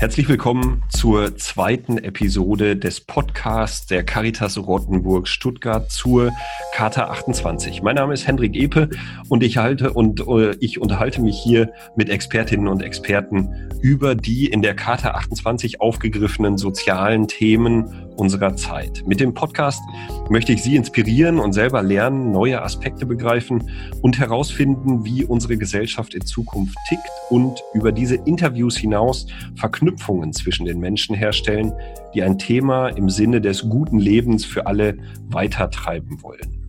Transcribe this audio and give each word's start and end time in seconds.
Herzlich 0.00 0.30
willkommen 0.30 0.82
zur 0.88 1.36
zweiten 1.36 1.98
Episode 1.98 2.74
des 2.74 3.02
Podcasts 3.02 3.86
der 3.86 4.02
Caritas 4.02 4.56
Rottenburg 4.56 5.28
Stuttgart 5.28 5.90
zur 5.90 6.32
Charta 6.72 7.08
28. 7.08 7.82
Mein 7.82 7.96
Name 7.96 8.14
ist 8.14 8.26
Hendrik 8.26 8.56
Epe 8.56 8.88
und 9.28 9.42
ich 9.42 9.58
halte 9.58 9.92
und 9.92 10.26
äh, 10.26 10.56
ich 10.60 10.80
unterhalte 10.80 11.20
mich 11.20 11.38
hier 11.38 11.74
mit 11.96 12.08
Expertinnen 12.08 12.66
und 12.66 12.82
Experten 12.82 13.68
über 13.82 14.14
die 14.14 14.46
in 14.46 14.62
der 14.62 14.74
Charta 14.74 15.10
28 15.10 15.82
aufgegriffenen 15.82 16.56
sozialen 16.56 17.28
Themen 17.28 18.09
unserer 18.20 18.54
Zeit. 18.54 19.02
Mit 19.06 19.18
dem 19.18 19.32
Podcast 19.32 19.80
möchte 20.28 20.52
ich 20.52 20.62
Sie 20.62 20.76
inspirieren 20.76 21.40
und 21.40 21.54
selber 21.54 21.82
lernen, 21.82 22.30
neue 22.30 22.62
Aspekte 22.62 23.06
begreifen 23.06 23.70
und 24.02 24.18
herausfinden, 24.18 25.04
wie 25.04 25.24
unsere 25.24 25.56
Gesellschaft 25.56 26.14
in 26.14 26.24
Zukunft 26.26 26.76
tickt 26.88 27.08
und 27.30 27.62
über 27.72 27.92
diese 27.92 28.16
Interviews 28.16 28.76
hinaus 28.76 29.26
Verknüpfungen 29.56 30.34
zwischen 30.34 30.66
den 30.66 30.78
Menschen 30.78 31.16
herstellen, 31.16 31.72
die 32.14 32.22
ein 32.22 32.38
Thema 32.38 32.88
im 32.88 33.08
Sinne 33.08 33.40
des 33.40 33.68
guten 33.68 33.98
Lebens 33.98 34.44
für 34.44 34.66
alle 34.66 34.98
weitertreiben 35.30 36.22
wollen. 36.22 36.59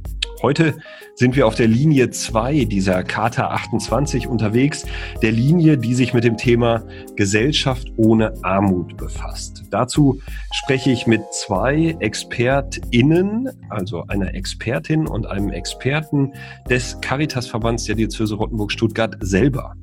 Heute 0.41 0.79
sind 1.13 1.35
wir 1.35 1.45
auf 1.45 1.53
der 1.53 1.67
Linie 1.67 2.09
2 2.09 2.65
dieser 2.65 3.03
Charta 3.03 3.49
28 3.49 4.27
unterwegs, 4.27 4.85
der 5.21 5.31
Linie, 5.31 5.77
die 5.77 5.93
sich 5.93 6.15
mit 6.15 6.23
dem 6.23 6.35
Thema 6.35 6.83
Gesellschaft 7.15 7.91
ohne 7.97 8.33
Armut 8.41 8.97
befasst. 8.97 9.63
Dazu 9.69 10.19
spreche 10.51 10.89
ich 10.89 11.05
mit 11.05 11.21
zwei 11.31 11.95
ExpertInnen, 11.99 13.49
also 13.69 14.03
einer 14.07 14.33
Expertin 14.33 15.07
und 15.07 15.27
einem 15.27 15.49
Experten 15.51 16.33
des 16.67 16.99
Caritasverbands 17.01 17.83
der 17.83 17.95
Diözese 17.95 18.33
Rottenburg-Stuttgart 18.33 19.17
selber. 19.19 19.75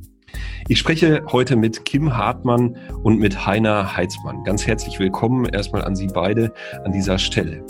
Ich 0.66 0.80
spreche 0.80 1.23
heute 1.30 1.55
mit 1.55 1.85
Kim 1.85 2.16
Hartmann 2.16 2.77
und 3.05 3.21
mit 3.21 3.47
Heiner 3.47 3.97
Heitzmann. 3.97 4.43
Ganz 4.43 4.66
herzlich 4.66 4.99
willkommen 4.99 5.47
erstmal 5.47 5.85
an 5.85 5.95
Sie 5.95 6.09
beide 6.09 6.52
an 6.85 6.91
dieser 6.91 7.19
Stelle. 7.19 7.65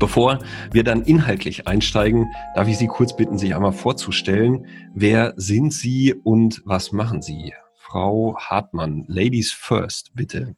Bevor 0.00 0.38
wir 0.72 0.82
dann 0.82 1.02
inhaltlich 1.02 1.68
einsteigen, 1.68 2.32
darf 2.54 2.66
ich 2.66 2.78
Sie 2.78 2.86
kurz 2.86 3.14
bitten, 3.14 3.36
sich 3.36 3.54
einmal 3.54 3.72
vorzustellen. 3.72 4.66
Wer 4.94 5.34
sind 5.36 5.74
Sie 5.74 6.14
und 6.14 6.62
was 6.64 6.90
machen 6.90 7.20
Sie? 7.20 7.52
Frau 7.76 8.34
Hartmann, 8.38 9.04
Ladies 9.08 9.52
First, 9.52 10.12
bitte. 10.14 10.56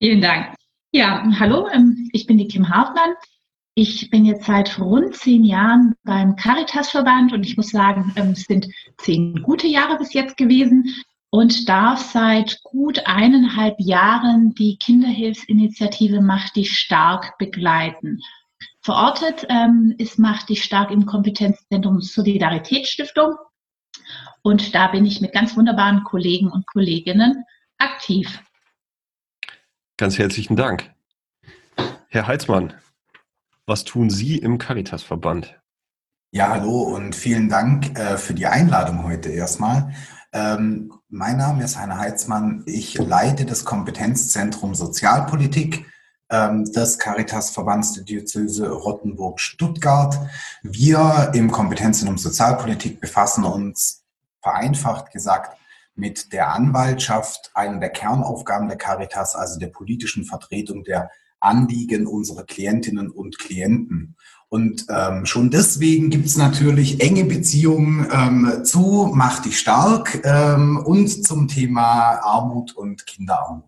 Vielen 0.00 0.20
Dank. 0.20 0.56
Ja, 0.90 1.24
hallo, 1.38 1.68
ähm, 1.72 2.08
ich 2.12 2.26
bin 2.26 2.36
die 2.36 2.48
Kim 2.48 2.68
Hartmann. 2.68 3.14
Ich 3.76 4.10
bin 4.10 4.24
jetzt 4.24 4.46
seit 4.46 4.80
rund 4.80 5.14
zehn 5.14 5.44
Jahren 5.44 5.94
beim 6.02 6.34
Caritas-Verband 6.34 7.32
und 7.32 7.46
ich 7.46 7.56
muss 7.56 7.68
sagen, 7.68 8.12
ähm, 8.16 8.30
es 8.32 8.42
sind 8.42 8.66
zehn 8.96 9.40
gute 9.44 9.68
Jahre 9.68 9.98
bis 9.98 10.14
jetzt 10.14 10.36
gewesen 10.36 10.92
und 11.30 11.68
darf 11.68 12.00
seit 12.00 12.60
gut 12.64 13.06
eineinhalb 13.06 13.76
Jahren 13.78 14.52
die 14.54 14.78
Kinderhilfsinitiative 14.78 16.20
Macht 16.20 16.56
dich 16.56 16.76
stark 16.76 17.38
begleiten. 17.38 18.18
Verortet 18.88 19.46
ähm, 19.50 19.94
ist 19.98 20.18
Macht 20.18 20.48
dich 20.48 20.64
stark 20.64 20.90
im 20.90 21.04
Kompetenzzentrum 21.04 22.00
Solidaritätsstiftung. 22.00 23.34
Und 24.40 24.74
da 24.74 24.86
bin 24.86 25.04
ich 25.04 25.20
mit 25.20 25.34
ganz 25.34 25.54
wunderbaren 25.58 26.04
Kollegen 26.04 26.50
und 26.50 26.66
Kolleginnen 26.66 27.44
aktiv. 27.76 28.42
Ganz 29.98 30.16
herzlichen 30.16 30.56
Dank. 30.56 30.90
Herr 32.08 32.26
Heitzmann, 32.28 32.72
was 33.66 33.84
tun 33.84 34.08
Sie 34.08 34.38
im 34.38 34.56
Caritas-Verband? 34.56 35.60
Ja, 36.30 36.48
hallo 36.48 36.80
und 36.84 37.14
vielen 37.14 37.50
Dank 37.50 37.94
äh, 37.98 38.16
für 38.16 38.32
die 38.32 38.46
Einladung 38.46 39.04
heute 39.04 39.28
erstmal. 39.28 39.92
Ähm, 40.32 40.94
mein 41.10 41.36
Name 41.36 41.62
ist 41.62 41.76
Heiner 41.76 41.98
Heitzmann. 41.98 42.62
Ich 42.64 42.94
leite 42.94 43.44
das 43.44 43.66
Kompetenzzentrum 43.66 44.74
Sozialpolitik 44.74 45.84
des 46.30 46.98
Caritas-Verbands 46.98 47.94
der 47.94 48.04
Diözese 48.04 48.68
Rottenburg-Stuttgart. 48.70 50.18
Wir 50.62 51.30
im 51.34 51.50
Kompetenzzentrum 51.50 52.18
Sozialpolitik 52.18 53.00
befassen 53.00 53.44
uns 53.44 54.04
vereinfacht 54.42 55.10
gesagt 55.12 55.56
mit 55.94 56.32
der 56.32 56.52
Anwaltschaft, 56.52 57.50
einer 57.54 57.78
der 57.78 57.90
Kernaufgaben 57.90 58.68
der 58.68 58.78
Caritas, 58.78 59.34
also 59.34 59.58
der 59.58 59.66
politischen 59.68 60.24
Vertretung 60.24 60.84
der 60.84 61.10
Anliegen 61.40 62.06
unserer 62.06 62.44
Klientinnen 62.44 63.10
und 63.10 63.38
Klienten. 63.38 64.16
Und 64.48 64.86
ähm, 64.88 65.26
schon 65.26 65.50
deswegen 65.50 66.08
gibt 66.08 66.26
es 66.26 66.36
natürlich 66.36 67.00
enge 67.00 67.24
Beziehungen 67.24 68.08
ähm, 68.10 68.64
zu 68.64 69.10
Mach 69.14 69.40
dich 69.40 69.58
stark 69.58 70.22
ähm, 70.24 70.78
und 70.78 71.08
zum 71.26 71.48
Thema 71.48 72.18
Armut 72.22 72.74
und 72.74 73.06
Kinderarmut. 73.06 73.67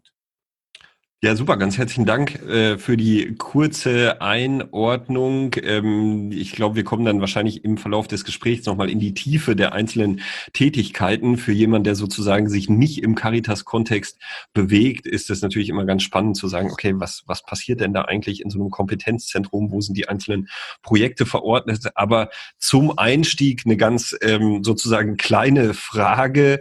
Ja, 1.22 1.36
super. 1.36 1.58
Ganz 1.58 1.76
herzlichen 1.76 2.06
Dank 2.06 2.36
äh, 2.44 2.78
für 2.78 2.96
die 2.96 3.34
kurze 3.36 4.22
Einordnung. 4.22 5.54
Ähm, 5.62 6.32
ich 6.32 6.52
glaube, 6.52 6.76
wir 6.76 6.84
kommen 6.84 7.04
dann 7.04 7.20
wahrscheinlich 7.20 7.62
im 7.62 7.76
Verlauf 7.76 8.08
des 8.08 8.24
Gesprächs 8.24 8.64
nochmal 8.64 8.88
in 8.88 9.00
die 9.00 9.12
Tiefe 9.12 9.54
der 9.54 9.74
einzelnen 9.74 10.22
Tätigkeiten. 10.54 11.36
Für 11.36 11.52
jemanden, 11.52 11.84
der 11.84 11.94
sozusagen 11.94 12.48
sich 12.48 12.70
nicht 12.70 13.02
im 13.02 13.16
Caritas-Kontext 13.16 14.18
bewegt, 14.54 15.06
ist 15.06 15.28
es 15.28 15.42
natürlich 15.42 15.68
immer 15.68 15.84
ganz 15.84 16.04
spannend 16.04 16.38
zu 16.38 16.48
sagen, 16.48 16.70
okay, 16.72 16.94
was, 16.96 17.22
was 17.26 17.42
passiert 17.42 17.80
denn 17.80 17.92
da 17.92 18.06
eigentlich 18.06 18.40
in 18.40 18.48
so 18.48 18.58
einem 18.58 18.70
Kompetenzzentrum? 18.70 19.72
Wo 19.72 19.82
sind 19.82 19.98
die 19.98 20.08
einzelnen 20.08 20.48
Projekte 20.80 21.26
verordnet? 21.26 21.86
Aber 21.96 22.30
zum 22.58 22.96
Einstieg 22.98 23.64
eine 23.66 23.76
ganz 23.76 24.16
ähm, 24.22 24.64
sozusagen 24.64 25.18
kleine 25.18 25.74
Frage. 25.74 26.60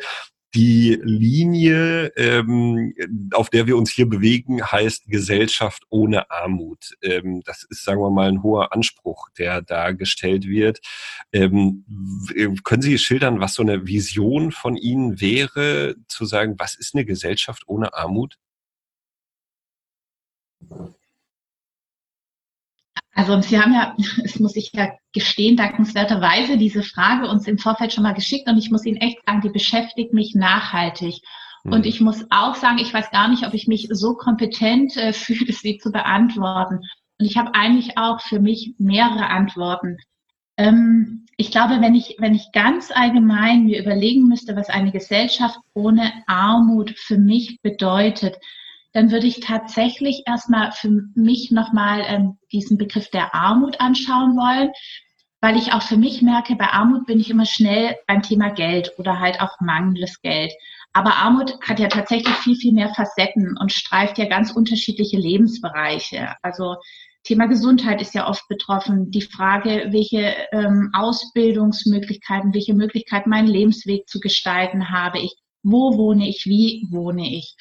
Die 0.56 1.00
Linie, 1.04 2.08
ähm, 2.16 2.96
auf 3.34 3.52
der 3.52 3.68
wir 3.68 3.78
uns 3.78 3.92
hier 3.92 4.10
bewegen, 4.10 4.64
heißt 4.64 5.06
Gesellschaft 5.06 5.84
ohne 5.90 6.32
Armut. 6.32 6.96
Ähm, 7.04 7.42
das 7.46 7.64
ist, 7.64 7.84
sagen 7.84 8.02
wir 8.02 8.10
mal, 8.10 8.30
ein 8.30 8.42
hoher 8.42 8.74
Anspruch, 8.74 9.30
der 9.38 9.62
da 9.62 9.92
gestellt 9.92 10.48
wird. 10.48 10.80
Ähm, 11.32 11.86
können 12.64 12.82
Sie 12.82 12.98
schildern, 12.98 13.40
was 13.40 13.54
so 13.54 13.62
eine 13.62 13.86
Vision 13.86 14.52
von 14.52 14.76
Ihnen 14.76 15.22
wäre, 15.22 15.96
zu 16.08 16.26
sagen, 16.26 16.56
was 16.58 16.74
ist 16.74 16.96
eine 16.96 17.06
Gesellschaft 17.06 17.64
ohne 17.68 17.94
Armut? 17.94 18.40
Also 23.20 23.42
Sie 23.42 23.60
haben 23.60 23.74
ja, 23.74 23.96
es 24.24 24.40
muss 24.40 24.56
ich 24.56 24.72
ja 24.74 24.94
gestehen, 25.14 25.58
dankenswerterweise 25.58 26.58
diese 26.58 26.84
Frage 26.84 27.28
uns 27.28 27.48
im 27.48 27.58
Vorfeld 27.58 27.92
schon 27.92 28.04
mal 28.04 28.14
geschickt 28.14 28.48
und 28.48 28.58
ich 28.58 28.72
muss 28.72 28.86
Ihnen 28.86 28.96
echt 28.96 29.18
sagen, 29.26 29.42
die 29.42 29.50
beschäftigt 29.50 30.14
mich 30.14 30.36
nachhaltig. 30.36 31.20
Mhm. 31.66 31.74
Und 31.74 31.86
ich 31.86 32.00
muss 32.00 32.26
auch 32.30 32.56
sagen, 32.56 32.78
ich 32.78 32.94
weiß 32.94 33.12
gar 33.12 33.28
nicht, 33.28 33.46
ob 33.46 33.54
ich 33.54 33.68
mich 33.68 33.90
so 33.92 34.14
kompetent 34.14 34.96
äh, 34.96 35.12
fühle, 35.14 35.52
sie 35.52 35.80
zu 35.80 35.92
beantworten. 35.92 36.80
Und 37.20 37.26
ich 37.26 37.36
habe 37.36 37.54
eigentlich 37.56 37.98
auch 37.98 38.22
für 38.22 38.40
mich 38.40 38.76
mehrere 38.78 39.28
Antworten. 39.28 39.98
Ähm, 40.56 41.26
ich 41.36 41.52
glaube, 41.52 41.82
wenn 41.82 41.96
ich, 41.96 42.16
wenn 42.20 42.36
ich 42.36 42.54
ganz 42.54 42.90
allgemein 42.90 43.66
mir 43.66 43.82
überlegen 43.82 44.30
müsste, 44.30 44.56
was 44.56 44.70
eine 44.70 44.94
Gesellschaft 44.94 45.60
ohne 45.74 46.14
Armut 46.28 46.92
für 46.98 47.18
mich 47.18 47.60
bedeutet, 47.62 48.38
dann 48.92 49.12
würde 49.12 49.28
ich 49.28 49.40
tatsächlich 49.40 50.24
erstmal 50.26 50.72
für 50.72 50.90
mich 51.16 51.52
nochmal 51.52 52.04
ähm, 52.08 52.38
diesen 52.52 52.78
Begriff 52.78 53.10
der 53.10 53.36
Armut 53.36 53.80
anschauen 53.80 54.36
wollen, 54.36 54.72
weil 55.42 55.58
ich 55.58 55.74
auch 55.74 55.84
für 55.84 55.98
mich 55.98 56.22
merke, 56.22 56.56
bei 56.56 56.68
Armut 56.68 57.06
bin 57.06 57.20
ich 57.20 57.30
immer 57.30 57.46
schnell 57.46 57.96
beim 58.08 58.22
Thema 58.22 58.50
Geld 58.50 58.92
oder 58.98 59.20
halt 59.20 59.42
auch 59.42 59.60
mangelndes 59.60 60.22
Geld. 60.22 60.52
Aber 60.92 61.16
Armut 61.16 61.60
hat 61.62 61.80
ja 61.80 61.88
tatsächlich 61.88 62.34
viel, 62.38 62.56
viel 62.56 62.74
mehr 62.74 62.94
Facetten 62.94 63.56
und 63.58 63.72
streift 63.72 64.18
ja 64.18 64.26
ganz 64.26 64.52
unterschiedliche 64.52 65.18
Lebensbereiche. 65.18 66.36
Also 66.42 66.78
Thema 67.24 67.46
Gesundheit 67.46 68.02
ist 68.02 68.16
ja 68.16 68.28
oft 68.28 68.48
betroffen. 68.48 69.12
Die 69.12 69.22
Frage, 69.22 69.90
welche 69.92 70.36
ähm, 70.52 70.90
Ausbildungsmöglichkeiten, 70.94 72.54
welche 72.54 72.74
Möglichkeiten 72.74 73.30
meinen 73.30 73.48
Lebensweg 73.48 74.08
zu 74.08 74.20
gestalten 74.20 74.90
habe 74.90 75.20
ich, 75.20 75.36
wo 75.62 75.96
wohne 75.98 76.28
ich, 76.28 76.46
wie 76.46 76.88
wohne 76.90 77.30
ich. 77.30 77.56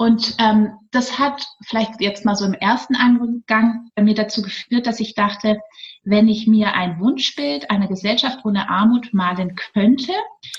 Und 0.00 0.36
ähm, 0.38 0.78
das 0.92 1.18
hat 1.18 1.46
vielleicht 1.60 2.00
jetzt 2.00 2.24
mal 2.24 2.34
so 2.34 2.46
im 2.46 2.54
ersten 2.54 2.96
Angang 2.96 3.90
bei 3.94 4.02
mir 4.02 4.14
dazu 4.14 4.40
geführt, 4.40 4.86
dass 4.86 4.98
ich 4.98 5.14
dachte, 5.14 5.60
wenn 6.04 6.26
ich 6.26 6.46
mir 6.46 6.72
ein 6.72 6.98
Wunschbild 7.00 7.70
einer 7.70 7.86
Gesellschaft 7.86 8.38
ohne 8.46 8.70
Armut 8.70 9.12
malen 9.12 9.56
könnte, 9.56 10.14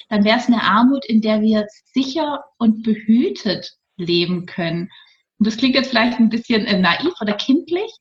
dann 0.10 0.24
wäre 0.24 0.38
es 0.38 0.46
eine 0.46 0.62
Armut, 0.62 1.06
in 1.08 1.22
der 1.22 1.42
wir 1.42 1.66
sicher 1.92 2.44
und 2.60 2.84
behütet 2.84 3.72
leben 3.98 4.46
können. 4.46 4.92
Und 5.40 5.48
das 5.48 5.58
klingt 5.58 5.74
jetzt 5.74 5.90
vielleicht 5.90 6.20
ein 6.20 6.30
bisschen 6.30 6.68
äh, 6.68 6.80
naiv 6.80 7.14
oder 7.20 7.34
kindlich. 7.34 7.92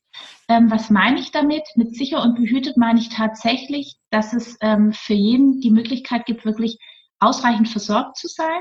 Ähm, 0.47 0.71
was 0.71 0.91
meine 0.91 1.21
ich 1.21 1.31
damit? 1.31 1.63
Mit 1.75 1.97
sicher 1.97 2.21
und 2.21 2.35
behütet 2.35 2.77
meine 2.77 3.01
ich 3.01 3.09
tatsächlich, 3.09 3.95
dass 4.11 4.35
es 4.35 4.59
ähm, 4.61 4.93
für 4.93 5.15
jeden 5.15 5.63
die 5.63 5.71
Möglichkeit 5.71 6.27
gibt, 6.27 6.45
wirklich 6.45 6.77
ausreichend 7.19 7.71
versorgt 7.71 8.19
zu 8.19 8.29
sein, 8.29 8.61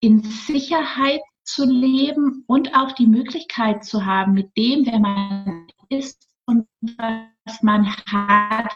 in 0.00 0.22
Sicherheit 0.22 1.20
zu 1.44 1.64
leben 1.64 2.44
und 2.46 2.74
auch 2.74 2.92
die 2.92 3.06
Möglichkeit 3.06 3.84
zu 3.84 4.04
haben, 4.04 4.32
mit 4.32 4.56
dem, 4.56 4.86
wer 4.86 4.98
man 4.98 5.66
ist 5.88 6.28
und 6.46 6.66
was 6.80 7.62
man 7.62 7.86
hat, 7.86 8.72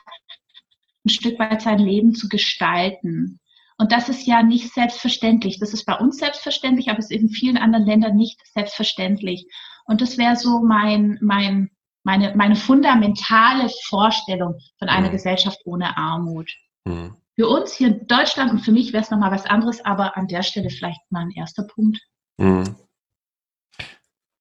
ein 1.04 1.08
Stück 1.08 1.38
weit 1.38 1.62
sein 1.62 1.78
Leben 1.78 2.14
zu 2.14 2.28
gestalten. 2.28 3.40
Und 3.78 3.92
das 3.92 4.08
ist 4.08 4.26
ja 4.26 4.42
nicht 4.42 4.72
selbstverständlich. 4.72 5.58
Das 5.58 5.72
ist 5.72 5.84
bei 5.84 5.94
uns 5.94 6.16
selbstverständlich, 6.16 6.88
aber 6.88 6.98
es 6.98 7.10
ist 7.10 7.20
in 7.20 7.28
vielen 7.28 7.58
anderen 7.58 7.84
Ländern 7.84 8.16
nicht 8.16 8.40
selbstverständlich. 8.54 9.46
Und 9.84 10.00
das 10.00 10.18
wäre 10.18 10.36
so 10.36 10.60
mein, 10.60 11.18
mein, 11.20 11.70
meine, 12.02 12.34
meine 12.34 12.56
fundamentale 12.56 13.70
Vorstellung 13.84 14.58
von 14.78 14.88
einer 14.88 15.08
mhm. 15.08 15.12
Gesellschaft 15.12 15.60
ohne 15.64 15.96
Armut. 15.96 16.50
Mhm. 16.84 17.16
Für 17.34 17.48
uns 17.48 17.74
hier 17.74 17.88
in 17.88 18.06
Deutschland 18.06 18.50
und 18.50 18.60
für 18.60 18.72
mich 18.72 18.94
wäre 18.94 19.02
es 19.02 19.10
nochmal 19.10 19.30
was 19.30 19.44
anderes, 19.44 19.84
aber 19.84 20.16
an 20.16 20.26
der 20.26 20.42
Stelle 20.42 20.70
vielleicht 20.70 21.00
mal 21.10 21.20
ein 21.20 21.30
erster 21.32 21.64
Punkt. 21.64 22.00
Mhm. 22.38 22.76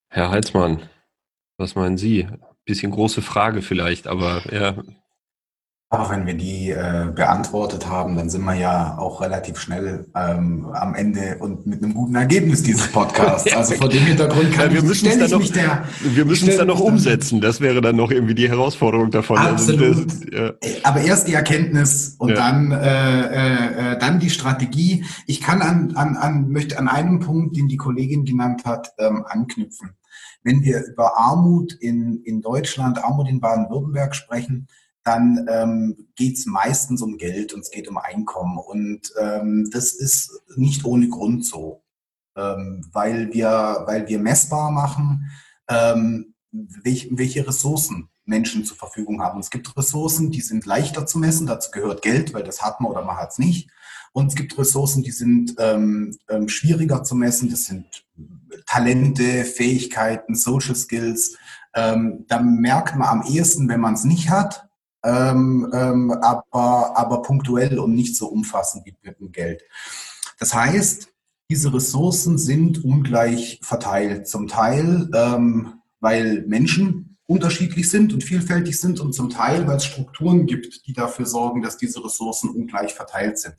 Herr 0.10 0.30
Heizmann, 0.32 0.90
was 1.58 1.76
meinen 1.76 1.98
Sie? 1.98 2.28
Bisschen 2.66 2.92
große 2.92 3.22
Frage 3.22 3.62
vielleicht, 3.62 4.08
aber 4.08 4.42
ja, 4.54 4.76
aber 5.90 6.10
wenn 6.10 6.26
wir 6.26 6.34
die 6.34 6.72
äh, 6.72 7.12
beantwortet 7.14 7.88
haben, 7.88 8.16
dann 8.16 8.30
sind 8.30 8.44
wir 8.44 8.56
ja 8.56 8.98
auch 8.98 9.22
relativ 9.22 9.60
schnell 9.60 10.08
ähm, 10.16 10.66
am 10.74 10.96
Ende 10.96 11.38
und 11.40 11.68
mit 11.68 11.84
einem 11.84 11.94
guten 11.94 12.16
Ergebnis 12.16 12.64
dieses 12.64 12.92
Podcasts. 12.92 13.46
Also 13.56 13.76
vor 13.76 13.88
dem 13.90 14.04
Hintergrund 14.04 14.52
kann 14.52 14.70
ja, 14.70 14.74
wir 14.74 14.84
müssen 14.84 15.08
es 15.08 15.18
dann 15.18 15.40
noch, 15.40 15.50
der, 15.50 15.86
wir 16.02 16.26
müssen 16.26 16.50
es 16.50 16.58
dann 16.58 16.68
noch 16.68 16.80
umsetzen. 16.80 17.40
Das 17.40 17.62
wäre 17.62 17.80
dann 17.80 17.96
noch 17.96 18.12
irgendwie 18.12 18.36
die 18.36 18.50
Herausforderung 18.50 19.12
davon. 19.12 19.38
Absolut. 19.38 19.82
Also 19.82 20.04
das, 20.04 20.20
ja. 20.34 20.54
Aber 20.84 21.02
erst 21.02 21.28
die 21.28 21.34
Erkenntnis 21.34 22.16
und 22.18 22.36
dann 22.36 22.72
äh, 22.72 23.22
äh, 23.22 23.94
äh, 23.94 24.00
dann 24.00 24.20
die 24.20 24.30
Strategie. 24.30 25.06
Ich 25.26 25.40
kann 25.40 25.62
an, 25.62 25.96
an, 25.96 26.18
an 26.18 26.50
möchte 26.50 26.78
an 26.78 26.90
einem 26.90 27.20
Punkt, 27.20 27.56
den 27.56 27.68
die 27.68 27.78
Kollegin 27.78 28.26
genannt 28.26 28.66
hat, 28.66 28.92
ähm, 28.98 29.24
anknüpfen. 29.28 29.92
Wenn 30.44 30.64
wir 30.64 30.84
über 30.86 31.18
Armut 31.18 31.74
in 31.74 32.22
in 32.26 32.42
Deutschland, 32.42 33.04
Armut 33.04 33.30
in 33.30 33.40
Baden-Württemberg 33.40 34.16
sprechen 34.16 34.68
dann 35.06 35.46
ähm, 35.50 36.08
geht 36.16 36.38
es 36.38 36.48
meistens 36.48 37.02
um 37.02 37.18
Geld 37.18 37.54
und 37.54 37.62
es 37.62 37.70
geht 37.70 37.88
um 37.88 37.98
Einkommen. 37.98 38.58
Und 38.58 39.14
ähm, 39.20 39.70
das 39.72 39.94
ist 39.94 40.42
nicht 40.56 40.84
ohne 40.84 41.08
Grund 41.10 41.46
so, 41.46 41.84
ähm, 42.36 42.84
weil, 42.92 43.32
wir, 43.32 43.84
weil 43.86 44.08
wir 44.08 44.20
messbar 44.20 44.72
machen, 44.72 45.30
ähm, 45.70 46.34
welch, 46.52 47.08
welche 47.12 47.48
Ressourcen 47.48 48.10
Menschen 48.26 48.66
zur 48.66 48.78
Verfügung 48.78 49.22
haben. 49.22 49.40
Es 49.40 49.52
gibt 49.52 49.78
Ressourcen, 49.78 50.32
die 50.32 50.42
sind 50.42 50.66
leichter 50.66 51.06
zu 51.06 51.20
messen, 51.20 51.46
dazu 51.46 51.70
gehört 51.70 52.02
Geld, 52.02 52.34
weil 52.34 52.44
das 52.44 52.64
hat 52.64 52.82
man 52.82 52.92
oder 52.92 53.06
man 53.06 53.18
hat 53.18 53.30
es 53.30 53.38
nicht. 53.38 53.70
Und 54.12 54.28
es 54.28 54.36
gibt 54.36 54.58
Ressourcen, 54.58 55.04
die 55.04 55.12
sind 55.12 55.54
ähm, 55.60 56.18
ähm, 56.30 56.50
schwieriger 56.50 57.04
zu 57.04 57.16
messen, 57.16 57.52
das 57.52 57.66
sind 57.66 58.06
Talente, 58.66 59.46
Fähigkeiten, 59.46 60.34
Social 60.34 60.76
Skills. 60.76 61.38
Ähm, 61.76 62.26
da 62.28 62.42
merkt 62.42 62.96
man 62.96 63.08
am 63.08 63.24
ehesten, 63.28 63.70
wenn 63.70 63.82
man 63.82 63.94
es 63.94 64.06
nicht 64.06 64.32
hat, 64.32 64.68
ähm, 65.06 65.70
ähm, 65.72 66.12
aber, 66.12 66.98
aber 66.98 67.22
punktuell 67.22 67.80
und 67.80 67.94
nicht 67.94 68.16
so 68.16 68.28
umfassend 68.28 68.86
wie 68.86 68.96
mit 69.04 69.20
dem 69.20 69.32
Geld. 69.32 69.62
Das 70.40 70.54
heißt, 70.54 71.10
diese 71.50 71.74
Ressourcen 71.74 72.38
sind 72.38 72.84
ungleich 72.84 73.60
verteilt. 73.62 74.28
Zum 74.28 74.48
Teil, 74.48 75.10
ähm, 75.14 75.82
weil 76.00 76.44
Menschen 76.48 77.18
unterschiedlich 77.28 77.90
sind 77.90 78.14
und 78.14 78.24
vielfältig 78.24 78.80
sind 78.80 79.00
und 79.00 79.14
zum 79.14 79.30
Teil, 79.30 79.68
weil 79.68 79.78
es 79.78 79.86
Strukturen 79.86 80.46
gibt, 80.48 80.88
die 80.88 80.94
dafür 80.94 81.26
sorgen, 81.26 81.62
dass 81.62 81.78
diese 81.78 82.04
Ressourcen 82.04 82.50
ungleich 82.50 82.94
verteilt 82.94 83.38
sind. 83.40 83.56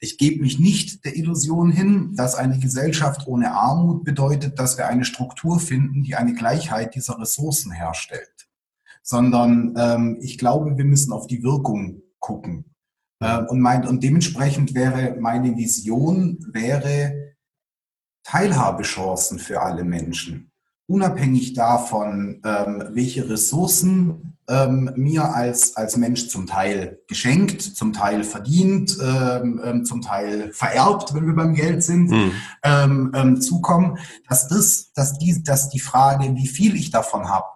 Ich 0.00 0.18
gebe 0.18 0.42
mich 0.42 0.58
nicht 0.58 1.04
der 1.04 1.16
Illusion 1.16 1.70
hin, 1.70 2.14
dass 2.14 2.34
eine 2.34 2.58
Gesellschaft 2.58 3.26
ohne 3.26 3.52
Armut 3.52 4.04
bedeutet, 4.04 4.58
dass 4.58 4.76
wir 4.76 4.86
eine 4.86 5.04
Struktur 5.04 5.60
finden, 5.60 6.02
die 6.02 6.16
eine 6.16 6.34
Gleichheit 6.34 6.94
dieser 6.94 7.18
Ressourcen 7.18 7.72
herstellt 7.72 8.33
sondern 9.04 9.74
ähm, 9.76 10.18
ich 10.20 10.38
glaube, 10.38 10.76
wir 10.76 10.84
müssen 10.84 11.12
auf 11.12 11.26
die 11.26 11.44
Wirkung 11.44 12.02
gucken. 12.18 12.64
Äh, 13.20 13.42
und, 13.44 13.60
mein, 13.60 13.86
und 13.86 14.02
dementsprechend 14.02 14.74
wäre 14.74 15.16
meine 15.20 15.56
Vision, 15.56 16.38
wäre 16.52 17.34
Teilhabechancen 18.24 19.38
für 19.38 19.60
alle 19.60 19.84
Menschen. 19.84 20.50
Unabhängig 20.86 21.52
davon, 21.52 22.40
ähm, 22.44 22.84
welche 22.92 23.28
Ressourcen 23.28 24.36
ähm, 24.48 24.90
mir 24.96 25.34
als, 25.34 25.76
als 25.76 25.96
Mensch 25.96 26.28
zum 26.28 26.46
Teil 26.46 27.00
geschenkt, 27.06 27.62
zum 27.62 27.92
Teil 27.92 28.24
verdient, 28.24 28.96
ähm, 29.02 29.60
ähm 29.64 29.84
zum 29.84 30.02
Teil 30.02 30.52
vererbt, 30.52 31.14
wenn 31.14 31.26
wir 31.26 31.34
beim 31.34 31.54
Geld 31.54 31.82
sind, 31.82 32.10
mhm. 32.10 32.32
ähm, 32.62 33.12
ähm, 33.14 33.40
zukommen, 33.40 33.98
dass 34.28 34.48
das, 34.48 34.92
dass 34.92 35.18
die, 35.18 35.42
dass 35.42 35.70
die 35.70 35.80
Frage, 35.80 36.34
wie 36.36 36.48
viel 36.48 36.74
ich 36.76 36.90
davon 36.90 37.28
habe, 37.30 37.46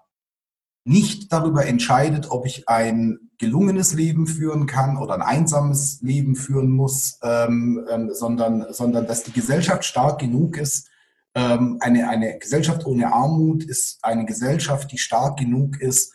nicht 0.89 1.33
darüber 1.33 1.67
entscheidet, 1.67 2.31
ob 2.31 2.47
ich 2.47 2.69
ein 2.69 3.19
gelungenes 3.37 3.95
Leben 3.95 4.27
führen 4.27 4.67
kann 4.67 4.97
oder 4.97 5.15
ein 5.15 5.23
einsames 5.23 6.01
Leben 6.01 6.35
führen 6.35 6.71
muss, 6.71 7.19
ähm, 7.23 7.85
ähm, 7.91 8.11
sondern, 8.13 8.67
sondern 8.71 9.07
dass 9.07 9.23
die 9.23 9.33
Gesellschaft 9.33 9.85
stark 9.85 10.19
genug 10.19 10.57
ist. 10.57 10.89
Ähm, 11.35 11.77
eine, 11.81 12.09
eine 12.09 12.39
Gesellschaft 12.39 12.87
ohne 12.87 13.13
Armut 13.13 13.65
ist 13.65 13.99
eine 14.03 14.25
Gesellschaft, 14.25 14.91
die 14.91 14.99
stark 14.99 15.39
genug 15.39 15.81
ist, 15.81 16.15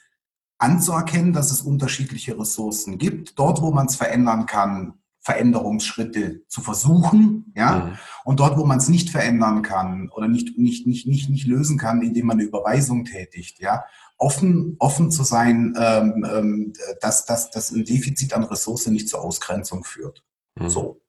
anzuerkennen, 0.57 1.33
dass 1.33 1.51
es 1.51 1.61
unterschiedliche 1.61 2.37
Ressourcen 2.39 2.97
gibt. 2.97 3.37
Dort, 3.37 3.61
wo 3.61 3.71
man 3.71 3.85
es 3.85 3.95
verändern 3.95 4.47
kann, 4.47 4.95
Veränderungsschritte 5.23 6.41
zu 6.47 6.61
versuchen, 6.61 7.53
ja, 7.55 7.85
mhm. 7.85 7.97
und 8.25 8.39
dort, 8.41 8.57
wo 8.57 8.65
man 8.65 8.79
es 8.79 8.89
nicht 8.89 9.09
verändern 9.09 9.61
kann 9.61 10.09
oder 10.09 10.27
nicht, 10.27 10.57
nicht, 10.57 10.85
nicht, 10.85 11.07
nicht, 11.07 11.29
nicht 11.29 11.47
lösen 11.47 11.77
kann, 11.77 12.01
indem 12.01 12.27
man 12.27 12.37
eine 12.37 12.47
Überweisung 12.47 13.05
tätigt, 13.05 13.59
ja, 13.59 13.85
offen, 14.17 14.75
offen 14.79 15.11
zu 15.11 15.23
sein, 15.23 15.73
ähm, 15.77 16.25
ähm, 16.29 16.73
dass, 17.01 17.25
dass, 17.25 17.49
dass 17.51 17.71
ein 17.71 17.85
Defizit 17.85 18.33
an 18.33 18.43
Ressourcen 18.43 18.93
nicht 18.93 19.09
zur 19.09 19.21
Ausgrenzung 19.21 19.83
führt. 19.83 20.23
Mhm. 20.55 20.69
So. 20.69 21.02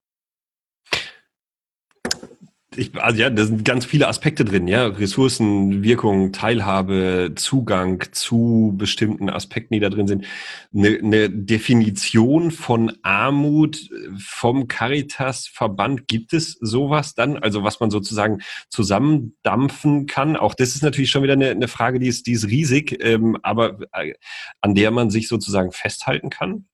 Ich, 2.77 2.95
also 3.01 3.21
ja, 3.21 3.31
da 3.31 3.45
sind 3.45 3.65
ganz 3.65 3.85
viele 3.85 4.09
Aspekte 4.09 4.45
drin, 4.45 4.69
ja. 4.69 4.87
Ressourcen, 4.87 5.83
Wirkung, 5.83 6.33
Teilhabe, 6.33 7.33
Zugang 7.37 8.05
zu 8.13 8.75
bestimmten 8.77 9.31
Aspekten, 9.31 9.75
die 9.75 9.81
da 9.81 9.91
drin 9.91 10.07
sind. 10.07 10.25
Eine, 10.75 10.99
eine 10.99 11.31
Definition 11.31 12.51
von 12.51 12.93
Armut 13.03 13.89
vom 14.19 14.69
Caritas-Verband, 14.69 16.09
gibt 16.09 16.33
es 16.33 16.57
sowas 16.61 17.15
dann? 17.15 17.37
Also 17.37 17.63
was 17.63 17.81
man 17.81 17.91
sozusagen 17.91 18.39
zusammendampfen 18.69 20.07
kann? 20.07 20.37
Auch 20.37 20.55
das 20.55 20.75
ist 20.75 20.83
natürlich 20.83 21.11
schon 21.11 21.23
wieder 21.23 21.35
eine, 21.35 21.51
eine 21.51 21.69
Frage, 21.69 21.99
die 21.99 22.09
ist, 22.09 22.27
die 22.27 22.33
ist 22.33 22.49
riesig, 22.49 22.99
ähm, 23.05 23.39
aber 23.43 23.79
äh, 23.93 24.15
an 24.61 24.75
der 24.75 24.91
man 24.91 25.11
sich 25.11 25.29
sozusagen 25.29 25.73
festhalten 25.73 26.31
kann? 26.31 26.67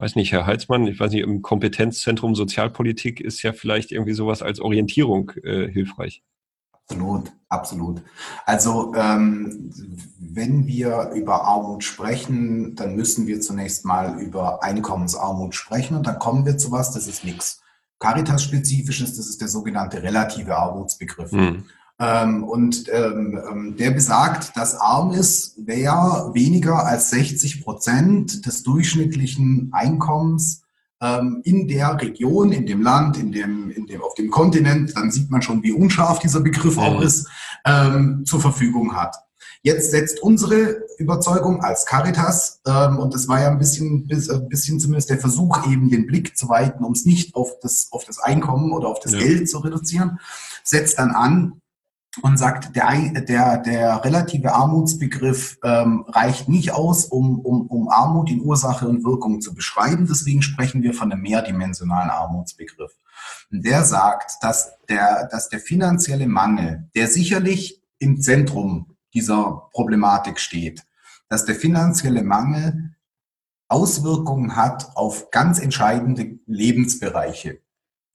Weiß 0.00 0.16
nicht, 0.16 0.32
Herr 0.32 0.46
Heizmann, 0.46 0.86
ich 0.86 0.98
weiß 0.98 1.12
nicht, 1.12 1.22
im 1.22 1.42
Kompetenzzentrum 1.42 2.34
Sozialpolitik 2.34 3.20
ist 3.20 3.42
ja 3.42 3.52
vielleicht 3.52 3.92
irgendwie 3.92 4.14
sowas 4.14 4.42
als 4.42 4.60
Orientierung 4.60 5.32
äh, 5.42 5.68
hilfreich. 5.68 6.22
Absolut, 6.72 7.30
absolut. 7.48 8.02
Also 8.46 8.94
ähm, 8.96 9.70
wenn 10.18 10.66
wir 10.66 11.10
über 11.14 11.44
Armut 11.44 11.84
sprechen, 11.84 12.74
dann 12.74 12.96
müssen 12.96 13.26
wir 13.26 13.40
zunächst 13.40 13.84
mal 13.84 14.20
über 14.20 14.62
Einkommensarmut 14.62 15.54
sprechen 15.54 15.96
und 15.96 16.06
dann 16.06 16.18
kommen 16.18 16.44
wir 16.46 16.58
zu 16.58 16.72
was, 16.72 16.92
das 16.92 17.06
ist 17.06 17.24
nichts 17.24 17.60
Caritas-spezifisches, 18.00 19.16
das 19.16 19.28
ist 19.28 19.40
der 19.40 19.48
sogenannte 19.48 20.02
relative 20.02 20.56
Armutsbegriff. 20.56 21.30
Hm. 21.30 21.64
Ähm, 22.00 22.44
und 22.44 22.86
ähm, 22.90 23.38
ähm, 23.50 23.76
der 23.76 23.90
besagt, 23.90 24.56
dass 24.56 24.74
arm 24.74 25.12
ist, 25.12 25.54
wer 25.58 26.30
weniger 26.32 26.86
als 26.86 27.10
60 27.10 27.62
Prozent 27.62 28.46
des 28.46 28.62
durchschnittlichen 28.62 29.68
Einkommens 29.72 30.62
ähm, 31.02 31.42
in 31.44 31.68
der 31.68 32.00
Region, 32.00 32.52
in 32.52 32.64
dem 32.64 32.80
Land, 32.80 33.18
in 33.18 33.32
dem, 33.32 33.70
in 33.70 33.86
dem, 33.86 34.00
auf 34.00 34.14
dem 34.14 34.30
Kontinent, 34.30 34.96
dann 34.96 35.10
sieht 35.10 35.30
man 35.30 35.42
schon, 35.42 35.62
wie 35.62 35.72
unscharf 35.72 36.20
dieser 36.20 36.40
Begriff 36.40 36.76
mhm. 36.76 36.82
auch 36.82 37.02
ist, 37.02 37.28
ähm, 37.66 38.24
zur 38.24 38.40
Verfügung 38.40 38.96
hat. 38.96 39.14
Jetzt 39.62 39.90
setzt 39.90 40.22
unsere 40.22 40.80
Überzeugung 40.96 41.62
als 41.62 41.84
Caritas, 41.84 42.62
ähm, 42.66 42.98
und 42.98 43.12
das 43.12 43.28
war 43.28 43.42
ja 43.42 43.50
ein 43.50 43.58
bisschen, 43.58 44.06
bis, 44.06 44.30
ein 44.30 44.48
bisschen 44.48 44.80
zumindest 44.80 45.10
der 45.10 45.18
Versuch, 45.18 45.66
eben 45.70 45.90
den 45.90 46.06
Blick 46.06 46.34
zu 46.34 46.48
weiten, 46.48 46.82
um 46.82 46.92
es 46.92 47.04
nicht 47.04 47.34
auf 47.34 47.58
das, 47.60 47.88
auf 47.90 48.06
das 48.06 48.18
Einkommen 48.20 48.72
oder 48.72 48.88
auf 48.88 49.00
das 49.00 49.12
ja. 49.12 49.18
Geld 49.18 49.50
zu 49.50 49.58
reduzieren, 49.58 50.18
setzt 50.64 50.98
dann 50.98 51.10
an, 51.10 51.59
und 52.22 52.38
sagt, 52.38 52.74
der, 52.74 53.20
der, 53.22 53.58
der 53.58 54.04
relative 54.04 54.52
Armutsbegriff 54.52 55.58
ähm, 55.62 56.04
reicht 56.08 56.48
nicht 56.48 56.72
aus, 56.72 57.04
um, 57.04 57.38
um, 57.40 57.66
um 57.68 57.88
Armut 57.88 58.30
in 58.30 58.40
Ursache 58.40 58.88
und 58.88 59.04
Wirkung 59.04 59.40
zu 59.40 59.54
beschreiben. 59.54 60.06
Deswegen 60.08 60.42
sprechen 60.42 60.82
wir 60.82 60.92
von 60.92 61.12
einem 61.12 61.22
mehrdimensionalen 61.22 62.10
Armutsbegriff. 62.10 62.92
Und 63.52 63.64
der 63.64 63.84
sagt, 63.84 64.32
dass 64.42 64.72
der, 64.88 65.28
dass 65.30 65.48
der 65.48 65.60
finanzielle 65.60 66.26
Mangel, 66.26 66.88
der 66.96 67.06
sicherlich 67.06 67.80
im 67.98 68.20
Zentrum 68.20 68.96
dieser 69.14 69.68
Problematik 69.72 70.40
steht, 70.40 70.84
dass 71.28 71.44
der 71.44 71.54
finanzielle 71.54 72.24
Mangel 72.24 72.96
Auswirkungen 73.68 74.56
hat 74.56 74.96
auf 74.96 75.30
ganz 75.30 75.60
entscheidende 75.60 76.40
Lebensbereiche 76.46 77.60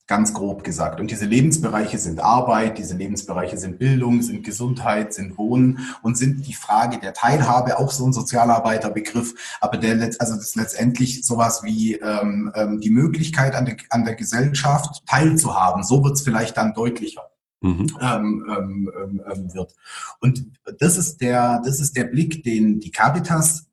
ganz 0.07 0.33
grob 0.33 0.63
gesagt. 0.63 0.99
Und 0.99 1.09
diese 1.09 1.25
Lebensbereiche 1.25 1.97
sind 1.97 2.19
Arbeit, 2.19 2.77
diese 2.77 2.95
Lebensbereiche 2.95 3.57
sind 3.57 3.79
Bildung, 3.79 4.21
sind 4.21 4.43
Gesundheit, 4.43 5.13
sind 5.13 5.37
Wohnen 5.37 5.79
und 6.03 6.17
sind 6.17 6.45
die 6.47 6.53
Frage 6.53 6.99
der 6.99 7.13
Teilhabe, 7.13 7.79
auch 7.79 7.91
so 7.91 8.05
ein 8.05 8.13
Sozialarbeiterbegriff, 8.13 9.33
aber 9.61 9.77
der 9.77 9.95
also 10.19 10.35
das 10.35 10.49
ist 10.49 10.55
letztendlich 10.55 11.25
sowas 11.25 11.63
wie 11.63 11.95
ähm, 11.95 12.51
ähm, 12.55 12.79
die 12.79 12.91
Möglichkeit 12.91 13.55
an 13.55 13.65
der, 13.65 13.77
an 13.89 14.05
der 14.05 14.15
Gesellschaft 14.15 15.03
teilzuhaben. 15.07 15.83
So 15.83 16.03
wird 16.03 16.13
es 16.13 16.21
vielleicht 16.21 16.57
dann 16.57 16.73
deutlicher. 16.73 17.23
Mhm. 17.61 17.87
Ähm, 17.99 18.45
ähm, 18.47 18.91
ähm, 18.95 19.21
ähm, 19.31 19.53
wird. 19.53 19.73
Und 20.19 20.45
das 20.79 20.97
ist 20.97 21.19
der, 21.21 21.61
das 21.65 21.79
ist 21.79 21.97
der 21.97 22.03
Blick, 22.03 22.43
den 22.43 22.79
die 22.79 22.91
Caritas 22.91 23.65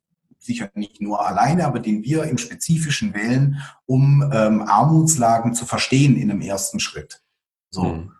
sicher 0.45 0.69
nicht 0.75 1.01
nur 1.01 1.25
alleine, 1.25 1.65
aber 1.65 1.79
den 1.79 2.03
wir 2.03 2.23
im 2.23 2.37
Spezifischen 2.37 3.13
wählen, 3.13 3.61
um 3.85 4.29
ähm, 4.33 4.61
Armutslagen 4.61 5.53
zu 5.53 5.65
verstehen 5.65 6.15
in 6.15 6.31
einem 6.31 6.41
ersten 6.41 6.79
Schritt. 6.79 7.21
So. 7.69 7.83
Mhm. 7.83 8.11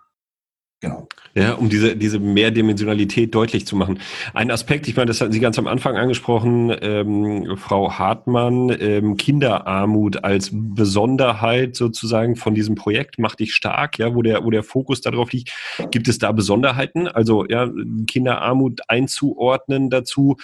Genau. 0.84 1.08
Ja, 1.34 1.54
um 1.54 1.70
diese, 1.70 1.96
diese 1.96 2.20
Mehrdimensionalität 2.20 3.34
deutlich 3.34 3.66
zu 3.66 3.78
machen. 3.78 4.00
Ein 4.34 4.52
Aspekt, 4.52 4.86
ich 4.90 4.98
meine, 4.98 5.06
das 5.06 5.22
hatten 5.22 5.32
Sie 5.32 5.40
ganz 5.40 5.58
am 5.58 5.66
Anfang 5.66 5.96
angesprochen, 5.96 6.76
ähm, 6.82 7.56
Frau 7.56 7.94
Hartmann, 7.94 8.70
ähm, 8.82 9.16
Kinderarmut 9.16 10.26
als 10.26 10.50
Besonderheit 10.52 11.78
sozusagen 11.78 12.36
von 12.36 12.54
diesem 12.54 12.76
Projekt 12.76 13.18
macht 13.18 13.40
dich 13.40 13.54
stark, 13.54 13.98
ja, 13.98 14.14
wo 14.14 14.22
der, 14.22 14.44
wo 14.44 14.52
der 14.52 14.62
Fokus 14.62 15.00
darauf 15.00 15.32
liegt. 15.32 15.54
Gibt 15.90 16.10
es 16.10 16.18
da 16.18 16.34
Besonderheiten? 16.34 17.08
Also, 17.08 17.46
ja, 17.48 17.70
Kinderarmut 18.06 18.82
einzuordnen 18.90 19.90
dazu, 19.90 20.36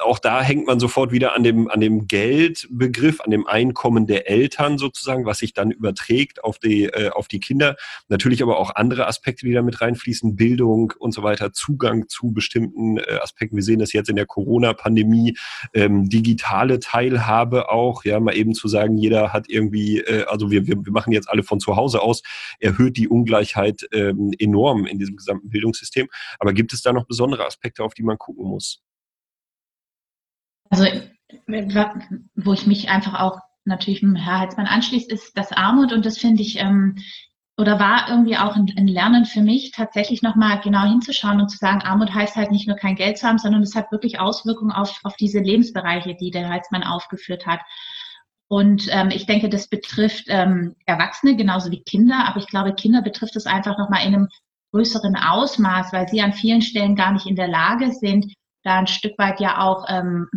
auch 0.00 0.18
da 0.18 0.42
hängt 0.42 0.66
man 0.66 0.80
sofort 0.80 1.12
wieder 1.12 1.34
an 1.34 1.42
dem, 1.42 1.68
an 1.68 1.80
dem 1.80 2.06
Geldbegriff, 2.06 3.20
an 3.20 3.30
dem 3.30 3.46
Einkommen 3.46 4.06
der 4.06 4.28
Eltern 4.28 4.78
sozusagen, 4.78 5.26
was 5.26 5.38
sich 5.38 5.52
dann 5.52 5.70
überträgt 5.70 6.44
auf 6.44 6.58
die, 6.58 6.84
äh, 6.84 7.10
auf 7.10 7.28
die 7.28 7.40
Kinder. 7.40 7.76
Natürlich 8.08 8.42
aber 8.42 8.58
auch 8.58 8.74
andere 8.74 9.06
Aspekte, 9.06 9.46
die 9.46 9.52
da 9.52 9.62
mit 9.62 9.80
reinfließen, 9.80 10.36
Bildung 10.36 10.92
und 10.98 11.12
so 11.12 11.22
weiter, 11.22 11.52
Zugang 11.52 12.08
zu 12.08 12.32
bestimmten 12.32 12.98
äh, 12.98 13.18
Aspekten. 13.20 13.56
Wir 13.56 13.62
sehen 13.62 13.78
das 13.78 13.92
jetzt 13.92 14.08
in 14.08 14.16
der 14.16 14.26
Corona-Pandemie, 14.26 15.36
ähm, 15.74 16.08
digitale 16.08 16.80
Teilhabe 16.80 17.70
auch, 17.70 18.04
ja, 18.04 18.20
mal 18.20 18.36
eben 18.36 18.54
zu 18.54 18.68
sagen, 18.68 18.96
jeder 18.96 19.32
hat 19.32 19.48
irgendwie, 19.48 19.98
äh, 20.00 20.24
also 20.24 20.50
wir, 20.50 20.66
wir, 20.66 20.76
wir 20.84 20.92
machen 20.92 21.12
jetzt 21.12 21.28
alle 21.28 21.42
von 21.42 21.60
zu 21.60 21.76
Hause 21.76 22.00
aus, 22.02 22.22
erhöht 22.60 22.96
die 22.96 23.08
Ungleichheit 23.08 23.86
ähm, 23.92 24.32
enorm 24.38 24.86
in 24.86 24.98
diesem 24.98 25.16
gesamten 25.16 25.50
Bildungssystem. 25.50 26.08
Aber 26.38 26.52
gibt 26.52 26.72
es 26.72 26.82
da 26.82 26.92
noch 26.92 27.06
besondere 27.06 27.46
Aspekte, 27.46 27.84
auf 27.84 27.94
die 27.94 28.02
man 28.02 28.18
gucken 28.18 28.46
muss? 28.46 28.82
Also, 30.72 30.86
wo 32.34 32.52
ich 32.54 32.66
mich 32.66 32.88
einfach 32.88 33.20
auch 33.20 33.38
natürlich 33.64 34.02
mit 34.02 34.22
Herr 34.22 34.40
Heizmann 34.40 34.66
anschließt, 34.66 35.12
ist 35.12 35.36
das 35.36 35.52
Armut 35.52 35.92
und 35.92 36.06
das 36.06 36.16
finde 36.18 36.40
ich 36.40 36.58
ähm, 36.58 36.96
oder 37.58 37.78
war 37.78 38.08
irgendwie 38.08 38.38
auch 38.38 38.56
ein, 38.56 38.72
ein 38.78 38.88
Lernen 38.88 39.26
für 39.26 39.42
mich, 39.42 39.72
tatsächlich 39.72 40.22
nochmal 40.22 40.60
genau 40.60 40.84
hinzuschauen 40.84 41.40
und 41.42 41.50
zu 41.50 41.58
sagen, 41.58 41.82
Armut 41.82 42.14
heißt 42.14 42.36
halt 42.36 42.50
nicht 42.50 42.66
nur 42.66 42.76
kein 42.76 42.96
Geld 42.96 43.18
zu 43.18 43.28
haben, 43.28 43.36
sondern 43.36 43.62
es 43.62 43.74
hat 43.74 43.92
wirklich 43.92 44.18
Auswirkungen 44.18 44.72
auf, 44.72 44.98
auf 45.02 45.14
diese 45.16 45.40
Lebensbereiche, 45.40 46.14
die 46.14 46.30
der 46.30 46.48
Heizmann 46.48 46.82
aufgeführt 46.82 47.46
hat. 47.46 47.60
Und 48.48 48.88
ähm, 48.90 49.10
ich 49.10 49.26
denke, 49.26 49.50
das 49.50 49.68
betrifft 49.68 50.24
ähm, 50.28 50.74
Erwachsene 50.86 51.36
genauso 51.36 51.70
wie 51.70 51.82
Kinder, 51.82 52.26
aber 52.26 52.38
ich 52.38 52.46
glaube, 52.46 52.74
Kinder 52.74 53.02
betrifft 53.02 53.36
es 53.36 53.44
einfach 53.46 53.76
nochmal 53.76 54.06
in 54.06 54.14
einem 54.14 54.28
größeren 54.72 55.16
Ausmaß, 55.16 55.92
weil 55.92 56.08
sie 56.08 56.22
an 56.22 56.32
vielen 56.32 56.62
Stellen 56.62 56.96
gar 56.96 57.12
nicht 57.12 57.26
in 57.26 57.36
der 57.36 57.48
Lage 57.48 57.92
sind, 57.92 58.32
da 58.62 58.78
ein 58.78 58.86
Stück 58.86 59.18
weit 59.18 59.40
ja 59.40 59.60
auch 59.60 59.86
ähm, 59.88 60.28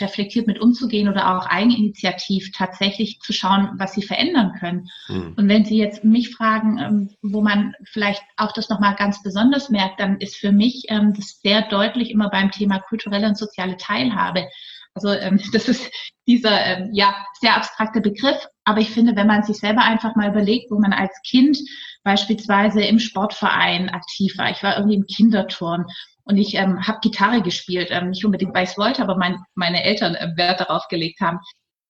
reflektiert 0.00 0.46
mit 0.46 0.60
umzugehen 0.60 1.08
oder 1.08 1.36
auch 1.36 1.46
eigeninitiativ 1.46 2.52
tatsächlich 2.52 3.20
zu 3.20 3.32
schauen, 3.32 3.70
was 3.76 3.92
sie 3.92 4.02
verändern 4.02 4.54
können. 4.58 4.88
Mhm. 5.08 5.34
Und 5.36 5.48
wenn 5.48 5.64
Sie 5.64 5.76
jetzt 5.76 6.04
mich 6.04 6.34
fragen, 6.34 6.78
ähm, 6.78 7.10
wo 7.22 7.42
man 7.42 7.74
vielleicht 7.84 8.22
auch 8.36 8.52
das 8.52 8.68
nochmal 8.68 8.94
ganz 8.94 9.22
besonders 9.22 9.68
merkt, 9.68 10.00
dann 10.00 10.18
ist 10.18 10.36
für 10.36 10.52
mich 10.52 10.86
ähm, 10.88 11.12
das 11.14 11.40
sehr 11.40 11.62
deutlich 11.62 12.10
immer 12.10 12.30
beim 12.30 12.50
Thema 12.50 12.80
kulturelle 12.80 13.28
und 13.28 13.36
soziale 13.38 13.76
Teilhabe. 13.76 14.48
Also 14.94 15.10
ähm, 15.10 15.40
das 15.52 15.68
ist 15.68 15.90
dieser 16.26 16.64
ähm, 16.64 16.90
ja 16.92 17.14
sehr 17.40 17.56
abstrakte 17.56 18.00
Begriff, 18.00 18.46
aber 18.64 18.80
ich 18.80 18.90
finde, 18.90 19.16
wenn 19.16 19.26
man 19.26 19.42
sich 19.42 19.56
selber 19.56 19.82
einfach 19.82 20.16
mal 20.16 20.30
überlegt, 20.30 20.70
wo 20.70 20.78
man 20.78 20.92
als 20.92 21.12
Kind 21.28 21.58
beispielsweise 22.04 22.82
im 22.82 22.98
Sportverein 22.98 23.90
aktiv 23.90 24.38
war, 24.38 24.50
ich 24.50 24.62
war 24.62 24.76
irgendwie 24.76 24.96
im 24.96 25.06
Kinderturn 25.06 25.86
und 26.24 26.36
ich 26.36 26.54
ähm, 26.54 26.86
habe 26.86 27.00
Gitarre 27.02 27.42
gespielt, 27.42 27.88
ähm, 27.90 28.10
nicht 28.10 28.24
unbedingt, 28.24 28.54
weil 28.54 28.64
ich 28.64 28.70
es 28.70 28.78
wollte, 28.78 29.02
aber 29.02 29.16
mein, 29.16 29.38
meine 29.54 29.82
Eltern 29.84 30.14
äh, 30.14 30.36
Wert 30.36 30.60
darauf 30.60 30.88
gelegt 30.88 31.20
haben. 31.20 31.38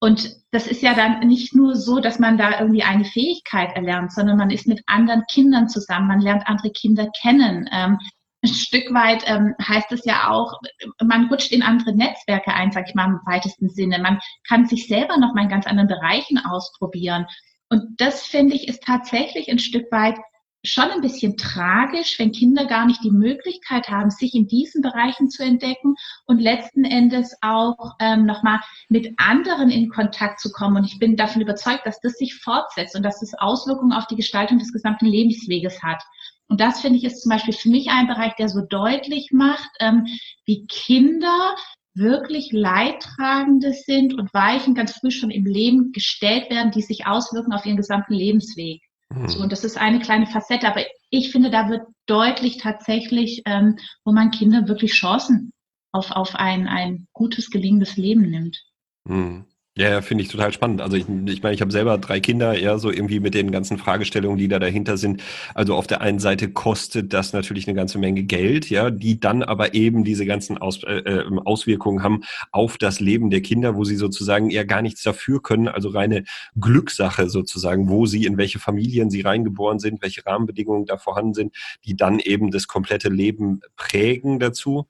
Und 0.02 0.30
das 0.50 0.66
ist 0.66 0.82
ja 0.82 0.94
dann 0.94 1.20
nicht 1.28 1.54
nur 1.54 1.76
so, 1.76 2.00
dass 2.00 2.18
man 2.18 2.38
da 2.38 2.58
irgendwie 2.58 2.82
eine 2.82 3.04
Fähigkeit 3.04 3.76
erlernt, 3.76 4.12
sondern 4.12 4.38
man 4.38 4.50
ist 4.50 4.66
mit 4.66 4.80
anderen 4.86 5.24
Kindern 5.30 5.68
zusammen, 5.68 6.08
man 6.08 6.20
lernt 6.20 6.46
andere 6.46 6.70
Kinder 6.70 7.10
kennen. 7.20 7.68
Ähm, 7.70 7.98
ein 8.42 8.54
Stück 8.54 8.94
weit 8.94 9.24
ähm, 9.26 9.54
heißt 9.62 9.92
es 9.92 10.06
ja 10.06 10.30
auch, 10.30 10.58
man 11.04 11.26
rutscht 11.28 11.52
in 11.52 11.62
andere 11.62 11.94
Netzwerke 11.94 12.54
ein, 12.54 12.72
sag 12.72 12.88
ich 12.88 12.94
mal 12.94 13.04
im 13.06 13.20
weitesten 13.26 13.68
Sinne. 13.68 13.98
Man 13.98 14.18
kann 14.48 14.64
sich 14.64 14.86
selber 14.88 15.18
noch 15.18 15.34
mal 15.34 15.42
in 15.42 15.50
ganz 15.50 15.66
anderen 15.66 15.88
Bereichen 15.88 16.38
ausprobieren. 16.38 17.26
Und 17.68 18.00
das 18.00 18.26
finde 18.26 18.56
ich 18.56 18.66
ist 18.66 18.82
tatsächlich 18.82 19.50
ein 19.50 19.58
Stück 19.58 19.92
weit 19.92 20.16
schon 20.62 20.90
ein 20.90 21.00
bisschen 21.00 21.36
tragisch, 21.36 22.18
wenn 22.18 22.32
Kinder 22.32 22.66
gar 22.66 22.86
nicht 22.86 23.02
die 23.02 23.10
Möglichkeit 23.10 23.88
haben, 23.88 24.10
sich 24.10 24.34
in 24.34 24.46
diesen 24.46 24.82
Bereichen 24.82 25.30
zu 25.30 25.42
entdecken 25.42 25.94
und 26.26 26.40
letzten 26.40 26.84
Endes 26.84 27.34
auch 27.40 27.94
ähm, 27.98 28.26
nochmal 28.26 28.60
mit 28.88 29.14
anderen 29.16 29.70
in 29.70 29.88
Kontakt 29.88 30.40
zu 30.40 30.50
kommen. 30.52 30.76
Und 30.76 30.84
ich 30.84 30.98
bin 30.98 31.16
davon 31.16 31.40
überzeugt, 31.40 31.86
dass 31.86 32.00
das 32.00 32.14
sich 32.14 32.34
fortsetzt 32.34 32.94
und 32.94 33.02
dass 33.02 33.20
das 33.20 33.34
Auswirkungen 33.34 33.92
auf 33.92 34.06
die 34.06 34.16
Gestaltung 34.16 34.58
des 34.58 34.72
gesamten 34.72 35.06
Lebensweges 35.06 35.82
hat. 35.82 36.02
Und 36.48 36.60
das 36.60 36.80
finde 36.80 36.98
ich 36.98 37.04
ist 37.04 37.22
zum 37.22 37.30
Beispiel 37.30 37.54
für 37.54 37.70
mich 37.70 37.90
ein 37.90 38.08
Bereich, 38.08 38.34
der 38.34 38.48
so 38.48 38.60
deutlich 38.60 39.30
macht, 39.32 39.70
ähm, 39.78 40.06
wie 40.44 40.66
Kinder 40.66 41.54
wirklich 41.94 42.50
Leidtragende 42.52 43.72
sind 43.72 44.14
und 44.14 44.32
Weichen 44.34 44.74
ganz 44.74 44.92
früh 44.92 45.10
schon 45.10 45.30
im 45.30 45.44
Leben 45.44 45.92
gestellt 45.92 46.50
werden, 46.50 46.70
die 46.70 46.82
sich 46.82 47.06
auswirken 47.06 47.52
auf 47.52 47.66
ihren 47.66 47.76
gesamten 47.76 48.14
Lebensweg. 48.14 48.82
So, 49.12 49.38
mhm. 49.38 49.44
und 49.44 49.52
das 49.52 49.64
ist 49.64 49.76
eine 49.76 49.98
kleine 49.98 50.26
Facette, 50.26 50.68
aber 50.68 50.84
ich 51.10 51.32
finde, 51.32 51.50
da 51.50 51.68
wird 51.68 51.82
deutlich 52.06 52.58
tatsächlich, 52.58 53.42
ähm, 53.44 53.76
wo 54.04 54.12
man 54.12 54.30
Kinder 54.30 54.68
wirklich 54.68 54.92
Chancen 54.92 55.52
auf, 55.92 56.12
auf 56.12 56.36
ein, 56.36 56.68
ein 56.68 57.08
gutes, 57.12 57.50
gelingendes 57.50 57.96
Leben 57.96 58.30
nimmt. 58.30 58.62
Mhm. 59.04 59.46
Ja, 59.80 60.02
finde 60.02 60.22
ich 60.22 60.28
total 60.28 60.52
spannend. 60.52 60.82
Also 60.82 60.98
ich, 60.98 61.06
ich 61.08 61.42
meine, 61.42 61.54
ich 61.54 61.62
habe 61.62 61.72
selber 61.72 61.96
drei 61.96 62.20
Kinder, 62.20 62.58
ja, 62.58 62.76
so 62.76 62.90
irgendwie 62.90 63.18
mit 63.18 63.32
den 63.32 63.50
ganzen 63.50 63.78
Fragestellungen, 63.78 64.36
die 64.36 64.46
da 64.46 64.58
dahinter 64.58 64.98
sind. 64.98 65.22
Also 65.54 65.74
auf 65.74 65.86
der 65.86 66.02
einen 66.02 66.18
Seite 66.18 66.50
kostet 66.50 67.14
das 67.14 67.32
natürlich 67.32 67.66
eine 67.66 67.74
ganze 67.74 67.96
Menge 67.98 68.24
Geld, 68.24 68.68
ja, 68.68 68.90
die 68.90 69.20
dann 69.20 69.42
aber 69.42 69.72
eben 69.72 70.04
diese 70.04 70.26
ganzen 70.26 70.58
Aus, 70.58 70.84
äh, 70.84 70.98
ähm, 70.98 71.38
Auswirkungen 71.38 72.02
haben 72.02 72.24
auf 72.52 72.76
das 72.76 73.00
Leben 73.00 73.30
der 73.30 73.40
Kinder, 73.40 73.74
wo 73.74 73.84
sie 73.84 73.96
sozusagen 73.96 74.50
eher 74.50 74.66
gar 74.66 74.82
nichts 74.82 75.02
dafür 75.02 75.42
können, 75.42 75.66
also 75.66 75.88
reine 75.88 76.24
Glückssache 76.60 77.30
sozusagen, 77.30 77.88
wo 77.88 78.04
sie, 78.04 78.26
in 78.26 78.36
welche 78.36 78.58
Familien 78.58 79.08
sie 79.08 79.22
reingeboren 79.22 79.78
sind, 79.78 80.02
welche 80.02 80.26
Rahmenbedingungen 80.26 80.84
da 80.84 80.98
vorhanden 80.98 81.32
sind, 81.32 81.56
die 81.86 81.96
dann 81.96 82.18
eben 82.18 82.50
das 82.50 82.66
komplette 82.66 83.08
Leben 83.08 83.62
prägen 83.76 84.40
dazu. 84.40 84.86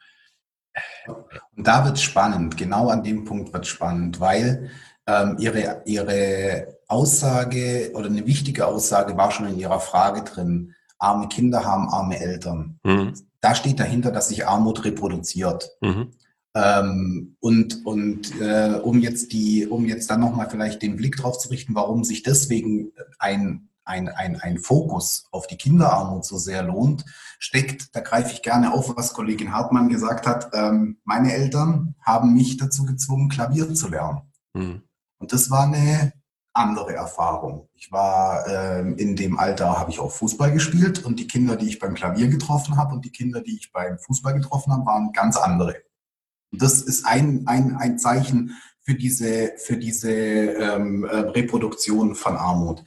Und 1.06 1.66
da 1.66 1.84
wird 1.84 1.96
es 1.96 2.02
spannend, 2.02 2.56
genau 2.56 2.88
an 2.88 3.02
dem 3.02 3.24
Punkt 3.24 3.52
wird 3.52 3.64
es 3.64 3.70
spannend, 3.70 4.20
weil 4.20 4.70
ähm, 5.06 5.36
ihre, 5.38 5.82
ihre 5.86 6.78
Aussage 6.86 7.92
oder 7.94 8.06
eine 8.06 8.26
wichtige 8.26 8.66
Aussage 8.66 9.16
war 9.16 9.30
schon 9.30 9.48
in 9.48 9.58
ihrer 9.58 9.80
Frage 9.80 10.22
drin, 10.22 10.74
arme 10.98 11.28
Kinder 11.28 11.64
haben 11.64 11.88
arme 11.88 12.20
Eltern. 12.20 12.78
Mhm. 12.84 13.14
Da 13.40 13.54
steht 13.54 13.80
dahinter, 13.80 14.10
dass 14.10 14.28
sich 14.28 14.46
Armut 14.46 14.84
reproduziert. 14.84 15.70
Mhm. 15.80 16.12
Ähm, 16.54 17.36
und 17.40 17.86
und 17.86 18.40
äh, 18.40 18.80
um 18.82 19.00
jetzt 19.00 19.32
die, 19.32 19.66
um 19.66 19.86
jetzt 19.86 20.10
dann 20.10 20.20
nochmal 20.20 20.50
vielleicht 20.50 20.82
den 20.82 20.96
Blick 20.96 21.16
drauf 21.16 21.38
zu 21.38 21.48
richten, 21.48 21.74
warum 21.74 22.04
sich 22.04 22.22
deswegen 22.22 22.92
ein 23.18 23.69
ein, 23.84 24.08
ein, 24.08 24.40
ein 24.40 24.58
Fokus 24.58 25.26
auf 25.30 25.46
die 25.46 25.56
Kinderarmut 25.56 26.24
so 26.24 26.38
sehr 26.38 26.62
lohnt, 26.62 27.04
steckt, 27.38 27.94
da 27.94 28.00
greife 28.00 28.32
ich 28.32 28.42
gerne 28.42 28.72
auf, 28.72 28.94
was 28.96 29.12
Kollegin 29.12 29.52
Hartmann 29.52 29.88
gesagt 29.88 30.26
hat, 30.26 30.50
ähm, 30.52 30.98
meine 31.04 31.32
Eltern 31.32 31.94
haben 32.02 32.34
mich 32.34 32.56
dazu 32.56 32.84
gezwungen, 32.84 33.28
Klavier 33.28 33.74
zu 33.74 33.88
lernen. 33.88 34.22
Mhm. 34.54 34.82
Und 35.18 35.32
das 35.32 35.50
war 35.50 35.64
eine 35.64 36.12
andere 36.52 36.94
Erfahrung. 36.94 37.68
Ich 37.74 37.92
war 37.92 38.46
ähm, 38.48 38.96
in 38.96 39.16
dem 39.16 39.38
Alter, 39.38 39.78
habe 39.78 39.90
ich 39.90 40.00
auch 40.00 40.10
Fußball 40.10 40.52
gespielt 40.52 41.04
und 41.04 41.18
die 41.18 41.28
Kinder, 41.28 41.56
die 41.56 41.68
ich 41.68 41.78
beim 41.78 41.94
Klavier 41.94 42.28
getroffen 42.28 42.76
habe 42.76 42.94
und 42.94 43.04
die 43.04 43.12
Kinder, 43.12 43.40
die 43.40 43.56
ich 43.56 43.72
beim 43.72 43.98
Fußball 43.98 44.34
getroffen 44.34 44.72
habe, 44.72 44.86
waren 44.86 45.12
ganz 45.12 45.36
andere. 45.36 45.76
Und 46.52 46.62
das 46.62 46.82
ist 46.82 47.06
ein, 47.06 47.46
ein, 47.46 47.76
ein 47.76 47.98
Zeichen 47.98 48.56
für 48.82 48.94
diese, 48.94 49.52
für 49.56 49.76
diese 49.76 50.10
ähm, 50.10 51.04
äh, 51.04 51.16
Reproduktion 51.16 52.16
von 52.16 52.36
Armut. 52.36 52.84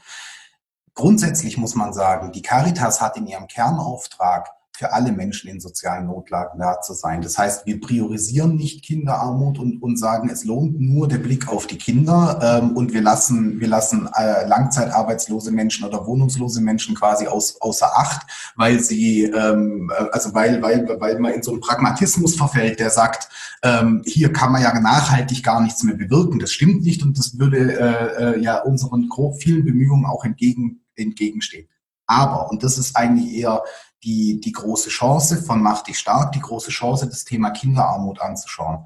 Grundsätzlich 0.96 1.58
muss 1.58 1.76
man 1.76 1.94
sagen, 1.94 2.32
die 2.32 2.42
Caritas 2.42 3.02
hat 3.02 3.18
in 3.18 3.28
ihrem 3.28 3.48
Kernauftrag 3.48 4.50
für 4.76 4.92
alle 4.92 5.12
Menschen 5.12 5.52
in 5.52 5.60
sozialen 5.60 6.08
Notlagen 6.08 6.58
da 6.60 6.82
zu 6.82 6.94
sein. 6.94 7.22
Das 7.22 7.38
heißt, 7.38 7.68
wir 7.68 7.80
priorisieren 7.80 8.56
nicht 8.56 8.84
Kinderarmut 8.84 9.60
und, 9.60 9.82
und 9.84 10.00
sagen, 10.00 10.30
es 10.30 10.46
lohnt 10.46 10.82
nur 10.82 11.08
der 11.08 11.20
Blick 11.20 11.48
auf 11.48 11.68
die 11.68 11.78
Kinder 11.78 12.40
ähm, 12.42 12.76
und 12.76 12.92
wir 12.92 13.02
lassen, 13.04 13.60
wir 13.60 13.68
lassen 13.68 14.10
äh, 14.16 14.48
langzeitarbeitslose 14.48 15.52
Menschen 15.52 15.86
oder 15.86 16.08
wohnungslose 16.08 16.60
Menschen 16.60 16.96
quasi 16.96 17.28
aus, 17.28 17.62
außer 17.62 17.92
Acht, 17.96 18.26
weil 18.56 18.80
sie, 18.80 19.26
ähm, 19.26 19.92
also 20.12 20.34
weil, 20.34 20.60
weil, 20.64 20.88
weil 21.00 21.20
man 21.20 21.34
in 21.34 21.44
so 21.44 21.52
einen 21.52 21.62
Pragmatismus 21.62 22.36
verfällt, 22.36 22.80
der 22.80 22.90
sagt, 22.90 23.30
ähm, 23.62 24.02
hier 24.06 24.34
kann 24.34 24.52
man 24.52 24.64
ja 24.64 24.78
nachhaltig 24.80 25.44
gar 25.44 25.62
nichts 25.62 25.84
mehr 25.84 25.96
bewirken. 25.96 26.40
Das 26.40 26.52
stimmt 26.52 26.82
nicht 26.82 27.04
und 27.04 27.20
das 27.20 27.38
würde 27.38 27.58
äh, 27.58 28.24
äh, 28.24 28.40
ja 28.40 28.60
unseren 28.60 29.08
vielen 29.38 29.64
Bemühungen 29.64 30.08
auch 30.08 30.26
entgegen, 30.26 30.83
entgegenstehen. 30.96 31.68
Aber, 32.06 32.50
und 32.52 32.64
das 32.64 32.78
ist 32.78 32.96
eigentlich 32.96 33.34
eher 33.34 33.64
die, 34.04 34.40
die 34.40 34.52
große 34.52 34.90
Chance 34.90 35.42
von 35.42 35.62
Mach 35.62 35.84
dich 35.84 35.98
stark, 35.98 36.34
die 36.34 36.42
große 36.42 36.72
Chance, 36.72 37.08
das 37.08 37.24
Thema 37.24 37.52
Kinderarmut 37.52 38.22
anzuschauen. 38.22 38.86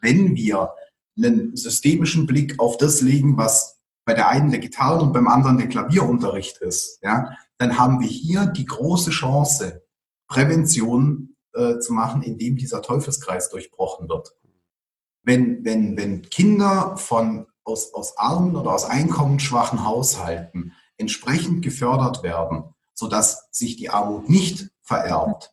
Wenn 0.00 0.34
wir 0.34 0.74
einen 1.16 1.56
systemischen 1.56 2.26
Blick 2.26 2.58
auf 2.58 2.76
das 2.76 3.00
legen, 3.00 3.36
was 3.36 3.80
bei 4.04 4.14
der 4.14 4.28
einen 4.28 4.50
der 4.50 4.60
Gitarren 4.60 5.00
und 5.00 5.12
beim 5.12 5.28
anderen 5.28 5.58
der 5.58 5.68
Klavierunterricht 5.68 6.58
ist, 6.58 6.98
ja, 7.02 7.36
dann 7.58 7.78
haben 7.78 8.00
wir 8.00 8.08
hier 8.08 8.46
die 8.46 8.66
große 8.66 9.10
Chance, 9.10 9.82
Prävention 10.26 11.36
äh, 11.54 11.78
zu 11.78 11.92
machen, 11.92 12.22
indem 12.22 12.56
dieser 12.56 12.82
Teufelskreis 12.82 13.50
durchbrochen 13.50 14.08
wird. 14.08 14.34
Wenn, 15.22 15.64
wenn, 15.64 15.96
wenn 15.96 16.22
Kinder 16.22 16.96
von, 16.96 17.46
aus, 17.62 17.94
aus 17.94 18.18
armen 18.18 18.56
oder 18.56 18.72
aus 18.72 18.84
einkommensschwachen 18.84 19.84
Haushalten 19.84 20.72
entsprechend 20.96 21.62
gefördert 21.62 22.22
werden, 22.22 22.74
sodass 22.94 23.48
sich 23.50 23.76
die 23.76 23.90
Armut 23.90 24.28
nicht 24.28 24.70
vererbt, 24.82 25.52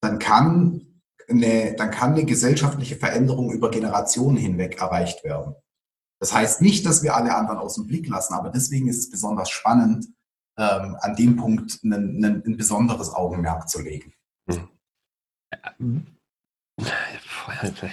dann 0.00 0.18
kann 0.18 1.00
eine, 1.28 1.74
dann 1.76 1.90
kann 1.90 2.12
eine 2.12 2.24
gesellschaftliche 2.24 2.96
Veränderung 2.96 3.52
über 3.52 3.70
Generationen 3.70 4.36
hinweg 4.36 4.80
erreicht 4.80 5.24
werden. 5.24 5.54
Das 6.20 6.32
heißt 6.32 6.60
nicht, 6.60 6.86
dass 6.86 7.02
wir 7.02 7.16
alle 7.16 7.34
anderen 7.34 7.58
aus 7.58 7.74
dem 7.74 7.86
Blick 7.86 8.06
lassen, 8.08 8.34
aber 8.34 8.50
deswegen 8.50 8.88
ist 8.88 8.98
es 8.98 9.10
besonders 9.10 9.50
spannend, 9.50 10.06
ähm, 10.58 10.96
an 11.00 11.16
dem 11.16 11.36
Punkt 11.36 11.82
ein, 11.82 11.92
ein, 11.92 12.42
ein, 12.46 12.56
besonderes 12.56 13.12
Augenmerk 13.12 13.68
zu 13.68 13.80
legen. 13.80 14.12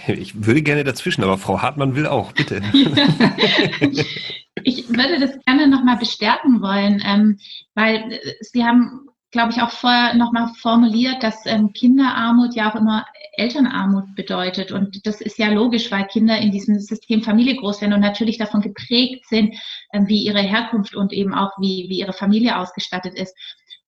Ich 0.08 0.46
würde 0.46 0.62
gerne 0.62 0.84
dazwischen, 0.84 1.24
aber 1.24 1.38
Frau 1.38 1.62
Hartmann 1.62 1.96
will 1.96 2.06
auch, 2.06 2.34
bitte. 2.34 2.62
ich 4.64 4.90
würde 4.90 5.20
das 5.20 5.40
gerne 5.46 5.68
nochmal 5.68 5.98
bestärken 5.98 6.62
wollen, 6.62 7.02
ähm, 7.06 7.40
weil 7.76 8.14
äh, 8.14 8.20
Sie 8.42 8.64
haben, 8.64 9.08
glaube 9.32 9.52
ich, 9.52 9.62
auch 9.62 9.72
vorher 9.72 10.16
nochmal 10.16 10.50
formuliert, 10.60 11.24
dass 11.24 11.46
ähm, 11.46 11.74
Kinderarmut 11.74 12.56
ja 12.56 12.72
auch 12.72 12.76
immer 12.76 13.06
Elternarmut 13.34 14.16
bedeutet. 14.16 14.72
Und 14.72 15.06
das 15.06 15.22
ist 15.22 15.38
ja 15.38 15.50
logisch, 15.50 15.92
weil 15.92 16.06
Kinder 16.08 16.38
in 16.38 16.52
diesem 16.52 16.80
System 16.80 17.22
Familie 17.22 17.56
groß 17.56 17.82
werden 17.82 17.94
und 17.94 18.02
natürlich 18.02 18.38
davon 18.38 18.62
geprägt 18.62 19.26
sind, 19.28 19.56
ähm, 19.94 20.08
wie 20.08 20.24
ihre 20.24 20.42
Herkunft 20.42 20.96
und 20.96 21.14
eben 21.14 21.34
auch 21.34 21.52
wie, 21.60 21.88
wie 21.90 22.00
ihre 22.00 22.14
Familie 22.14 22.58
ausgestattet 22.58 23.16
ist. 23.16 23.36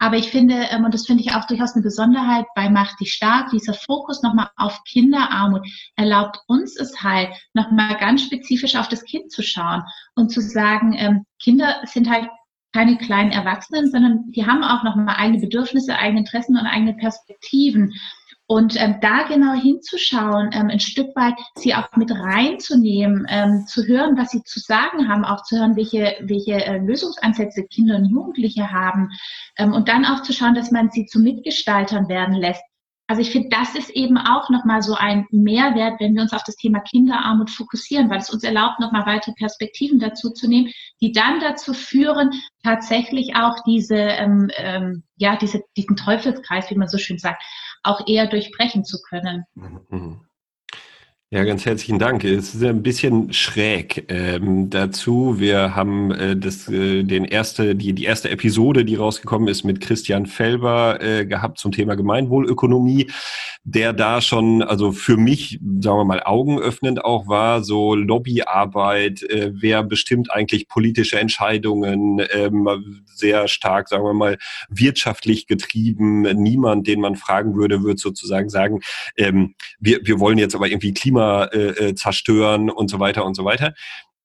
Aber 0.02 0.18
ich 0.18 0.32
finde, 0.32 0.56
ähm, 0.72 0.84
und 0.84 0.96
das 0.96 1.06
finde 1.06 1.22
ich 1.22 1.36
auch 1.36 1.46
durchaus 1.46 1.74
eine 1.74 1.84
Besonderheit 1.84 2.48
bei 2.56 2.72
Macht 2.72 3.00
dich 3.00 3.14
stark, 3.14 3.52
dieser 3.52 3.76
Fokus 3.76 4.24
nochmal 4.24 4.50
auf 4.58 4.84
Kinderarmut 4.84 5.62
erlaubt 5.96 6.40
uns 6.48 6.76
es 6.76 7.04
halt, 7.04 7.30
nochmal 7.54 7.96
ganz 7.98 8.24
spezifisch 8.24 8.76
auf 8.76 8.88
das 8.88 9.04
Kind 9.04 9.32
zu 9.32 9.44
schauen 9.44 9.84
und 10.16 10.32
zu 10.32 10.42
sagen, 10.42 10.96
ähm, 10.98 11.26
Kinder 11.40 11.82
sind 11.84 12.10
halt 12.10 12.28
keine 12.74 12.98
kleinen 12.98 13.32
Erwachsenen, 13.32 13.92
sondern 13.92 14.32
die 14.32 14.48
haben 14.48 14.64
auch 14.64 14.82
nochmal 14.82 15.18
eigene 15.18 15.40
Bedürfnisse, 15.40 15.96
eigene 15.96 16.22
Interessen 16.22 16.58
und 16.58 16.66
eigene 16.66 16.96
Perspektiven. 16.96 17.94
Und 18.52 18.76
ähm, 18.76 18.98
da 19.00 19.24
genau 19.30 19.54
hinzuschauen, 19.54 20.50
ähm, 20.52 20.68
ein 20.68 20.82
Stück 20.82 21.16
weit 21.16 21.36
sie 21.56 21.74
auch 21.74 21.88
mit 21.96 22.12
reinzunehmen, 22.12 23.26
ähm, 23.30 23.66
zu 23.66 23.86
hören, 23.86 24.18
was 24.18 24.32
sie 24.32 24.44
zu 24.44 24.60
sagen 24.60 25.08
haben, 25.08 25.24
auch 25.24 25.44
zu 25.44 25.58
hören, 25.58 25.78
welche, 25.78 26.18
welche 26.20 26.56
äh, 26.56 26.78
Lösungsansätze 26.80 27.64
Kinder 27.64 27.96
und 27.96 28.08
Jugendliche 28.08 28.70
haben 28.70 29.12
ähm, 29.58 29.72
und 29.72 29.88
dann 29.88 30.04
auch 30.04 30.22
zu 30.24 30.34
schauen, 30.34 30.54
dass 30.54 30.70
man 30.70 30.90
sie 30.92 31.06
zu 31.06 31.20
Mitgestaltern 31.20 32.10
werden 32.10 32.36
lässt. 32.36 32.62
Also 33.12 33.24
ich 33.24 33.32
finde, 33.32 33.50
das 33.50 33.76
ist 33.76 33.90
eben 33.90 34.18
auch 34.18 34.50
nochmal 34.50 34.82
so 34.82 34.94
ein 34.94 35.28
Mehrwert, 35.32 36.00
wenn 36.00 36.16
wir 36.16 36.22
uns 36.22 36.32
auf 36.32 36.46
das 36.46 36.56
Thema 36.56 36.80
Kinderarmut 36.80 37.50
fokussieren, 37.50 38.10
weil 38.10 38.20
es 38.20 38.30
uns 38.30 38.42
erlaubt, 38.42 38.80
nochmal 38.80 39.06
weitere 39.06 39.34
Perspektiven 39.34 40.00
dazu 40.00 40.30
zu 40.30 40.48
nehmen, 40.48 40.72
die 41.02 41.12
dann 41.12 41.42
dazu 41.42 41.74
führen, 41.74 42.32
tatsächlich 42.64 43.36
auch 43.36 43.58
diese, 43.68 43.98
ähm, 43.98 44.50
ähm, 44.56 45.04
ja, 45.18 45.36
diese, 45.36 45.62
diesen 45.76 45.98
Teufelskreis, 45.98 46.70
wie 46.70 46.78
man 46.78 46.88
so 46.88 46.98
schön 46.98 47.18
sagt, 47.18 47.44
auch 47.84 48.08
eher 48.08 48.28
durchbrechen 48.28 48.86
zu 48.86 48.98
können. 49.02 49.44
Mhm. 49.56 50.22
Ja, 51.34 51.46
ganz 51.46 51.66
herzlichen 51.66 51.98
Dank. 51.98 52.26
Es 52.26 52.54
ist 52.54 52.62
ein 52.62 52.84
bisschen 52.84 53.32
schräg 53.32 54.04
ähm, 54.10 54.70
dazu. 54.70 55.40
Wir 55.40 55.78
haben 55.78 56.12
äh, 56.12 56.36
das, 56.36 56.68
äh, 56.68 57.04
den 57.04 57.24
erste, 57.24 57.74
die, 57.74 57.94
die 57.94 58.04
erste 58.04 58.30
Episode, 58.30 58.84
die 58.84 58.96
rausgekommen 58.96 59.48
ist, 59.48 59.64
mit 59.64 59.80
Christian 59.80 60.26
Felber 60.26 61.02
äh, 61.02 61.26
gehabt 61.26 61.58
zum 61.58 61.72
Thema 61.72 61.96
Gemeinwohlökonomie, 61.96 63.10
der 63.64 63.94
da 63.94 64.20
schon, 64.20 64.62
also 64.62 64.92
für 64.92 65.16
mich, 65.16 65.62
sagen 65.80 66.00
wir 66.00 66.04
mal, 66.04 66.22
augenöffnend 66.22 67.06
auch 67.06 67.30
war, 67.30 67.64
so 67.64 67.96
Lobbyarbeit, 67.96 69.24
äh, 69.24 69.54
wer 69.54 69.84
bestimmt 69.84 70.32
eigentlich 70.32 70.68
politische 70.68 71.18
Entscheidungen, 71.18 72.22
ähm, 72.34 72.68
sehr 73.06 73.48
stark, 73.48 73.88
sagen 73.88 74.04
wir 74.04 74.14
mal, 74.14 74.38
wirtschaftlich 74.68 75.48
getrieben. 75.48 76.24
Niemand, 76.24 76.88
den 76.88 77.00
man 77.00 77.16
fragen 77.16 77.56
würde, 77.56 77.84
wird 77.84 78.00
sozusagen 78.00 78.50
sagen, 78.50 78.82
ähm, 79.16 79.56
wir, 79.80 80.02
wir 80.04 80.20
wollen 80.20 80.38
jetzt 80.38 80.56
aber 80.56 80.68
irgendwie 80.68 80.94
Klima 80.94 81.21
Klima 81.22 81.46
äh, 81.46 81.90
äh, 81.90 81.96
zerstören 81.96 82.70
und 82.70 82.90
so 82.90 83.00
weiter 83.00 83.26
und 83.26 83.36
so 83.36 83.46
weiter. 83.46 83.74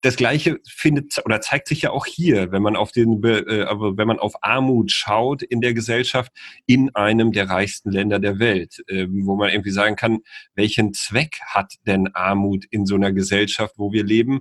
Das 0.02 0.16
Gleiche 0.16 0.58
findet 0.68 1.20
oder 1.24 1.40
zeigt 1.40 1.68
sich 1.68 1.82
ja 1.82 1.90
auch 1.90 2.06
hier, 2.06 2.52
wenn 2.52 2.62
man 2.62 2.76
auf 2.76 2.92
den, 2.92 3.22
äh, 3.24 3.66
wenn 3.66 4.06
man 4.06 4.18
auf 4.18 4.34
Armut 4.42 4.92
schaut 4.92 5.42
in 5.42 5.60
der 5.60 5.74
Gesellschaft 5.74 6.32
in 6.66 6.94
einem 6.94 7.32
der 7.32 7.48
reichsten 7.50 7.90
Länder 7.90 8.18
der 8.18 8.38
Welt, 8.38 8.82
äh, 8.88 9.06
wo 9.10 9.36
man 9.36 9.50
irgendwie 9.50 9.70
sagen 9.70 9.96
kann, 9.96 10.20
welchen 10.54 10.94
Zweck 10.94 11.40
hat 11.44 11.74
denn 11.86 12.14
Armut 12.14 12.64
in 12.70 12.86
so 12.86 12.94
einer 12.94 13.12
Gesellschaft, 13.12 13.74
wo 13.78 13.92
wir 13.92 14.04
leben? 14.04 14.40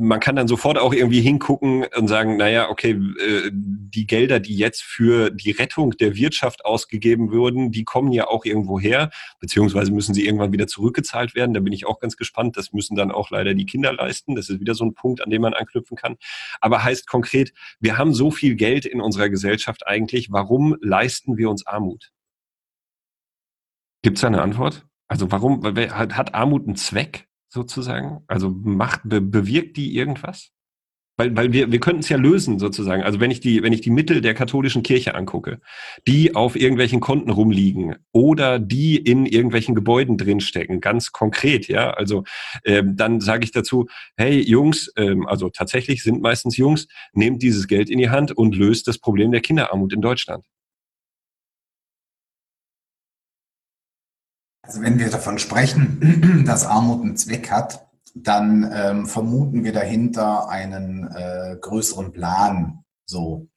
Man 0.00 0.20
kann 0.20 0.36
dann 0.36 0.46
sofort 0.46 0.78
auch 0.78 0.94
irgendwie 0.94 1.20
hingucken 1.20 1.84
und 1.96 2.06
sagen, 2.06 2.36
naja, 2.36 2.70
okay, 2.70 2.92
äh, 2.92 3.50
die 3.52 4.06
Gelder, 4.06 4.38
die 4.38 4.56
jetzt 4.56 4.82
für 4.82 5.30
die 5.30 5.50
Rettung 5.50 5.90
der 5.96 6.14
Wirtschaft 6.14 6.64
ausgegeben 6.64 7.32
würden, 7.32 7.72
die 7.72 7.82
kommen 7.82 8.12
ja 8.12 8.28
auch 8.28 8.44
irgendwo 8.44 8.78
her, 8.78 9.10
beziehungsweise 9.40 9.90
müssen 9.90 10.14
sie 10.14 10.24
irgendwann 10.24 10.52
wieder 10.52 10.68
zurückgezahlt 10.68 11.34
werden. 11.34 11.52
Da 11.52 11.58
bin 11.60 11.72
ich 11.72 11.84
auch 11.84 11.98
ganz 11.98 12.16
gespannt. 12.16 12.56
Das 12.56 12.72
müssen 12.72 12.94
dann 12.94 13.10
auch 13.10 13.30
leider 13.30 13.54
die 13.54 13.66
Kinder 13.66 13.92
leisten. 13.92 14.36
Das 14.36 14.48
ist 14.48 14.60
wieder 14.60 14.76
so 14.76 14.84
ein 14.84 14.94
Punkt, 14.94 15.20
an 15.20 15.30
dem 15.30 15.42
man 15.42 15.52
anknüpfen 15.52 15.96
kann. 15.96 16.16
Aber 16.60 16.84
heißt 16.84 17.08
konkret, 17.08 17.52
wir 17.80 17.98
haben 17.98 18.14
so 18.14 18.30
viel 18.30 18.54
Geld 18.54 18.86
in 18.86 19.00
unserer 19.00 19.28
Gesellschaft 19.28 19.84
eigentlich. 19.84 20.30
Warum 20.30 20.76
leisten 20.80 21.36
wir 21.38 21.50
uns 21.50 21.66
Armut? 21.66 22.12
Gibt 24.02 24.18
es 24.18 24.20
da 24.20 24.28
eine 24.28 24.42
Antwort? 24.42 24.86
Also 25.08 25.32
warum 25.32 25.64
hat 25.64 26.34
Armut 26.34 26.66
einen 26.66 26.76
Zweck? 26.76 27.27
Sozusagen? 27.48 28.22
Also 28.26 28.50
macht, 28.50 29.00
be, 29.04 29.20
bewirkt 29.20 29.76
die 29.76 29.96
irgendwas? 29.96 30.50
Weil, 31.18 31.34
weil 31.36 31.52
wir, 31.52 31.72
wir 31.72 31.80
könnten 31.80 32.00
es 32.00 32.08
ja 32.08 32.16
lösen, 32.16 32.60
sozusagen. 32.60 33.02
Also 33.02 33.18
wenn 33.18 33.32
ich 33.32 33.40
die, 33.40 33.64
wenn 33.64 33.72
ich 33.72 33.80
die 33.80 33.90
Mittel 33.90 34.20
der 34.20 34.34
katholischen 34.34 34.84
Kirche 34.84 35.16
angucke, 35.16 35.60
die 36.06 36.36
auf 36.36 36.54
irgendwelchen 36.54 37.00
Konten 37.00 37.30
rumliegen 37.30 37.96
oder 38.12 38.60
die 38.60 38.96
in 38.96 39.26
irgendwelchen 39.26 39.74
Gebäuden 39.74 40.16
drinstecken, 40.16 40.80
ganz 40.80 41.10
konkret, 41.10 41.66
ja. 41.66 41.90
Also 41.90 42.22
ähm, 42.64 42.94
dann 42.96 43.20
sage 43.20 43.42
ich 43.42 43.50
dazu, 43.50 43.88
hey 44.16 44.40
Jungs, 44.40 44.92
ähm, 44.96 45.26
also 45.26 45.50
tatsächlich 45.50 46.04
sind 46.04 46.22
meistens 46.22 46.56
Jungs, 46.56 46.86
nehmt 47.12 47.42
dieses 47.42 47.66
Geld 47.66 47.90
in 47.90 47.98
die 47.98 48.10
Hand 48.10 48.30
und 48.30 48.54
löst 48.54 48.86
das 48.86 48.98
Problem 48.98 49.32
der 49.32 49.40
Kinderarmut 49.40 49.92
in 49.92 50.00
Deutschland. 50.00 50.46
Also 54.68 54.82
wenn 54.82 54.98
wir 54.98 55.08
davon 55.08 55.38
sprechen, 55.38 56.44
dass 56.46 56.66
Armut 56.66 57.02
einen 57.02 57.16
Zweck 57.16 57.50
hat, 57.50 57.88
dann 58.14 58.70
ähm, 58.70 59.06
vermuten 59.06 59.64
wir 59.64 59.72
dahinter 59.72 60.50
einen 60.50 61.08
äh, 61.10 61.56
größeren 61.58 62.12
Plan. 62.12 62.84
So, 63.06 63.48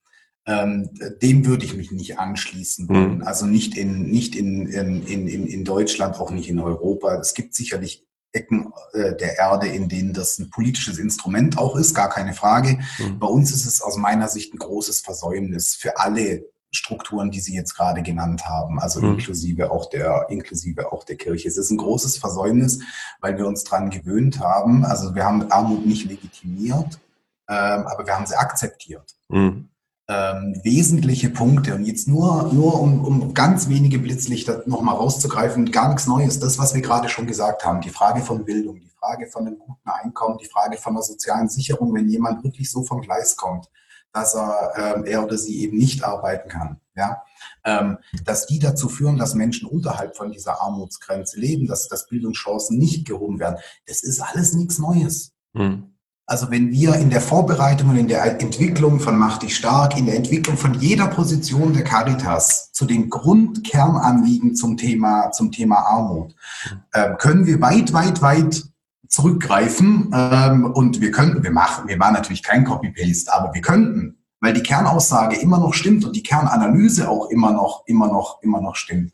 ähm, 0.47 0.89
dem 1.21 1.45
würde 1.45 1.65
ich 1.65 1.76
mich 1.76 1.91
nicht 1.91 2.17
anschließen 2.17 2.88
wollen. 2.88 3.17
Mhm. 3.17 3.24
Also 3.24 3.45
nicht 3.45 3.76
in 3.76 4.10
nicht 4.10 4.38
in, 4.38 4.67
in, 4.67 5.06
in, 5.06 5.47
in 5.47 5.65
Deutschland, 5.65 6.17
auch 6.17 6.32
nicht 6.32 6.50
in 6.50 6.60
Europa. 6.60 7.15
Es 7.15 7.34
gibt 7.34 7.56
sicherlich 7.56 8.08
Ecken 8.32 8.71
äh, 8.93 9.13
der 9.17 9.38
Erde, 9.38 9.67
in 9.67 9.89
denen 9.89 10.13
das 10.13 10.39
ein 10.39 10.50
politisches 10.50 10.97
Instrument 10.97 11.58
auch 11.58 11.76
ist, 11.76 11.93
gar 11.93 12.08
keine 12.08 12.34
Frage. 12.34 12.80
Mhm. 13.00 13.19
Bei 13.19 13.28
uns 13.28 13.52
ist 13.54 13.65
es 13.65 13.82
aus 13.82 13.97
meiner 13.97 14.30
Sicht 14.30 14.54
ein 14.54 14.60
großes 14.60 15.02
Versäumnis 15.02 15.76
für 15.76 15.97
alle 15.97 16.45
Strukturen, 16.71 17.31
die 17.31 17.41
Sie 17.41 17.53
jetzt 17.53 17.75
gerade 17.75 18.01
genannt 18.01 18.45
haben, 18.45 18.79
also 18.79 19.01
mhm. 19.01 19.13
inklusive 19.13 19.71
auch 19.71 19.89
der, 19.89 20.27
inklusive 20.29 20.91
auch 20.91 21.03
der 21.03 21.17
Kirche. 21.17 21.47
Es 21.47 21.57
ist 21.57 21.69
ein 21.69 21.77
großes 21.77 22.17
Versäumnis, 22.17 22.79
weil 23.19 23.38
wir 23.38 23.45
uns 23.45 23.63
daran 23.63 23.89
gewöhnt 23.89 24.39
haben. 24.39 24.86
Also 24.86 25.13
wir 25.13 25.25
haben 25.25 25.51
Armut 25.51 25.86
nicht 25.86 26.05
legitimiert, 26.05 26.99
ähm, 27.49 27.86
aber 27.88 28.05
wir 28.05 28.15
haben 28.15 28.25
sie 28.25 28.36
akzeptiert. 28.36 29.15
Mhm. 29.29 29.69
ähm, 30.07 30.60
wesentliche 30.63 31.29
Punkte. 31.29 31.75
Und 31.75 31.86
jetzt 31.86 32.07
nur, 32.07 32.51
nur 32.53 32.81
um, 32.81 33.05
um 33.05 33.34
ganz 33.34 33.69
wenige 33.69 33.99
Blitzlichter 33.99 34.63
nochmal 34.65 34.95
rauszugreifen, 34.95 35.71
gar 35.71 35.89
nichts 35.89 36.07
Neues, 36.07 36.39
das, 36.39 36.57
was 36.57 36.73
wir 36.73 36.81
gerade 36.81 37.07
schon 37.10 37.27
gesagt 37.27 37.65
haben, 37.65 37.81
die 37.81 37.89
Frage 37.89 38.21
von 38.21 38.43
Bildung, 38.43 38.79
die 38.79 38.91
Frage 38.99 39.27
von 39.27 39.47
einem 39.47 39.57
guten 39.60 39.89
Einkommen, 39.89 40.38
die 40.38 40.47
Frage 40.47 40.77
von 40.77 40.93
einer 40.93 41.03
sozialen 41.03 41.49
Sicherung, 41.49 41.93
wenn 41.93 42.10
jemand 42.10 42.43
wirklich 42.43 42.69
so 42.69 42.84
vom 42.84 43.01
Gleis 43.01 43.36
kommt, 43.36 43.67
dass 44.13 44.36
er, 44.36 44.74
ähm, 44.78 45.06
er 45.06 45.24
oder 45.24 45.38
sie 45.38 45.62
eben 45.62 45.78
nicht 45.78 46.04
arbeiten 46.04 46.50
kann. 46.50 46.80
Ja? 46.95 47.24
Ähm, 47.63 47.97
dass 48.26 48.47
die 48.47 48.60
dazu 48.60 48.89
führen, 48.89 49.17
dass 49.17 49.36
Menschen 49.36 49.67
unterhalb 49.67 50.15
von 50.15 50.32
dieser 50.32 50.62
Armutsgrenze 50.62 51.39
leben, 51.39 51.67
dass, 51.67 51.88
dass 51.88 52.08
Bildungschancen 52.08 52.78
nicht 52.78 53.06
gehoben 53.06 53.39
werden. 53.39 53.58
Das 53.88 54.04
ist 54.04 54.21
alles 54.21 54.54
nichts 54.54 54.80
Neues. 54.80 55.32
Hm. 55.56 55.91
Also 56.32 56.50
wenn 56.50 56.71
wir 56.71 56.95
in 56.95 57.10
der 57.10 57.19
Vorbereitung 57.19 57.89
und 57.89 57.97
in 57.97 58.08
der 58.08 58.39
Entwicklung 58.39 59.02
von 59.02 59.17
Mach 59.17 59.39
dich 59.39 59.54
stark, 59.54 59.97
in 59.97 60.06
der 60.06 60.15
Entwicklung 60.15 60.56
von 60.56 60.76
jeder 60.76 61.08
Position 61.08 61.74
der 61.74 61.84
Caritas 61.84 62.71
zu 62.71 62.86
den 62.86 63.10
Grundkernanliegen 63.10 64.56
zum 64.56 64.78
Thema, 64.78 65.32
zum 65.32 65.52
Thema 65.52 65.80
Armut, 65.80 66.34
äh, 66.93 67.15
können 67.15 67.47
wir 67.47 67.60
weit, 67.60 67.91
weit, 67.91 68.21
weit 68.21 68.63
zurückgreifen 69.12 70.10
ähm, 70.13 70.65
und 70.65 71.02
wir 71.02 71.12
könnten, 71.12 71.43
wir 71.43 71.52
machen, 71.52 71.88
wir 71.88 71.97
machen 71.97 72.13
natürlich 72.13 72.41
kein 72.41 72.63
Copy-Paste, 72.63 73.32
aber 73.32 73.54
wir 73.54 73.62
könnten, 73.62 74.17
weil 74.39 74.54
die 74.54 74.63
Kernaussage 74.63 75.36
immer 75.36 75.60
noch 75.60 75.74
stimmt 75.74 76.06
und 76.06 76.15
die 76.15 76.24
Kernanalyse 76.24 77.10
auch 77.10 77.30
immer 77.30 77.52
noch, 77.52 77.84
immer 77.86 78.08
noch, 78.08 78.41
immer 78.41 78.62
noch 78.62 78.76
stimmt. 78.76 79.12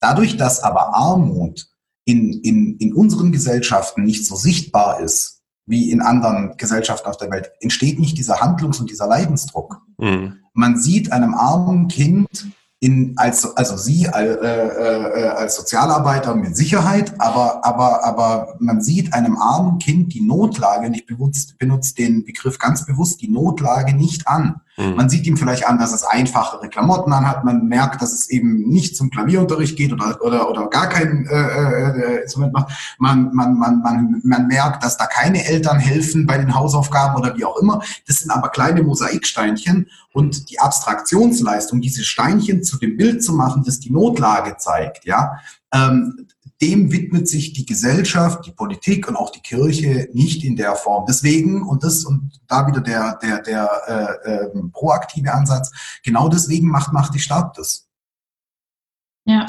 Dadurch, 0.00 0.36
dass 0.36 0.60
aber 0.60 0.94
Armut 0.94 1.66
in, 2.04 2.32
in, 2.42 2.76
in 2.78 2.94
unseren 2.94 3.32
Gesellschaften 3.32 4.04
nicht 4.04 4.24
so 4.24 4.36
sichtbar 4.36 5.00
ist, 5.00 5.42
wie 5.66 5.90
in 5.90 6.00
anderen 6.00 6.56
Gesellschaften 6.56 7.08
auf 7.08 7.16
der 7.16 7.30
Welt, 7.30 7.50
entsteht 7.60 7.98
nicht 7.98 8.18
dieser 8.18 8.40
Handlungs- 8.40 8.80
und 8.80 8.90
dieser 8.90 9.06
Leidensdruck. 9.08 9.80
Mhm. 9.98 10.38
Man 10.54 10.78
sieht 10.78 11.12
einem 11.12 11.34
armen 11.34 11.88
Kind 11.88 12.46
in, 12.82 13.12
als, 13.16 13.44
also 13.56 13.76
Sie 13.76 14.06
äh, 14.06 14.34
äh, 14.34 15.28
als 15.28 15.54
Sozialarbeiter 15.54 16.34
mit 16.34 16.56
Sicherheit, 16.56 17.14
aber, 17.20 17.64
aber, 17.64 18.04
aber 18.04 18.56
man 18.58 18.82
sieht 18.82 19.14
einem 19.14 19.36
armen 19.36 19.78
Kind 19.78 20.12
die 20.12 20.20
Notlage, 20.20 20.88
und 20.88 20.94
ich 20.94 21.06
benutze, 21.06 21.54
benutze 21.56 21.94
den 21.94 22.24
Begriff 22.24 22.58
ganz 22.58 22.84
bewusst, 22.84 23.22
die 23.22 23.28
Notlage 23.28 23.94
nicht 23.94 24.26
an. 24.26 24.61
Mhm. 24.76 24.94
Man 24.94 25.08
sieht 25.10 25.26
ihm 25.26 25.36
vielleicht 25.36 25.66
an, 25.66 25.78
dass 25.78 25.92
es 25.92 26.02
einfachere 26.02 26.68
Klamotten 26.68 27.12
anhat, 27.12 27.44
man 27.44 27.66
merkt, 27.66 28.00
dass 28.00 28.12
es 28.12 28.30
eben 28.30 28.68
nicht 28.68 28.96
zum 28.96 29.10
Klavierunterricht 29.10 29.76
geht 29.76 29.92
oder, 29.92 30.18
oder, 30.22 30.48
oder 30.48 30.68
gar 30.68 30.88
kein 30.88 31.26
äh, 31.26 32.18
äh, 32.18 32.22
Instrument 32.22 32.52
macht. 32.52 32.72
Man, 32.98 33.34
man, 33.34 33.58
man, 33.58 33.82
man, 33.82 34.20
man 34.24 34.46
merkt, 34.46 34.82
dass 34.82 34.96
da 34.96 35.06
keine 35.06 35.44
Eltern 35.44 35.78
helfen 35.78 36.26
bei 36.26 36.38
den 36.38 36.54
Hausaufgaben 36.54 37.16
oder 37.16 37.36
wie 37.36 37.44
auch 37.44 37.58
immer. 37.58 37.82
Das 38.06 38.20
sind 38.20 38.30
aber 38.30 38.48
kleine 38.48 38.82
Mosaiksteinchen 38.82 39.88
und 40.12 40.50
die 40.50 40.58
Abstraktionsleistung, 40.58 41.80
diese 41.80 42.04
Steinchen 42.04 42.62
zu 42.62 42.78
dem 42.78 42.96
Bild 42.96 43.22
zu 43.22 43.34
machen, 43.34 43.64
das 43.64 43.78
die 43.80 43.90
Notlage 43.90 44.56
zeigt, 44.56 45.04
ja, 45.04 45.38
ähm, 45.72 46.26
dem 46.62 46.92
widmet 46.92 47.28
sich 47.28 47.52
die 47.52 47.66
Gesellschaft, 47.66 48.46
die 48.46 48.52
Politik 48.52 49.08
und 49.08 49.16
auch 49.16 49.30
die 49.30 49.40
Kirche 49.40 50.08
nicht 50.12 50.44
in 50.44 50.54
der 50.54 50.76
Form. 50.76 51.04
Deswegen, 51.06 51.62
und 51.62 51.82
das, 51.82 52.04
und 52.04 52.40
da 52.46 52.66
wieder 52.68 52.80
der, 52.80 53.18
der, 53.20 53.42
der 53.42 54.18
äh, 54.24 54.30
äh, 54.30 54.62
proaktive 54.72 55.34
Ansatz, 55.34 55.72
genau 56.04 56.28
deswegen 56.28 56.68
macht, 56.68 56.92
macht 56.92 57.14
die 57.14 57.18
Stadt 57.18 57.58
das. 57.58 57.88
Ja. 59.24 59.46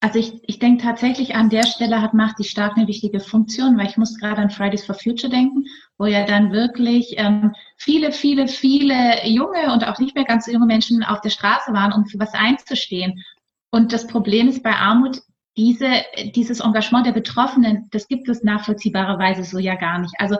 Also 0.00 0.20
ich, 0.20 0.48
ich 0.48 0.60
denke 0.60 0.84
tatsächlich 0.84 1.34
an 1.34 1.50
der 1.50 1.66
Stelle 1.66 2.00
hat 2.00 2.14
Macht 2.14 2.38
die 2.38 2.44
Stark 2.44 2.76
eine 2.76 2.86
wichtige 2.86 3.18
Funktion, 3.18 3.76
weil 3.76 3.88
ich 3.88 3.96
muss 3.96 4.16
gerade 4.16 4.40
an 4.40 4.50
Fridays 4.50 4.86
for 4.86 4.94
Future 4.94 5.28
denken, 5.28 5.64
wo 5.98 6.06
ja 6.06 6.24
dann 6.24 6.52
wirklich 6.52 7.14
ähm, 7.16 7.52
viele, 7.76 8.12
viele, 8.12 8.46
viele 8.46 9.26
junge 9.26 9.72
und 9.72 9.84
auch 9.84 9.98
nicht 9.98 10.14
mehr 10.14 10.24
ganz 10.24 10.46
junge 10.46 10.66
Menschen 10.66 11.02
auf 11.02 11.20
der 11.22 11.30
Straße 11.30 11.72
waren, 11.72 11.92
um 11.92 12.06
für 12.06 12.20
was 12.20 12.32
einzustehen. 12.32 13.24
Und 13.72 13.92
das 13.92 14.06
Problem 14.06 14.46
ist 14.46 14.62
bei 14.62 14.76
Armut, 14.76 15.20
diese, 15.58 16.04
dieses 16.36 16.60
Engagement 16.60 17.04
der 17.04 17.12
Betroffenen, 17.12 17.88
das 17.90 18.06
gibt 18.06 18.28
es 18.28 18.44
nachvollziehbarerweise 18.44 19.42
so 19.42 19.58
ja 19.58 19.74
gar 19.74 19.98
nicht. 19.98 20.14
Also 20.18 20.36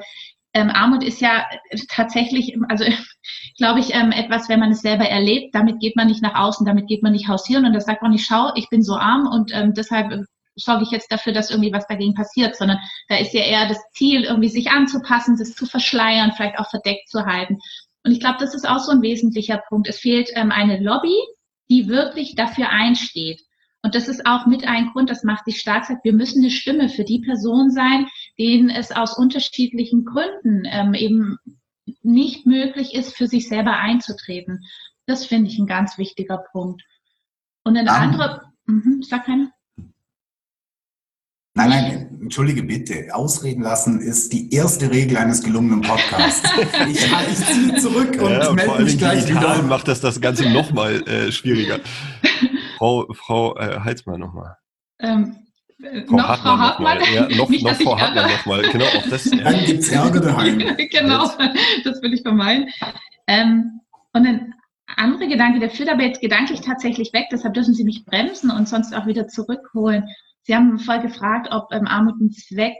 ähm, 0.54 0.70
Armut 0.70 1.02
ist 1.02 1.20
ja 1.20 1.44
tatsächlich, 1.88 2.56
also 2.68 2.84
glaube 3.58 3.80
ich, 3.80 3.94
ähm, 3.94 4.12
etwas, 4.12 4.48
wenn 4.48 4.60
man 4.60 4.70
es 4.70 4.80
selber 4.80 5.04
erlebt, 5.04 5.54
damit 5.54 5.80
geht 5.80 5.96
man 5.96 6.06
nicht 6.06 6.22
nach 6.22 6.36
außen, 6.36 6.64
damit 6.64 6.86
geht 6.86 7.02
man 7.02 7.12
nicht 7.12 7.28
hausieren 7.28 7.66
und 7.66 7.72
das 7.72 7.84
sagt 7.84 8.00
man 8.00 8.12
nicht, 8.12 8.26
schau, 8.26 8.52
ich 8.54 8.70
bin 8.70 8.82
so 8.82 8.94
arm 8.94 9.26
und 9.26 9.52
ähm, 9.52 9.74
deshalb 9.74 10.12
äh, 10.12 10.22
sorge 10.54 10.84
ich 10.84 10.92
jetzt 10.92 11.10
dafür, 11.10 11.32
dass 11.32 11.50
irgendwie 11.50 11.72
was 11.72 11.86
dagegen 11.88 12.14
passiert, 12.14 12.56
sondern 12.56 12.78
da 13.08 13.16
ist 13.16 13.34
ja 13.34 13.42
eher 13.42 13.68
das 13.68 13.82
Ziel, 13.94 14.22
irgendwie 14.22 14.48
sich 14.48 14.70
anzupassen, 14.70 15.36
das 15.36 15.54
zu 15.54 15.66
verschleiern, 15.66 16.32
vielleicht 16.32 16.60
auch 16.60 16.70
verdeckt 16.70 17.08
zu 17.08 17.26
halten. 17.26 17.58
Und 18.04 18.12
ich 18.12 18.20
glaube, 18.20 18.38
das 18.38 18.54
ist 18.54 18.68
auch 18.68 18.78
so 18.78 18.92
ein 18.92 19.02
wesentlicher 19.02 19.60
Punkt. 19.68 19.88
Es 19.88 19.98
fehlt 19.98 20.30
ähm, 20.34 20.52
eine 20.52 20.80
Lobby, 20.80 21.14
die 21.68 21.88
wirklich 21.88 22.36
dafür 22.36 22.70
einsteht. 22.70 23.42
Und 23.82 23.94
das 23.94 24.08
ist 24.08 24.26
auch 24.26 24.46
mit 24.46 24.66
ein 24.66 24.90
Grund, 24.92 25.08
das 25.08 25.22
macht 25.22 25.44
sich 25.44 25.60
stark, 25.60 25.84
sagt, 25.84 26.04
wir 26.04 26.12
müssen 26.12 26.42
eine 26.42 26.50
Stimme 26.50 26.88
für 26.88 27.04
die 27.04 27.20
Person 27.20 27.70
sein, 27.70 28.08
denen 28.38 28.70
es 28.70 28.90
aus 28.90 29.16
unterschiedlichen 29.16 30.04
Gründen 30.04 30.64
ähm, 30.66 30.94
eben 30.94 31.38
nicht 32.02 32.44
möglich 32.44 32.94
ist, 32.94 33.16
für 33.16 33.28
sich 33.28 33.48
selber 33.48 33.76
einzutreten. 33.78 34.64
Das 35.06 35.24
finde 35.24 35.50
ich 35.50 35.58
ein 35.58 35.66
ganz 35.66 35.96
wichtiger 35.96 36.38
Punkt. 36.52 36.82
Und 37.64 37.76
ein 37.76 37.88
anderer, 37.88 38.52
mhm, 38.66 39.02
sag 39.02 39.26
keine. 39.26 39.52
Nein, 41.54 41.70
nein, 41.70 42.18
entschuldige 42.22 42.62
bitte. 42.62 43.08
Ausreden 43.12 43.62
lassen 43.62 44.00
ist 44.00 44.32
die 44.32 44.52
erste 44.54 44.90
Regel 44.92 45.16
eines 45.16 45.42
gelungenen 45.42 45.80
Podcasts. 45.80 46.48
ich, 46.88 47.04
ich 47.04 47.46
ziehe 47.46 47.74
zurück 47.76 48.20
und 48.20 48.30
ja, 48.30 48.52
melde 48.52 48.84
mich 48.84 48.98
gleich 48.98 49.28
wieder. 49.28 49.62
macht 49.62 49.88
das 49.88 50.00
das 50.00 50.20
Ganze 50.20 50.48
nochmal 50.50 51.02
äh, 51.08 51.32
schwieriger. 51.32 51.80
Frau, 52.78 53.06
Frau 53.12 53.56
äh, 53.56 53.80
Heizmann 53.80 54.20
nochmal. 54.20 54.56
Ähm, 55.00 55.48
Frau 56.06 56.16
noch 56.16 56.28
Hartmann 56.28 56.38
Frau 56.38 56.58
Hartmann. 56.58 56.98
Noch 56.98 57.08
ja, 57.08 57.36
noch, 57.36 57.48
Nicht, 57.50 57.64
noch 57.64 57.74
Frau 57.74 58.00
Hartmann 58.00 58.30
nochmal. 58.30 58.62
Genau, 58.70 58.84
auch 58.84 59.08
das. 59.10 59.24
Dann 59.30 59.64
gibt 59.64 59.80
es 59.80 59.88
Ärger 59.90 60.20
daheim. 60.20 60.58
genau, 60.90 61.30
das 61.84 62.02
will 62.02 62.14
ich 62.14 62.22
vermeiden. 62.22 62.68
Ähm, 63.26 63.80
und 64.12 64.26
ein 64.26 64.54
anderer 64.86 65.26
Gedanke, 65.26 65.58
der 65.58 65.70
führt 65.70 65.88
aber 65.88 66.02
jetzt 66.02 66.20
gedanklich 66.20 66.60
tatsächlich 66.60 67.12
weg, 67.12 67.26
deshalb 67.32 67.54
dürfen 67.54 67.74
Sie 67.74 67.84
mich 67.84 68.04
bremsen 68.04 68.50
und 68.50 68.68
sonst 68.68 68.94
auch 68.94 69.06
wieder 69.06 69.28
zurückholen. 69.28 70.08
Sie 70.42 70.54
haben 70.54 70.78
vorher 70.78 71.02
gefragt, 71.02 71.48
ob 71.50 71.72
ähm, 71.72 71.86
Armut 71.86 72.14
einen 72.20 72.32
Zweck 72.32 72.74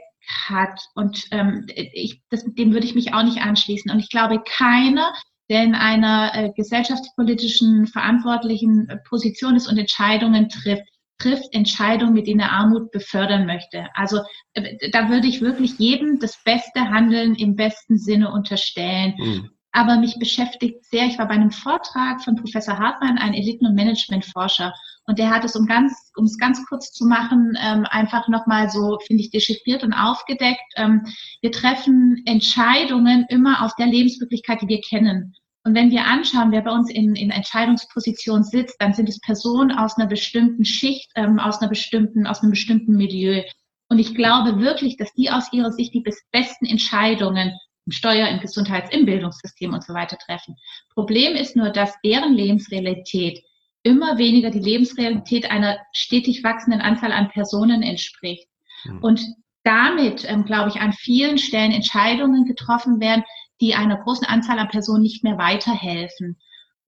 hat 0.47 0.79
und 0.95 1.25
ähm, 1.31 1.65
ich, 1.75 2.21
das, 2.29 2.43
dem 2.45 2.73
würde 2.73 2.85
ich 2.85 2.95
mich 2.95 3.13
auch 3.13 3.23
nicht 3.23 3.41
anschließen. 3.41 3.91
Und 3.91 3.99
ich 3.99 4.09
glaube, 4.09 4.41
keiner 4.43 5.13
der 5.49 5.63
in 5.63 5.75
einer 5.75 6.31
äh, 6.35 6.51
gesellschaftspolitischen 6.55 7.87
verantwortlichen 7.87 8.87
äh, 8.89 8.97
Position 9.07 9.55
ist 9.55 9.67
und 9.67 9.77
Entscheidungen 9.77 10.49
trifft, 10.49 10.83
trifft 11.17 11.53
Entscheidungen, 11.53 12.13
mit 12.13 12.27
denen 12.27 12.39
er 12.39 12.51
Armut 12.51 12.91
befördern 12.91 13.45
möchte. 13.45 13.87
Also 13.93 14.19
äh, 14.53 14.89
da 14.91 15.09
würde 15.09 15.27
ich 15.27 15.41
wirklich 15.41 15.77
jedem 15.79 16.19
das 16.19 16.41
beste 16.43 16.89
Handeln 16.89 17.35
im 17.35 17.55
besten 17.55 17.97
Sinne 17.97 18.31
unterstellen. 18.31 19.15
Mhm. 19.17 19.49
Aber 19.71 19.97
mich 19.97 20.17
beschäftigt 20.17 20.83
sehr, 20.85 21.05
ich 21.05 21.19
war 21.19 21.27
bei 21.27 21.35
einem 21.35 21.51
Vortrag 21.51 22.23
von 22.23 22.35
Professor 22.35 22.77
Hartmann, 22.77 23.17
ein 23.17 23.33
Eliten- 23.33 23.67
und 23.67 23.75
Managementforscher, 23.75 24.73
und 25.09 25.17
der 25.17 25.31
hat 25.31 25.43
es, 25.43 25.55
um 25.55 25.65
ganz, 25.65 26.11
um 26.17 26.25
es 26.25 26.37
ganz 26.37 26.63
kurz 26.67 26.91
zu 26.91 27.03
machen, 27.03 27.57
ähm, 27.59 27.83
einfach 27.89 28.27
nochmal 28.27 28.69
so, 28.69 28.99
finde 29.07 29.23
ich, 29.23 29.31
dechiffriert 29.31 29.83
und 29.83 29.91
aufgedeckt. 29.91 30.61
Ähm, 30.75 31.03
wir 31.41 31.51
treffen 31.51 32.21
Entscheidungen 32.27 33.25
immer 33.27 33.65
aus 33.65 33.73
der 33.75 33.87
Lebenswirklichkeit, 33.87 34.61
die 34.61 34.67
wir 34.67 34.81
kennen. 34.81 35.33
Und 35.63 35.73
wenn 35.73 35.89
wir 35.89 36.05
anschauen, 36.05 36.51
wer 36.51 36.61
bei 36.61 36.69
uns 36.69 36.91
in, 36.91 37.15
in 37.15 37.31
Entscheidungsposition 37.31 38.43
sitzt, 38.43 38.79
dann 38.79 38.93
sind 38.93 39.09
es 39.09 39.19
Personen 39.19 39.71
aus 39.71 39.97
einer 39.97 40.07
bestimmten 40.07 40.63
Schicht, 40.63 41.09
ähm, 41.15 41.39
aus 41.39 41.59
einer 41.59 41.69
bestimmten, 41.69 42.27
aus 42.27 42.41
einem 42.41 42.51
bestimmten 42.51 42.95
Milieu. 42.95 43.41
Und 43.89 43.97
ich 43.97 44.13
glaube 44.13 44.59
wirklich, 44.59 44.95
dass 44.97 45.11
die 45.13 45.31
aus 45.31 45.51
ihrer 45.51 45.71
Sicht 45.71 45.95
die 45.95 46.03
besten 46.31 46.67
Entscheidungen 46.67 47.57
Steuer-, 47.91 48.29
im 48.29 48.39
Gesundheits-, 48.39 48.93
im 48.93 49.05
Bildungssystem 49.05 49.73
und 49.73 49.83
so 49.83 49.93
weiter 49.93 50.17
treffen. 50.17 50.55
Problem 50.93 51.35
ist 51.35 51.55
nur, 51.55 51.69
dass 51.69 51.99
deren 52.03 52.33
Lebensrealität 52.33 53.41
immer 53.83 54.17
weniger 54.17 54.51
die 54.51 54.59
Lebensrealität 54.59 55.49
einer 55.49 55.77
stetig 55.93 56.43
wachsenden 56.43 56.81
Anzahl 56.81 57.11
an 57.11 57.29
Personen 57.29 57.81
entspricht. 57.81 58.47
Mhm. 58.83 58.99
Und 58.99 59.21
damit, 59.63 60.29
ähm, 60.29 60.45
glaube 60.45 60.69
ich, 60.69 60.81
an 60.81 60.93
vielen 60.93 61.37
Stellen 61.37 61.71
Entscheidungen 61.71 62.45
getroffen 62.45 62.99
werden, 62.99 63.23
die 63.61 63.75
einer 63.75 63.97
großen 63.97 64.25
Anzahl 64.25 64.59
an 64.59 64.69
Personen 64.69 65.03
nicht 65.03 65.23
mehr 65.23 65.37
weiterhelfen. 65.37 66.37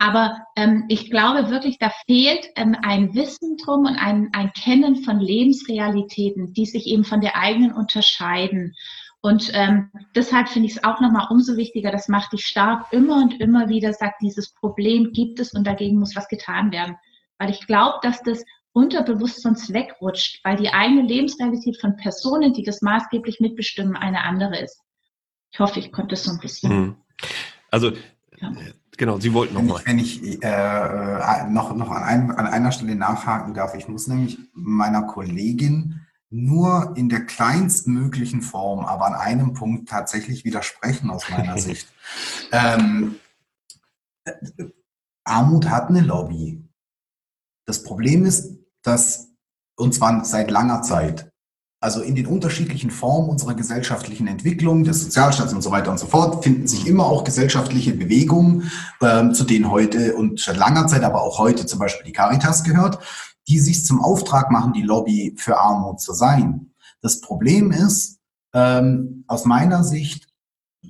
Aber 0.02 0.40
ähm, 0.56 0.86
ich 0.88 1.12
glaube 1.12 1.52
wirklich, 1.52 1.78
da 1.78 1.92
fehlt 2.08 2.48
ähm, 2.56 2.76
ein 2.82 3.14
Wissen 3.14 3.58
drum 3.58 3.86
und 3.86 3.98
ein, 3.98 4.30
ein 4.34 4.52
Kennen 4.54 5.04
von 5.04 5.20
Lebensrealitäten, 5.20 6.54
die 6.54 6.66
sich 6.66 6.88
eben 6.88 7.04
von 7.04 7.22
der 7.22 7.38
eigenen 7.38 7.72
unterscheiden. 7.72 8.74
Und 9.22 9.52
ähm, 9.54 9.92
deshalb 10.16 10.50
finde 10.50 10.68
ich 10.68 10.78
es 10.78 10.84
auch 10.84 11.00
nochmal 11.00 11.28
umso 11.30 11.56
wichtiger, 11.56 11.92
das 11.92 12.08
macht 12.08 12.34
dich 12.34 12.46
stark, 12.46 12.92
immer 12.92 13.18
und 13.18 13.40
immer 13.40 13.70
wieder 13.70 13.94
sagt, 13.94 14.22
dieses 14.22 14.54
Problem 14.54 15.12
gibt 15.14 15.40
es 15.40 15.54
und 15.54 15.66
dagegen 15.66 16.00
muss 16.00 16.16
was 16.16 16.28
getan 16.28 16.72
werden. 16.72 16.96
Weil 17.38 17.52
ich 17.52 17.68
glaube, 17.68 18.00
dass 18.02 18.24
das 18.24 18.44
unterbewusst 18.74 19.42
sonst 19.42 19.74
wegrutscht, 19.74 20.44
weil 20.44 20.58
die 20.58 20.70
eigene 20.70 21.04
Lebensrealität 21.04 21.80
von 21.80 21.98
Personen, 21.98 22.54
die 22.54 22.64
das 22.64 22.82
maßgeblich 22.82 23.40
mitbestimmen, 23.40 23.96
eine 23.96 24.24
andere 24.24 24.60
ist. 24.60 24.80
Ich 25.52 25.60
hoffe, 25.60 25.80
ich 25.80 25.92
konnte 25.92 26.16
es 26.16 26.24
so 26.24 26.32
ein 26.32 26.40
bisschen. 26.40 26.72
Hm. 26.72 26.96
Also 27.70 27.92
ja. 28.42 28.52
Genau, 28.98 29.20
Sie 29.20 29.34
wollten 29.34 29.54
noch 29.54 29.64
mal. 29.64 29.82
Wenn 29.86 30.00
ich, 30.00 30.22
wenn 30.22 30.34
ich 30.34 30.44
äh, 30.44 31.50
noch, 31.50 31.76
noch 31.76 31.90
an, 31.90 32.04
einem, 32.04 32.32
an 32.32 32.46
einer 32.46 32.72
Stelle 32.72 32.96
nachhaken 32.96 33.54
darf, 33.54 33.74
ich 33.74 33.88
muss 33.88 34.08
nämlich 34.08 34.38
meiner 34.54 35.04
Kollegin 35.04 36.01
nur 36.32 36.94
in 36.96 37.10
der 37.10 37.26
kleinstmöglichen 37.26 38.42
Form, 38.42 38.86
aber 38.86 39.06
an 39.06 39.16
einem 39.16 39.54
Punkt 39.54 39.90
tatsächlich 39.90 40.46
widersprechen 40.46 41.10
aus 41.10 41.30
meiner 41.30 41.58
Sicht. 41.60 41.88
Ähm, 42.52 43.16
Armut 45.26 45.70
hat 45.70 45.90
eine 45.90 46.02
Lobby. 46.02 46.64
Das 47.66 47.84
Problem 47.84 48.26
ist, 48.26 48.58
dass, 48.82 49.28
und 49.76 49.94
zwar 49.94 50.24
seit 50.24 50.50
langer 50.50 50.82
Zeit, 50.82 51.32
also 51.84 52.02
in 52.02 52.16
den 52.16 52.28
unterschiedlichen 52.28 52.92
Formen 52.92 53.30
unserer 53.30 53.56
gesellschaftlichen 53.56 54.28
Entwicklung, 54.28 54.84
des 54.84 55.02
Sozialstaats 55.04 55.52
und 55.52 55.64
so 55.64 55.72
weiter 55.72 55.92
und 55.92 56.00
so 56.00 56.06
fort, 56.06 56.44
finden 56.44 56.68
sich 56.68 56.88
immer 56.88 57.06
auch 57.06 57.24
gesellschaftliche 57.24 57.94
Bewegungen, 57.94 58.72
ähm, 59.02 59.34
zu 59.34 59.44
denen 59.44 59.70
heute 59.70 60.16
und 60.16 60.40
schon 60.40 60.56
langer 60.56 60.88
Zeit, 60.88 61.04
aber 61.04 61.24
auch 61.24 61.40
heute 61.40 61.66
zum 61.66 61.80
Beispiel 61.80 62.06
die 62.06 62.14
Caritas 62.14 62.64
gehört, 62.64 63.00
die 63.48 63.60
sich 63.60 63.86
zum 63.86 64.02
Auftrag 64.02 64.52
machen, 64.52 64.74
die 64.74 64.84
Lobby 64.84 65.36
für 65.38 65.60
Armut 65.60 66.00
zu 66.00 66.14
sein. 66.14 66.74
Das 67.02 67.22
Problem 67.22 67.72
ist, 67.72 68.20
ähm, 68.54 69.24
aus 69.28 69.46
meiner 69.46 69.84
Sicht, 69.84 70.28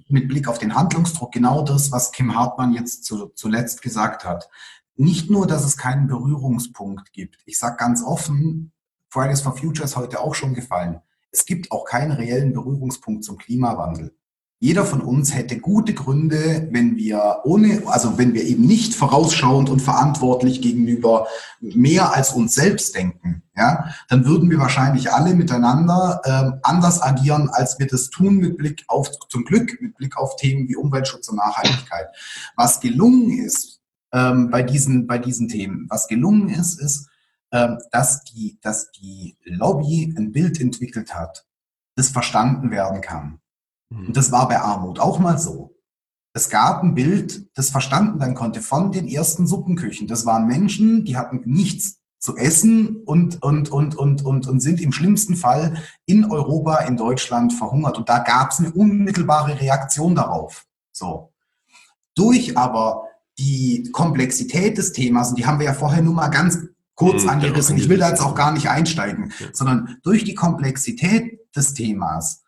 mit 0.07 0.27
Blick 0.27 0.47
auf 0.47 0.57
den 0.59 0.75
Handlungsdruck, 0.75 1.31
genau 1.31 1.63
das, 1.63 1.91
was 1.91 2.11
Kim 2.11 2.35
Hartmann 2.35 2.73
jetzt 2.73 3.05
zu, 3.05 3.27
zuletzt 3.35 3.81
gesagt 3.81 4.25
hat. 4.25 4.49
Nicht 4.95 5.29
nur, 5.29 5.47
dass 5.47 5.65
es 5.65 5.77
keinen 5.77 6.07
Berührungspunkt 6.07 7.13
gibt. 7.13 7.37
Ich 7.45 7.57
sage 7.57 7.77
ganz 7.77 8.03
offen, 8.03 8.71
Fridays 9.09 9.41
for 9.41 9.55
Future 9.55 9.85
ist 9.85 9.95
heute 9.95 10.19
auch 10.19 10.35
schon 10.35 10.53
gefallen. 10.53 11.01
Es 11.31 11.45
gibt 11.45 11.71
auch 11.71 11.85
keinen 11.85 12.11
reellen 12.11 12.53
Berührungspunkt 12.53 13.23
zum 13.23 13.37
Klimawandel. 13.37 14.15
Jeder 14.63 14.85
von 14.85 15.01
uns 15.01 15.33
hätte 15.33 15.59
gute 15.59 15.95
Gründe, 15.95 16.67
wenn 16.69 16.95
wir 16.95 17.39
ohne, 17.45 17.81
also 17.87 18.19
wenn 18.19 18.35
wir 18.35 18.43
eben 18.43 18.67
nicht 18.67 18.93
vorausschauend 18.93 19.71
und 19.71 19.81
verantwortlich 19.81 20.61
gegenüber 20.61 21.25
mehr 21.61 22.13
als 22.13 22.33
uns 22.33 22.53
selbst 22.53 22.93
denken, 22.93 23.41
ja, 23.57 23.91
dann 24.07 24.23
würden 24.23 24.51
wir 24.51 24.59
wahrscheinlich 24.59 25.11
alle 25.11 25.33
miteinander 25.33 26.21
ähm, 26.25 26.59
anders 26.61 27.01
agieren, 27.01 27.49
als 27.49 27.79
wir 27.79 27.87
das 27.87 28.11
tun 28.11 28.35
mit 28.35 28.55
Blick 28.55 28.83
auf, 28.87 29.09
zum 29.29 29.45
Glück, 29.45 29.81
mit 29.81 29.97
Blick 29.97 30.15
auf 30.15 30.35
Themen 30.35 30.69
wie 30.69 30.75
Umweltschutz 30.75 31.27
und 31.29 31.37
Nachhaltigkeit. 31.37 32.09
Was 32.55 32.79
gelungen 32.79 33.31
ist 33.31 33.81
ähm, 34.13 34.51
bei 34.51 34.61
diesen, 34.61 35.07
bei 35.07 35.17
diesen 35.17 35.47
Themen, 35.47 35.87
was 35.89 36.07
gelungen 36.07 36.49
ist, 36.49 36.79
ist, 36.79 37.09
ähm, 37.51 37.79
dass, 37.91 38.23
die, 38.25 38.59
dass 38.61 38.91
die 38.91 39.35
Lobby 39.43 40.13
ein 40.15 40.31
Bild 40.31 40.61
entwickelt 40.61 41.15
hat, 41.15 41.47
das 41.95 42.09
verstanden 42.09 42.69
werden 42.69 43.01
kann. 43.01 43.40
Und 43.91 44.17
das 44.17 44.31
war 44.31 44.47
bei 44.47 44.59
Armut 44.59 44.99
auch 44.99 45.19
mal 45.19 45.37
so. 45.37 45.75
Es 46.33 46.49
gab 46.49 46.81
ein 46.81 46.95
Bild, 46.95 47.49
das 47.55 47.69
verstanden 47.69 48.19
werden 48.19 48.35
konnte 48.35 48.61
von 48.61 48.91
den 48.91 49.07
ersten 49.07 49.47
Suppenküchen. 49.47 50.07
Das 50.07 50.25
waren 50.25 50.47
Menschen, 50.47 51.03
die 51.03 51.17
hatten 51.17 51.41
nichts 51.45 51.99
zu 52.19 52.37
essen 52.37 52.97
und, 53.03 53.41
und, 53.43 53.69
und, 53.69 53.95
und, 53.95 54.23
und, 54.23 54.47
und 54.47 54.59
sind 54.61 54.79
im 54.79 54.93
schlimmsten 54.93 55.35
Fall 55.35 55.81
in 56.05 56.31
Europa, 56.31 56.77
in 56.81 56.95
Deutschland 56.95 57.51
verhungert. 57.51 57.97
Und 57.97 58.07
da 58.07 58.19
gab 58.19 58.51
es 58.51 58.59
eine 58.59 58.71
unmittelbare 58.71 59.59
Reaktion 59.59 60.15
darauf. 60.15 60.65
So. 60.93 61.33
Durch 62.15 62.57
aber 62.57 63.07
die 63.37 63.89
Komplexität 63.91 64.77
des 64.77 64.93
Themas, 64.93 65.29
und 65.29 65.39
die 65.39 65.45
haben 65.45 65.59
wir 65.59 65.65
ja 65.65 65.73
vorher 65.73 66.01
nur 66.01 66.13
mal 66.13 66.29
ganz 66.29 66.59
kurz 66.95 67.23
mhm, 67.23 67.29
angerissen. 67.29 67.77
Ich 67.77 67.89
will 67.89 67.97
da 67.97 68.09
jetzt 68.09 68.21
auch 68.21 68.35
gar 68.35 68.51
nicht 68.51 68.69
einsteigen, 68.69 69.33
sondern 69.51 69.97
durch 70.03 70.23
die 70.23 70.35
Komplexität 70.35 71.39
des 71.55 71.73
Themas 71.73 72.40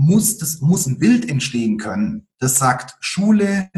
muss, 0.00 0.38
das 0.38 0.60
muss 0.60 0.86
ein 0.86 0.98
Bild 0.98 1.28
entstehen 1.28 1.78
können, 1.78 2.26
das 2.38 2.58
sagt 2.58 2.96
Schule, 3.00 3.70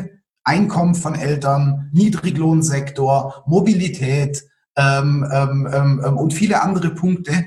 Einkommen 0.44 0.96
von 0.96 1.14
Eltern, 1.14 1.88
Niedriglohnsektor, 1.92 3.44
Mobilität 3.46 4.42
ähm, 4.76 5.24
ähm, 5.30 5.70
ähm, 5.72 6.16
und 6.16 6.35
viele 6.35 6.62
andere 6.62 6.90
Punkte 6.90 7.46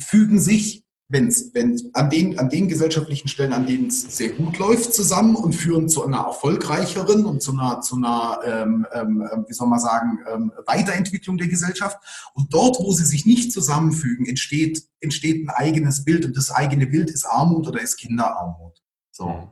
fügen 0.00 0.38
sich 0.38 0.85
wenn 1.08 1.28
es 1.28 1.54
wenn, 1.54 1.80
an, 1.92 2.10
den, 2.10 2.38
an 2.38 2.48
den 2.48 2.68
gesellschaftlichen 2.68 3.28
Stellen, 3.28 3.52
an 3.52 3.66
denen 3.66 3.86
es 3.86 4.16
sehr 4.16 4.30
gut 4.30 4.58
läuft, 4.58 4.92
zusammen 4.92 5.36
und 5.36 5.54
führen 5.54 5.88
zu 5.88 6.04
einer 6.04 6.18
erfolgreicheren 6.18 7.24
und 7.24 7.42
zu 7.42 7.52
einer, 7.52 7.80
zu 7.80 7.96
einer 7.96 8.40
ähm, 8.44 8.86
ähm, 8.92 9.28
wie 9.46 9.52
soll 9.52 9.68
man 9.68 9.78
sagen, 9.78 10.18
ähm, 10.32 10.52
Weiterentwicklung 10.66 11.38
der 11.38 11.46
Gesellschaft. 11.46 11.98
Und 12.34 12.52
dort, 12.52 12.78
wo 12.80 12.92
sie 12.92 13.04
sich 13.04 13.24
nicht 13.24 13.52
zusammenfügen, 13.52 14.26
entsteht, 14.26 14.82
entsteht 15.00 15.46
ein 15.46 15.50
eigenes 15.50 16.04
Bild. 16.04 16.24
Und 16.24 16.36
das 16.36 16.50
eigene 16.50 16.86
Bild 16.88 17.10
ist 17.10 17.24
Armut 17.24 17.68
oder 17.68 17.80
ist 17.80 17.96
Kinderarmut. 17.98 18.82
So. 19.12 19.28
Mhm. 19.28 19.48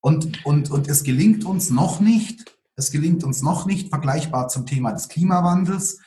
Und, 0.00 0.44
und, 0.44 0.70
und 0.70 0.88
es 0.88 1.02
gelingt 1.02 1.44
uns 1.44 1.70
noch 1.70 2.00
nicht, 2.00 2.56
es 2.76 2.90
gelingt 2.90 3.24
uns 3.24 3.42
noch 3.42 3.66
nicht, 3.66 3.88
vergleichbar 3.88 4.48
zum 4.48 4.66
Thema 4.66 4.92
des 4.92 5.08
Klimawandels, 5.08 5.98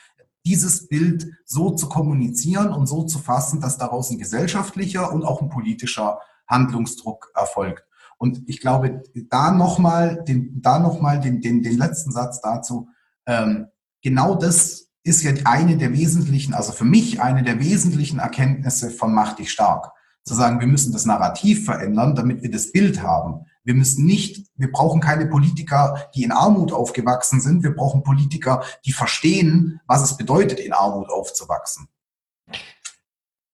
dieses 0.46 0.88
Bild 0.88 1.28
so 1.46 1.72
zu 1.72 1.88
kommunizieren 1.90 2.70
und 2.74 2.88
so 2.88 3.04
zu 3.04 3.20
fassen, 3.20 3.62
dass 3.62 3.78
daraus 3.78 4.12
ein 4.12 4.18
gesellschaftlicher 4.18 5.12
und 5.12 5.24
auch 5.24 5.42
ein 5.42 5.50
politischer 5.50 6.20
Handlungsdruck 6.48 7.32
erfolgt. 7.36 7.84
Und 8.18 8.44
ich 8.48 8.60
glaube, 8.60 9.04
da 9.30 9.52
nochmal 9.52 10.24
den, 10.24 10.62
da 10.62 10.80
noch 10.80 11.02
mal 11.02 11.20
den, 11.20 11.42
den, 11.42 11.64
den 11.64 11.78
letzten 11.78 12.12
Satz 12.12 12.42
dazu. 12.42 12.88
Ähm, 13.26 13.68
genau 14.02 14.36
das 14.36 14.90
ist 15.04 15.24
ja 15.24 15.34
eine 15.46 15.78
der 15.78 15.94
wesentlichen, 15.94 16.54
also 16.54 16.72
für 16.72 16.86
mich 16.86 17.22
eine 17.22 17.44
der 17.44 17.60
wesentlichen 17.60 18.20
Erkenntnisse 18.20 18.92
von 18.92 19.14
Mach 19.14 19.34
dich 19.34 19.52
stark. 19.52 19.92
Zu 20.24 20.36
sagen, 20.36 20.62
wir 20.62 20.68
müssen 20.68 20.94
das 20.94 21.06
Narrativ 21.06 21.66
verändern, 21.66 22.16
damit 22.16 22.42
wir 22.44 22.52
das 22.52 22.72
Bild 22.72 23.04
haben. 23.04 23.46
Wir 23.64 23.74
müssen 23.74 24.06
nicht, 24.06 24.46
wir 24.56 24.72
brauchen 24.72 25.00
keine 25.00 25.26
Politiker, 25.26 26.10
die 26.16 26.24
in 26.24 26.32
Armut 26.32 26.74
aufgewachsen 26.74 27.40
sind. 27.40 27.64
Wir 27.64 27.74
brauchen 27.74 28.04
Politiker, 28.04 28.64
die 28.86 28.92
verstehen, 28.92 29.80
was 29.88 30.04
es 30.04 30.18
bedeutet, 30.18 30.60
in 30.60 30.74
Armut 30.74 31.10
aufzuwachsen. 31.10 31.88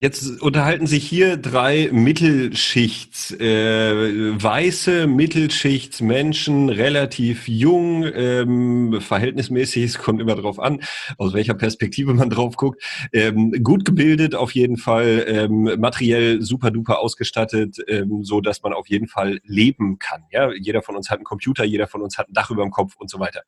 Jetzt 0.02 0.42
unterhalten 0.42 0.88
sich 0.88 1.06
hier 1.06 1.36
drei 1.36 1.90
Mittelschichts, 1.92 3.32
äh, 3.32 4.42
weiße 4.42 5.08
Mittelschichtsmenschen, 5.08 6.70
relativ 6.70 7.50
jung, 7.50 8.06
ähm, 8.06 9.02
verhältnismäßig, 9.02 9.84
es 9.84 9.98
kommt 9.98 10.22
immer 10.22 10.36
drauf 10.36 10.58
an, 10.58 10.80
aus 11.18 11.34
welcher 11.34 11.54
Perspektive 11.54 12.14
man 12.14 12.30
drauf 12.30 12.56
guckt, 12.56 12.82
ähm, 13.12 13.52
gut 13.62 13.84
gebildet 13.84 14.36
auf 14.36 14.56
jeden 14.56 14.78
Fall, 14.78 15.26
ähm, 15.28 15.64
materiell 15.78 16.42
super 16.42 16.72
duper 16.72 17.00
ausgestattet, 17.00 17.76
ähm, 17.90 18.24
so 18.24 18.40
dass 18.40 18.64
man 18.64 18.72
auf 18.72 18.88
jeden 18.88 19.10
Fall 19.10 19.42
leben 19.44 20.00
kann. 20.00 20.24
Ja, 20.32 20.50
jeder 20.54 20.82
von 20.82 20.96
uns 20.96 21.10
hat 21.10 21.18
einen 21.18 21.26
Computer, 21.26 21.66
jeder 21.66 21.88
von 21.88 22.02
uns 22.02 22.18
hat 22.18 22.30
ein 22.30 22.34
Dach 22.34 22.52
über 22.52 22.64
dem 22.64 22.72
Kopf 22.72 22.96
und 22.96 23.10
so 23.10 23.20
weiter. 23.20 23.42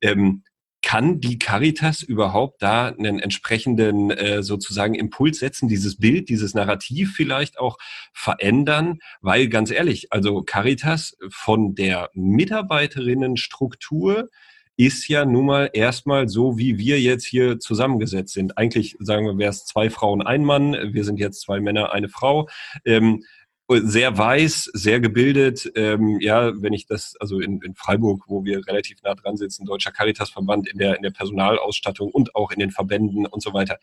Ähm, 0.00 0.44
kann 0.86 1.20
die 1.20 1.38
Caritas 1.40 2.04
überhaupt 2.04 2.62
da 2.62 2.86
einen 2.86 3.18
entsprechenden 3.18 4.12
äh, 4.12 4.44
sozusagen 4.44 4.94
Impuls 4.94 5.40
setzen, 5.40 5.66
dieses 5.66 5.98
Bild, 5.98 6.28
dieses 6.28 6.54
Narrativ 6.54 7.12
vielleicht 7.12 7.58
auch 7.58 7.78
verändern? 8.12 9.00
Weil 9.20 9.48
ganz 9.48 9.72
ehrlich, 9.72 10.12
also 10.12 10.42
Caritas 10.42 11.16
von 11.28 11.74
der 11.74 12.10
Mitarbeiterinnenstruktur 12.14 14.30
ist 14.76 15.08
ja 15.08 15.24
nun 15.24 15.46
mal 15.46 15.70
erstmal 15.72 16.28
so, 16.28 16.56
wie 16.56 16.78
wir 16.78 17.00
jetzt 17.00 17.24
hier 17.24 17.58
zusammengesetzt 17.58 18.34
sind. 18.34 18.56
Eigentlich 18.56 18.94
sagen 19.00 19.26
wir, 19.26 19.38
wäre 19.38 19.50
es 19.50 19.64
zwei 19.64 19.90
Frauen, 19.90 20.22
ein 20.22 20.44
Mann. 20.44 20.76
Wir 20.92 21.02
sind 21.02 21.18
jetzt 21.18 21.40
zwei 21.40 21.58
Männer, 21.58 21.94
eine 21.94 22.08
Frau. 22.08 22.48
Ähm, 22.84 23.24
sehr 23.68 24.16
weiß, 24.16 24.70
sehr 24.74 25.00
gebildet. 25.00 25.70
Ähm, 25.74 26.20
ja, 26.20 26.52
wenn 26.62 26.72
ich 26.72 26.86
das, 26.86 27.16
also 27.18 27.40
in, 27.40 27.60
in 27.62 27.74
Freiburg, 27.74 28.24
wo 28.28 28.44
wir 28.44 28.66
relativ 28.66 29.02
nah 29.02 29.14
dran 29.14 29.36
sitzen, 29.36 29.66
Deutscher 29.66 29.90
Caritasverband 29.90 30.68
in 30.68 30.78
der, 30.78 30.96
in 30.96 31.02
der 31.02 31.10
Personalausstattung 31.10 32.10
und 32.10 32.34
auch 32.34 32.52
in 32.52 32.60
den 32.60 32.70
Verbänden 32.70 33.26
und 33.26 33.42
so 33.42 33.52
weiter. 33.52 33.78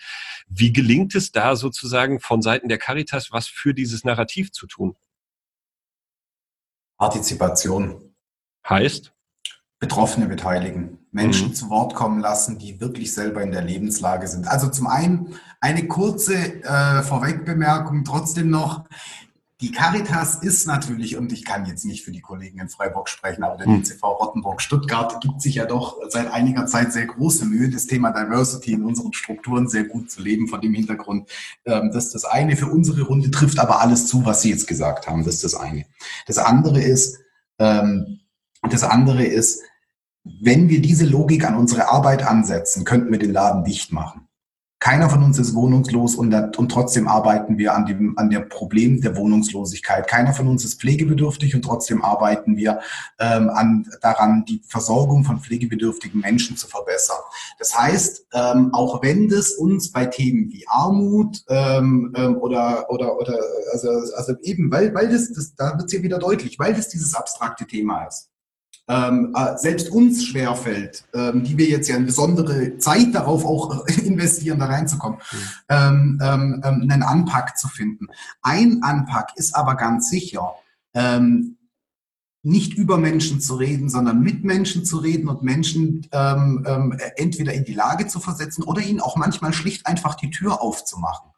Wie 0.47 0.71
gelingt 0.71 1.15
es 1.15 1.31
da 1.31 1.55
sozusagen 1.55 2.19
von 2.19 2.41
Seiten 2.41 2.69
der 2.69 2.77
Caritas, 2.77 3.31
was 3.31 3.47
für 3.47 3.73
dieses 3.73 4.03
Narrativ 4.05 4.51
zu 4.51 4.67
tun? 4.67 4.95
Partizipation. 6.97 8.15
Heißt? 8.67 9.11
Betroffene 9.79 10.27
beteiligen, 10.27 10.99
Menschen 11.11 11.49
mhm. 11.49 11.55
zu 11.55 11.69
Wort 11.69 11.93
kommen 11.93 12.21
lassen, 12.21 12.57
die 12.57 12.79
wirklich 12.79 13.13
selber 13.13 13.41
in 13.41 13.51
der 13.51 13.63
Lebenslage 13.63 14.27
sind. 14.27 14.47
Also 14.47 14.69
zum 14.69 14.87
einen 14.87 15.37
eine 15.59 15.89
kurze 15.89 16.35
äh, 16.63 17.01
Vorwegbemerkung 17.01 18.05
trotzdem 18.05 18.49
noch. 18.49 18.85
Die 19.63 19.71
Caritas 19.71 20.43
ist 20.43 20.67
natürlich, 20.67 21.15
und 21.15 21.31
ich 21.31 21.45
kann 21.45 21.65
jetzt 21.65 21.85
nicht 21.85 22.03
für 22.03 22.11
die 22.11 22.19
Kollegen 22.19 22.59
in 22.59 22.67
Freiburg 22.67 23.07
sprechen, 23.07 23.43
aber 23.43 23.55
der 23.55 23.67
hm. 23.67 23.81
DCV 23.81 24.03
Rottenburg-Stuttgart 24.03 25.21
gibt 25.21 25.41
sich 25.41 25.55
ja 25.55 25.63
doch 25.63 26.01
seit 26.09 26.29
einiger 26.33 26.65
Zeit 26.65 26.91
sehr 26.91 27.05
große 27.05 27.45
Mühe, 27.45 27.69
das 27.69 27.87
Thema 27.87 28.11
Diversity 28.11 28.73
in 28.73 28.83
unseren 28.83 29.13
Strukturen 29.13 29.69
sehr 29.69 29.85
gut 29.85 30.11
zu 30.11 30.21
leben, 30.21 30.49
von 30.49 30.59
dem 30.59 30.73
Hintergrund, 30.73 31.29
ähm, 31.63 31.91
dass 31.93 32.11
das 32.11 32.25
eine 32.25 32.57
für 32.57 32.67
unsere 32.67 33.03
Runde 33.03 33.31
trifft 33.31 33.57
aber 33.57 33.79
alles 33.79 34.05
zu, 34.05 34.25
was 34.25 34.41
Sie 34.41 34.49
jetzt 34.49 34.67
gesagt 34.67 35.07
haben. 35.07 35.23
Das 35.23 35.35
ist 35.35 35.45
das 35.45 35.55
eine. 35.55 35.85
Das 36.27 36.39
andere 36.39 36.81
ist, 36.81 37.19
ähm, 37.57 38.19
das 38.69 38.83
andere 38.83 39.23
ist, 39.23 39.61
wenn 40.25 40.67
wir 40.67 40.81
diese 40.81 41.05
Logik 41.05 41.45
an 41.45 41.55
unsere 41.55 41.87
Arbeit 41.87 42.23
ansetzen, 42.23 42.83
könnten 42.83 43.13
wir 43.13 43.19
den 43.19 43.31
Laden 43.31 43.63
dicht 43.63 43.93
machen 43.93 44.22
Keiner 44.83 45.09
von 45.09 45.23
uns 45.23 45.39
ist 45.39 45.55
wohnungslos 45.55 46.15
und, 46.15 46.33
und 46.57 46.69
trotzdem 46.69 47.07
arbeiten 47.07 47.57
wir 47.57 47.73
an 47.73 47.85
dem 47.85 48.17
an 48.17 48.29
der 48.29 48.41
Problem 48.41 48.99
der 48.99 49.15
Wohnungslosigkeit. 49.15 50.09
Keiner 50.09 50.33
von 50.33 50.49
uns 50.49 50.65
ist 50.65 50.81
pflegebedürftig 50.81 51.55
und 51.55 51.61
trotzdem 51.61 52.03
arbeiten 52.03 52.57
wir 52.57 52.81
ähm, 53.17 53.49
an, 53.49 53.87
daran, 54.01 54.43
die 54.43 54.61
Versorgung 54.67 55.23
von 55.23 55.39
pflegebedürftigen 55.39 56.19
Menschen 56.19 56.57
zu 56.57 56.67
verbessern. 56.67 57.15
Das 57.59 57.79
heißt, 57.79 58.25
ähm, 58.33 58.73
auch 58.73 59.01
wenn 59.01 59.29
das 59.29 59.51
uns 59.51 59.89
bei 59.89 60.05
Themen 60.05 60.51
wie 60.51 60.67
Armut 60.67 61.45
ähm, 61.47 62.13
ähm, 62.17 62.35
oder 62.39 62.89
oder 62.89 63.17
oder 63.17 63.39
also, 63.71 63.87
also 64.17 64.33
eben, 64.41 64.69
weil 64.69 64.93
weil 64.93 65.07
das, 65.07 65.31
das 65.31 65.55
da 65.55 65.77
wird 65.77 65.85
es 65.85 65.93
ja 65.93 66.03
wieder 66.03 66.19
deutlich, 66.19 66.59
weil 66.59 66.73
das 66.73 66.89
dieses 66.89 67.15
abstrakte 67.15 67.65
Thema 67.65 68.03
ist 68.03 68.32
ähm, 68.87 69.33
äh, 69.35 69.57
selbst 69.57 69.89
uns 69.89 70.25
schwerfällt, 70.25 71.05
ähm, 71.13 71.43
die 71.43 71.57
wir 71.57 71.67
jetzt 71.67 71.87
ja 71.87 71.95
eine 71.95 72.05
besondere 72.05 72.77
Zeit 72.77 73.13
darauf 73.13 73.45
auch 73.45 73.87
investieren, 74.03 74.59
da 74.59 74.65
reinzukommen, 74.65 75.19
mhm. 75.19 75.37
ähm, 75.69 76.19
ähm, 76.21 76.61
ähm, 76.65 76.81
einen 76.89 77.03
Anpack 77.03 77.57
zu 77.57 77.67
finden. 77.67 78.07
Ein 78.41 78.83
Anpack 78.83 79.31
ist 79.35 79.55
aber 79.55 79.75
ganz 79.75 80.09
sicher, 80.09 80.53
ähm, 80.93 81.57
nicht 82.45 82.73
über 82.73 82.97
Menschen 82.97 83.39
zu 83.39 83.55
reden, 83.55 83.89
sondern 83.89 84.19
mit 84.19 84.43
Menschen 84.43 84.83
zu 84.83 84.97
reden 84.97 85.29
und 85.29 85.43
Menschen 85.43 86.05
ähm, 86.11 86.65
ähm, 86.67 86.97
entweder 87.15 87.53
in 87.53 87.63
die 87.63 87.73
Lage 87.73 88.07
zu 88.07 88.19
versetzen 88.19 88.63
oder 88.63 88.81
ihnen 88.81 88.99
auch 88.99 89.15
manchmal 89.15 89.53
schlicht 89.53 89.87
einfach 89.87 90.15
die 90.15 90.29
Tür 90.29 90.61
aufzumachen 90.61 91.32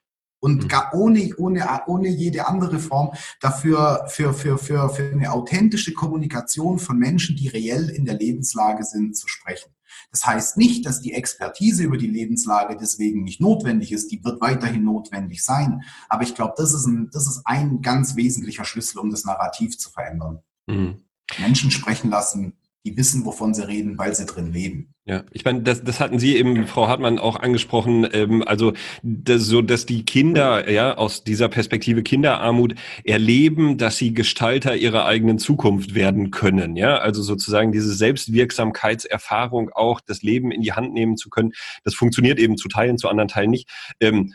und 0.45 0.63
mhm. 0.63 0.67
gar 0.67 0.93
ohne, 0.93 1.35
ohne, 1.37 1.81
ohne 1.87 2.07
jede 2.07 2.47
andere 2.47 2.77
Form 2.77 3.09
dafür 3.41 4.05
für, 4.07 4.31
für, 4.31 4.59
für, 4.59 4.89
für 4.89 5.11
eine 5.11 5.31
authentische 5.31 5.93
Kommunikation 5.93 6.77
von 6.77 6.99
Menschen, 6.99 7.35
die 7.35 7.47
reell 7.47 7.89
in 7.89 8.05
der 8.05 8.13
Lebenslage 8.13 8.83
sind, 8.83 9.17
zu 9.17 9.27
sprechen. 9.27 9.71
Das 10.11 10.25
heißt 10.25 10.57
nicht, 10.57 10.85
dass 10.85 11.01
die 11.01 11.13
Expertise 11.13 11.83
über 11.83 11.97
die 11.97 12.07
Lebenslage 12.07 12.77
deswegen 12.79 13.23
nicht 13.23 13.41
notwendig 13.41 13.91
ist. 13.91 14.11
Die 14.11 14.23
wird 14.23 14.39
weiterhin 14.39 14.83
notwendig 14.83 15.43
sein. 15.43 15.81
Aber 16.09 16.21
ich 16.21 16.35
glaube, 16.35 16.53
das 16.57 16.73
ist 16.73 16.85
ein, 16.85 17.09
das 17.11 17.27
ist 17.27 17.41
ein 17.45 17.81
ganz 17.81 18.15
wesentlicher 18.15 18.65
Schlüssel, 18.65 18.99
um 18.99 19.09
das 19.09 19.25
Narrativ 19.25 19.79
zu 19.79 19.89
verändern. 19.89 20.43
Mhm. 20.67 21.01
Menschen 21.39 21.71
sprechen 21.71 22.11
lassen, 22.11 22.53
die 22.85 22.95
wissen, 22.95 23.25
wovon 23.25 23.55
sie 23.55 23.67
reden, 23.67 23.97
weil 23.97 24.15
sie 24.15 24.25
drin 24.25 24.53
leben. 24.53 24.94
Ja, 25.07 25.23
ich 25.31 25.45
meine, 25.45 25.61
das, 25.61 25.83
das 25.83 25.99
hatten 25.99 26.17
Sie 26.17 26.35
eben, 26.35 26.65
Frau 26.65 26.87
Hartmann, 26.87 27.19
auch 27.19 27.35
angesprochen, 27.39 28.07
ähm, 28.11 28.43
also 28.43 28.73
das, 29.03 29.43
so, 29.43 29.61
dass 29.61 29.85
die 29.85 30.03
Kinder 30.03 30.67
ja 30.67 30.97
aus 30.97 31.23
dieser 31.23 31.47
Perspektive 31.47 32.01
Kinderarmut 32.01 32.73
erleben, 33.03 33.77
dass 33.77 33.97
sie 33.97 34.15
Gestalter 34.15 34.75
ihrer 34.75 35.05
eigenen 35.05 35.37
Zukunft 35.37 35.93
werden 35.93 36.31
können. 36.31 36.75
Ja, 36.75 36.97
also 36.97 37.21
sozusagen 37.21 37.71
diese 37.71 37.93
Selbstwirksamkeitserfahrung 37.93 39.69
auch, 39.69 40.01
das 40.01 40.23
Leben 40.23 40.49
in 40.49 40.63
die 40.63 40.73
Hand 40.73 40.93
nehmen 40.93 41.17
zu 41.17 41.29
können, 41.29 41.51
das 41.83 41.93
funktioniert 41.93 42.39
eben 42.39 42.57
zu 42.57 42.67
Teilen, 42.67 42.97
zu 42.97 43.07
anderen 43.07 43.27
Teilen 43.27 43.51
nicht. 43.51 43.69
Ähm, 43.99 44.33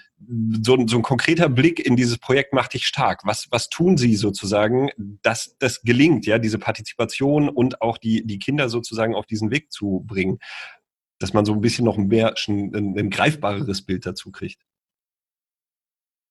so, 0.62 0.76
so 0.86 0.96
ein 0.98 1.02
konkreter 1.02 1.48
Blick 1.48 1.84
in 1.84 1.96
dieses 1.96 2.18
Projekt 2.18 2.52
macht 2.52 2.74
dich 2.74 2.86
stark. 2.86 3.22
Was, 3.24 3.48
was 3.50 3.68
tun 3.68 3.96
Sie 3.96 4.16
sozusagen, 4.16 4.90
dass 5.22 5.56
das 5.58 5.82
gelingt, 5.82 6.26
ja, 6.26 6.38
diese 6.38 6.58
Partizipation 6.58 7.48
und 7.48 7.80
auch 7.80 7.96
die, 7.96 8.26
die 8.26 8.38
Kinder 8.38 8.68
sozusagen 8.68 9.14
auf 9.14 9.26
diesen 9.26 9.50
Weg 9.50 9.72
zu 9.72 10.04
bringen? 10.06 10.38
Dass 11.20 11.32
man 11.32 11.44
so 11.44 11.52
ein 11.52 11.60
bisschen 11.60 11.84
noch 11.84 11.96
mehr 11.96 12.34
ein, 12.48 12.74
ein, 12.74 12.98
ein 12.98 13.10
greifbareres 13.10 13.82
Bild 13.82 14.06
dazu 14.06 14.32
kriegt. 14.32 14.60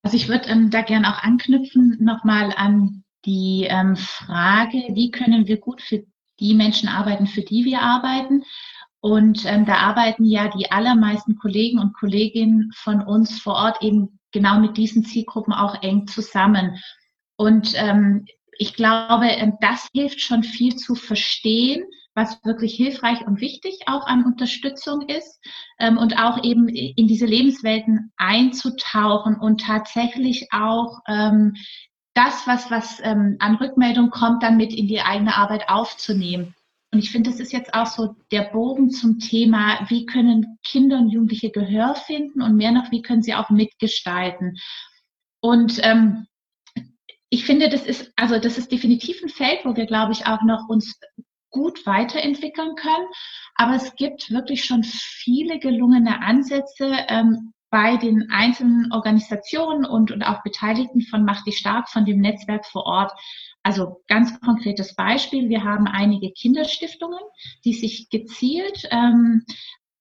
Also 0.02 0.18
ich 0.18 0.28
würde 0.28 0.50
ähm, 0.50 0.72
da 0.72 0.82
gerne 0.82 1.14
auch 1.14 1.24
anknüpfen 1.24 1.98
nochmal 2.00 2.54
an 2.56 3.04
die 3.26 3.68
ähm, 3.70 3.96
Frage, 3.96 4.78
wie 4.94 5.12
können 5.12 5.48
wir 5.48 5.58
gut 5.58 5.82
für 5.82 6.04
die 6.40 6.56
Menschen 6.56 6.90
arbeiten, 6.90 7.28
für 7.28 7.42
die 7.42 7.66
wir 7.66 7.82
arbeiten. 7.82 8.44
Und 9.02 9.46
ähm, 9.46 9.66
da 9.66 9.76
arbeiten 9.76 10.26
ja 10.26 10.50
die 10.50 10.72
allermeisten 10.72 11.38
Kollegen 11.38 11.80
und 11.80 11.94
Kolleginnen 11.94 12.72
von 12.76 13.02
uns 13.02 13.40
vor 13.40 13.54
Ort 13.54 13.82
eben 13.82 14.20
genau 14.32 14.60
mit 14.60 14.78
diesen 14.78 15.06
Zielgruppen 15.06 15.54
auch 15.54 15.82
eng 15.84 16.08
zusammen. 16.08 16.78
Und 17.36 17.74
ähm, 17.76 18.26
ich 18.58 18.74
glaube, 18.74 19.28
ähm, 19.28 19.54
das 19.62 19.88
hilft 19.94 20.22
schon 20.22 20.44
viel 20.44 20.76
zu 20.76 20.96
verstehen, 20.96 21.84
was 22.20 22.44
wirklich 22.44 22.76
hilfreich 22.76 23.26
und 23.26 23.40
wichtig 23.40 23.80
auch 23.88 24.06
an 24.06 24.26
Unterstützung 24.26 25.08
ist 25.08 25.40
ähm, 25.80 25.98
und 25.98 26.20
auch 26.20 26.44
eben 26.44 26.68
in 26.68 27.08
diese 27.08 27.26
Lebenswelten 27.26 28.12
einzutauchen 28.18 29.36
und 29.36 29.62
tatsächlich 29.62 30.50
auch 30.52 31.00
ähm, 31.08 31.56
das, 32.14 32.46
was, 32.46 32.70
was 32.70 33.00
ähm, 33.02 33.38
an 33.40 33.56
Rückmeldung 33.56 34.10
kommt, 34.10 34.44
dann 34.44 34.58
mit 34.58 34.74
in 34.74 34.88
die 34.88 35.02
eigene 35.02 35.36
Arbeit 35.36 35.70
aufzunehmen. 35.70 36.54
Und 36.92 37.00
ich 37.00 37.12
finde, 37.12 37.30
das 37.30 37.40
ist 37.40 37.54
jetzt 37.54 37.74
auch 37.74 37.86
so 37.86 38.16
der 38.32 38.44
Bogen 38.52 38.90
zum 38.90 39.20
Thema, 39.20 39.86
wie 39.90 40.06
können 40.06 40.58
Kinder 40.66 40.98
und 40.98 41.10
Jugendliche 41.10 41.52
Gehör 41.52 41.96
finden 41.96 42.42
und 42.42 42.58
mehr 42.58 42.72
noch, 42.72 42.92
wie 42.92 43.02
können 43.02 43.22
sie 43.22 43.36
auch 43.36 43.50
mitgestalten. 43.50 44.58
Und 45.40 45.80
ähm, 45.84 46.26
ich 47.30 47.46
finde, 47.46 47.70
das 47.70 47.86
ist, 47.86 48.12
also 48.16 48.40
das 48.40 48.58
ist 48.58 48.72
definitiv 48.72 49.22
ein 49.22 49.30
Feld, 49.30 49.60
wo 49.64 49.76
wir, 49.76 49.86
glaube 49.86 50.12
ich, 50.14 50.26
auch 50.26 50.42
noch 50.42 50.68
uns 50.68 51.00
gut 51.50 51.86
weiterentwickeln 51.86 52.76
können. 52.76 53.08
Aber 53.56 53.76
es 53.76 53.96
gibt 53.96 54.32
wirklich 54.32 54.66
schon 54.66 54.84
viele 54.84 55.60
gelungene 55.60 56.22
Ansätze 56.22 56.92
ähm, 57.08 57.54
bei 57.70 57.98
den 57.98 58.30
einzelnen 58.32 58.92
Organisationen 58.92 59.86
und, 59.86 60.12
und 60.12 60.24
auch 60.24 60.42
Beteiligten 60.44 61.02
von 61.02 61.24
Macht 61.24 61.46
die 61.46 61.52
Stark, 61.52 61.90
von 61.90 62.06
dem 62.06 62.20
Netzwerk 62.20 62.66
vor 62.66 62.86
Ort. 62.86 63.12
Also 63.64 64.02
ganz 64.08 64.40
konkretes 64.40 64.96
Beispiel, 64.96 65.50
wir 65.50 65.64
haben 65.64 65.88
einige 65.88 66.32
Kinderstiftungen, 66.32 67.20
die 67.66 67.74
sich 67.74 68.10
gezielt 68.10 68.88
ähm, 68.90 69.46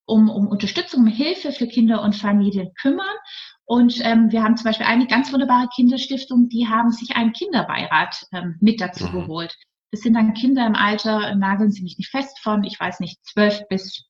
um, 0.06 0.30
um 0.30 0.48
Unterstützung, 0.48 1.00
um 1.00 1.06
Hilfe 1.06 1.52
für 1.52 1.66
Kinder 1.66 2.02
und 2.02 2.16
Familien 2.16 2.72
kümmern. 2.80 3.16
Und 3.64 4.00
ähm, 4.02 4.32
wir 4.32 4.42
haben 4.42 4.56
zum 4.56 4.64
Beispiel 4.64 4.86
eine 4.86 5.06
ganz 5.06 5.30
wunderbare 5.30 5.68
Kinderstiftung, 5.74 6.48
die 6.48 6.68
haben 6.68 6.90
sich 6.90 7.16
einen 7.16 7.34
Kinderbeirat 7.34 8.24
ähm, 8.32 8.56
mit 8.60 8.80
dazu 8.80 9.06
mhm. 9.06 9.12
geholt. 9.12 9.54
Das 9.90 10.00
sind 10.00 10.14
dann 10.14 10.34
Kinder 10.34 10.66
im 10.66 10.74
Alter, 10.74 11.34
nageln 11.34 11.70
Sie 11.70 11.82
mich 11.82 11.96
nicht 11.98 12.10
fest, 12.10 12.38
von, 12.40 12.64
ich 12.64 12.78
weiß 12.78 13.00
nicht, 13.00 13.24
zwölf 13.24 13.66
bis, 13.68 14.04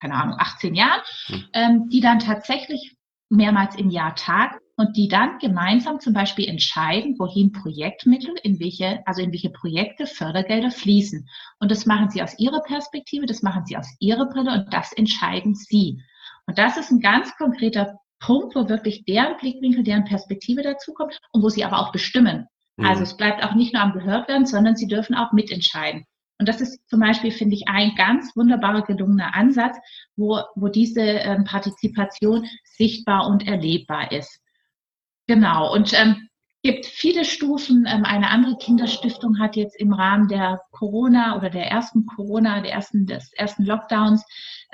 keine 0.00 0.14
Ahnung, 0.14 0.36
18 0.38 0.74
Jahren, 0.74 1.02
hm. 1.26 1.44
ähm, 1.52 1.88
die 1.88 2.00
dann 2.00 2.18
tatsächlich 2.18 2.96
mehrmals 3.30 3.76
im 3.76 3.90
Jahr 3.90 4.14
tagen 4.14 4.58
und 4.76 4.96
die 4.96 5.08
dann 5.08 5.38
gemeinsam 5.38 6.00
zum 6.00 6.14
Beispiel 6.14 6.48
entscheiden, 6.48 7.16
wohin 7.18 7.52
Projektmittel, 7.52 8.34
in 8.42 8.60
welche, 8.60 9.06
also 9.06 9.22
in 9.22 9.32
welche 9.32 9.50
Projekte 9.50 10.06
Fördergelder 10.06 10.70
fließen. 10.70 11.28
Und 11.58 11.70
das 11.70 11.84
machen 11.84 12.10
sie 12.10 12.22
aus 12.22 12.38
ihrer 12.38 12.62
Perspektive, 12.62 13.26
das 13.26 13.42
machen 13.42 13.66
sie 13.66 13.76
aus 13.76 13.88
ihrer 13.98 14.26
Brille 14.26 14.52
und 14.52 14.72
das 14.72 14.92
entscheiden 14.92 15.54
sie. 15.54 16.02
Und 16.46 16.58
das 16.58 16.76
ist 16.76 16.90
ein 16.90 17.00
ganz 17.00 17.36
konkreter 17.36 17.98
Punkt, 18.20 18.54
wo 18.54 18.68
wirklich 18.68 19.04
deren 19.04 19.36
Blickwinkel, 19.36 19.82
deren 19.82 20.04
Perspektive 20.04 20.62
dazu 20.62 20.92
kommt 20.92 21.18
und 21.32 21.42
wo 21.42 21.48
sie 21.48 21.64
aber 21.64 21.80
auch 21.80 21.92
bestimmen. 21.92 22.46
Also 22.78 23.00
mhm. 23.00 23.04
es 23.04 23.16
bleibt 23.16 23.44
auch 23.44 23.54
nicht 23.54 23.74
nur 23.74 23.82
am 23.82 23.92
gehört 23.92 24.28
werden, 24.28 24.46
sondern 24.46 24.76
sie 24.76 24.86
dürfen 24.86 25.14
auch 25.14 25.32
mitentscheiden. 25.32 26.04
Und 26.38 26.48
das 26.48 26.60
ist 26.60 26.88
zum 26.88 27.00
Beispiel, 27.00 27.32
finde 27.32 27.56
ich, 27.56 27.66
ein 27.66 27.94
ganz 27.96 28.36
wunderbarer 28.36 28.82
gelungener 28.82 29.34
Ansatz, 29.34 29.76
wo, 30.14 30.40
wo 30.54 30.68
diese 30.68 31.00
ähm, 31.00 31.44
Partizipation 31.44 32.46
sichtbar 32.62 33.26
und 33.26 33.46
erlebbar 33.46 34.12
ist. 34.12 34.40
Genau. 35.26 35.72
Und 35.72 35.92
ähm, 35.94 36.27
gibt 36.68 36.84
viele 36.84 37.24
Stufen. 37.24 37.86
Ähm, 37.88 38.04
eine 38.04 38.28
andere 38.28 38.58
Kinderstiftung 38.58 39.38
hat 39.38 39.56
jetzt 39.56 39.74
im 39.80 39.94
Rahmen 39.94 40.28
der 40.28 40.60
Corona 40.70 41.38
oder 41.38 41.48
der 41.48 41.66
ersten 41.66 42.04
Corona, 42.04 42.60
der 42.60 42.72
ersten, 42.72 43.06
des 43.06 43.32
ersten 43.32 43.64
Lockdowns 43.64 44.22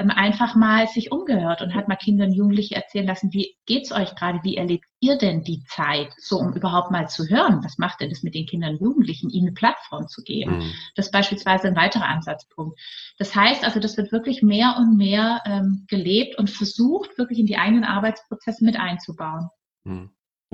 ähm, 0.00 0.11
einfach 0.11 0.57
mal 0.57 0.88
sich 0.88 1.12
umgehört 1.12 1.62
und 1.62 1.72
hat 1.72 1.87
mal 1.87 1.94
Kinder 1.94 2.26
und 2.26 2.33
Jugendliche 2.33 2.74
erzählen 2.74 3.07
lassen, 3.07 3.33
wie 3.33 3.54
geht's 3.66 3.92
euch 3.92 4.16
gerade? 4.16 4.40
Wie 4.42 4.57
erlebt 4.57 4.87
ihr 4.98 5.16
denn 5.18 5.44
die 5.44 5.62
Zeit? 5.68 6.09
So, 6.18 6.40
um 6.40 6.52
überhaupt 6.54 6.90
mal 6.90 7.09
zu 7.09 7.28
hören, 7.28 7.62
was 7.62 7.78
macht 7.78 8.00
denn 8.00 8.11
das 8.11 8.24
mit 8.24 8.35
den 8.35 8.46
Kindern 8.46 8.72
und 8.72 8.80
Jugendlichen, 8.80 9.30
ihnen 9.30 9.46
eine 9.46 9.54
Plattform 9.54 10.09
zu 10.09 10.24
geben? 10.24 10.59
Mhm. 10.59 10.72
Das 10.96 11.07
ist 11.07 11.12
beispielsweise 11.12 11.68
ein 11.68 11.76
weiterer 11.76 12.09
Ansatzpunkt. 12.09 12.76
Das 13.18 13.37
heißt 13.37 13.62
also, 13.62 13.78
das 13.78 13.96
wird 13.96 14.11
wirklich 14.11 14.42
mehr 14.42 14.74
und 14.78 14.96
mehr 14.96 15.42
ähm, 15.46 15.85
gelebt 15.87 16.38
und 16.38 16.50
versucht, 16.50 17.16
wirklich 17.18 17.38
in 17.38 17.46
die 17.46 17.57
eigenen 17.57 17.85
Arbeitsprozesse 17.85 18.64
mit 18.64 18.80
einzubauen. 18.80 19.48
Mhm. 19.85 20.11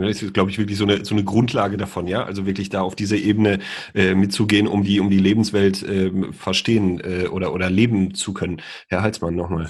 Das 0.07 0.23
ist, 0.23 0.35
glaube 0.35 0.51
ich, 0.51 0.59
wirklich 0.59 0.79
so 0.79 0.85
eine, 0.85 1.05
so 1.05 1.15
eine 1.15 1.25
Grundlage 1.25 1.77
davon, 1.77 2.07
ja. 2.07 2.25
Also 2.25 2.47
wirklich 2.47 2.69
da 2.69 2.83
auf 2.83 2.95
diese 2.95 3.17
Ebene 3.17 3.59
äh, 3.95 4.15
mitzugehen, 4.15 4.67
um 4.67 4.85
die, 4.85 5.01
um 5.01 5.11
die 5.11 5.19
Lebenswelt 5.19 5.83
äh, 5.83 6.33
verstehen 6.33 7.01
äh, 7.01 7.27
oder, 7.27 7.53
oder 7.53 7.71
leben 7.71 8.15
zu 8.15 8.33
können. 8.33 8.61
Herr 8.89 9.03
Halsmann, 9.03 9.35
nochmal. 9.35 9.69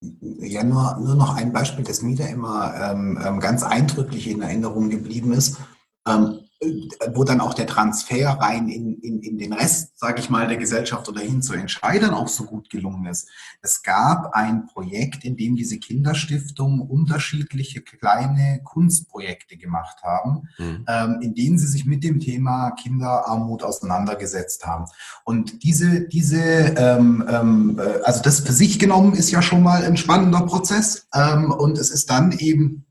Ja, 0.00 0.62
nur, 0.62 0.96
nur 1.00 1.16
noch 1.16 1.36
ein 1.36 1.52
Beispiel, 1.52 1.84
das 1.84 2.02
mir 2.02 2.16
da 2.16 2.26
immer 2.26 2.72
ähm, 2.80 3.18
ähm, 3.24 3.40
ganz 3.40 3.64
eindrücklich 3.64 4.28
in 4.28 4.42
Erinnerung 4.42 4.90
geblieben 4.90 5.32
ist. 5.32 5.58
Ähm, 6.06 6.40
wo 7.14 7.22
dann 7.22 7.40
auch 7.40 7.54
der 7.54 7.68
Transfer 7.68 8.30
rein 8.30 8.68
in, 8.68 8.98
in, 9.00 9.20
in 9.22 9.38
den 9.38 9.52
Rest, 9.52 9.96
sage 9.96 10.18
ich 10.18 10.28
mal, 10.28 10.48
der 10.48 10.56
Gesellschaft 10.56 11.08
oder 11.08 11.20
hin 11.20 11.40
zu 11.40 11.52
Entscheidern 11.52 12.14
auch 12.14 12.26
so 12.26 12.44
gut 12.44 12.68
gelungen 12.68 13.06
ist. 13.06 13.28
Es 13.62 13.84
gab 13.84 14.34
ein 14.34 14.66
Projekt, 14.66 15.24
in 15.24 15.36
dem 15.36 15.54
diese 15.54 15.78
Kinderstiftungen 15.78 16.80
unterschiedliche 16.80 17.80
kleine 17.82 18.60
Kunstprojekte 18.64 19.56
gemacht 19.56 20.02
haben, 20.02 20.48
mhm. 20.58 20.84
ähm, 20.88 21.18
in 21.20 21.34
denen 21.34 21.58
sie 21.58 21.68
sich 21.68 21.86
mit 21.86 22.02
dem 22.02 22.18
Thema 22.18 22.72
Kinderarmut 22.72 23.62
auseinandergesetzt 23.62 24.66
haben. 24.66 24.86
Und 25.24 25.62
diese, 25.62 26.08
diese 26.08 26.40
ähm, 26.42 27.24
ähm, 27.28 27.78
äh, 27.78 28.02
also 28.02 28.20
das 28.20 28.40
für 28.40 28.52
sich 28.52 28.80
genommen 28.80 29.14
ist 29.14 29.30
ja 29.30 29.42
schon 29.42 29.62
mal 29.62 29.84
ein 29.84 29.96
spannender 29.96 30.40
Prozess. 30.40 31.06
Ähm, 31.14 31.52
und 31.52 31.78
es 31.78 31.90
ist 31.90 32.10
dann 32.10 32.32
eben 32.32 32.84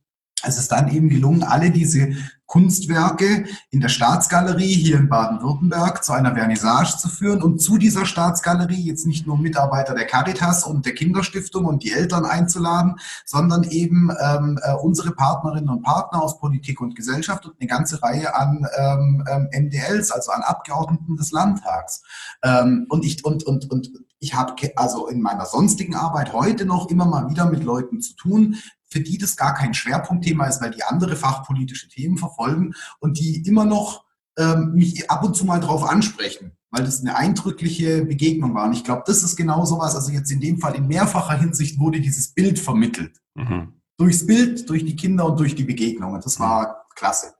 es 0.43 0.59
ist 0.59 0.71
dann 0.71 0.89
eben 0.91 1.09
gelungen, 1.09 1.43
alle 1.43 1.71
diese 1.71 2.13
Kunstwerke 2.47 3.45
in 3.71 3.81
der 3.81 3.89
Staatsgalerie 3.89 4.73
hier 4.73 4.97
in 4.97 5.09
Baden-Württemberg 5.09 6.03
zu 6.03 6.13
einer 6.13 6.33
Vernissage 6.33 6.97
zu 6.97 7.09
führen 7.09 7.43
und 7.43 7.59
zu 7.59 7.77
dieser 7.77 8.05
Staatsgalerie 8.05 8.81
jetzt 8.81 9.05
nicht 9.05 9.27
nur 9.27 9.37
Mitarbeiter 9.37 9.93
der 9.93 10.05
Caritas 10.05 10.63
und 10.63 10.85
der 10.85 10.95
Kinderstiftung 10.95 11.65
und 11.65 11.83
die 11.83 11.91
Eltern 11.91 12.25
einzuladen, 12.25 12.95
sondern 13.25 13.63
eben 13.63 14.09
ähm, 14.21 14.57
äh, 14.63 14.73
unsere 14.73 15.11
Partnerinnen 15.11 15.69
und 15.69 15.81
Partner 15.83 16.23
aus 16.23 16.39
Politik 16.39 16.79
und 16.79 16.95
Gesellschaft 16.95 17.45
und 17.45 17.55
eine 17.59 17.67
ganze 17.67 18.01
Reihe 18.01 18.33
an 18.33 18.65
ähm, 18.77 19.23
ähm, 19.29 19.49
MDLs, 19.65 20.11
also 20.11 20.31
an 20.31 20.41
Abgeordneten 20.41 21.17
des 21.17 21.31
Landtags. 21.31 22.01
Ähm, 22.43 22.85
und 22.89 23.03
ich 23.03 23.25
und 23.25 23.43
und 23.43 23.69
und 23.69 23.91
ich 24.19 24.33
habe 24.33 24.53
also 24.75 25.07
in 25.07 25.21
meiner 25.21 25.45
sonstigen 25.45 25.95
Arbeit 25.95 26.33
heute 26.33 26.65
noch 26.65 26.89
immer 26.89 27.05
mal 27.05 27.29
wieder 27.29 27.45
mit 27.45 27.63
Leuten 27.63 28.01
zu 28.01 28.15
tun, 28.15 28.55
für 28.89 29.01
die 29.01 29.17
das 29.17 29.35
gar 29.35 29.53
kein 29.53 29.73
Schwerpunktthema 29.73 30.45
ist, 30.47 30.61
weil 30.61 30.71
die 30.71 30.83
andere 30.83 31.15
fachpolitische 31.15 31.89
Themen 31.89 32.17
verfolgen 32.17 32.73
und 32.99 33.19
die 33.19 33.43
immer 33.47 33.65
noch 33.65 34.05
ähm, 34.37 34.73
mich 34.73 35.09
ab 35.09 35.23
und 35.23 35.35
zu 35.35 35.45
mal 35.45 35.59
drauf 35.59 35.83
ansprechen, 35.83 36.51
weil 36.71 36.83
das 36.83 37.01
eine 37.01 37.15
eindrückliche 37.15 38.05
Begegnung 38.05 38.53
war. 38.53 38.65
Und 38.65 38.73
ich 38.73 38.83
glaube, 38.83 39.03
das 39.05 39.23
ist 39.23 39.35
genau 39.35 39.65
sowas. 39.65 39.95
Also 39.95 40.11
jetzt 40.11 40.31
in 40.31 40.39
dem 40.39 40.59
Fall 40.59 40.75
in 40.75 40.87
mehrfacher 40.87 41.37
Hinsicht 41.37 41.79
wurde 41.79 41.99
dieses 41.99 42.33
Bild 42.33 42.59
vermittelt. 42.59 43.19
Mhm. 43.35 43.73
Durchs 43.97 44.25
Bild, 44.25 44.69
durch 44.69 44.85
die 44.85 44.95
Kinder 44.95 45.25
und 45.25 45.39
durch 45.39 45.55
die 45.55 45.63
Begegnung. 45.63 46.13
Und 46.13 46.25
das 46.25 46.39
war 46.39 46.85
klasse. 46.95 47.33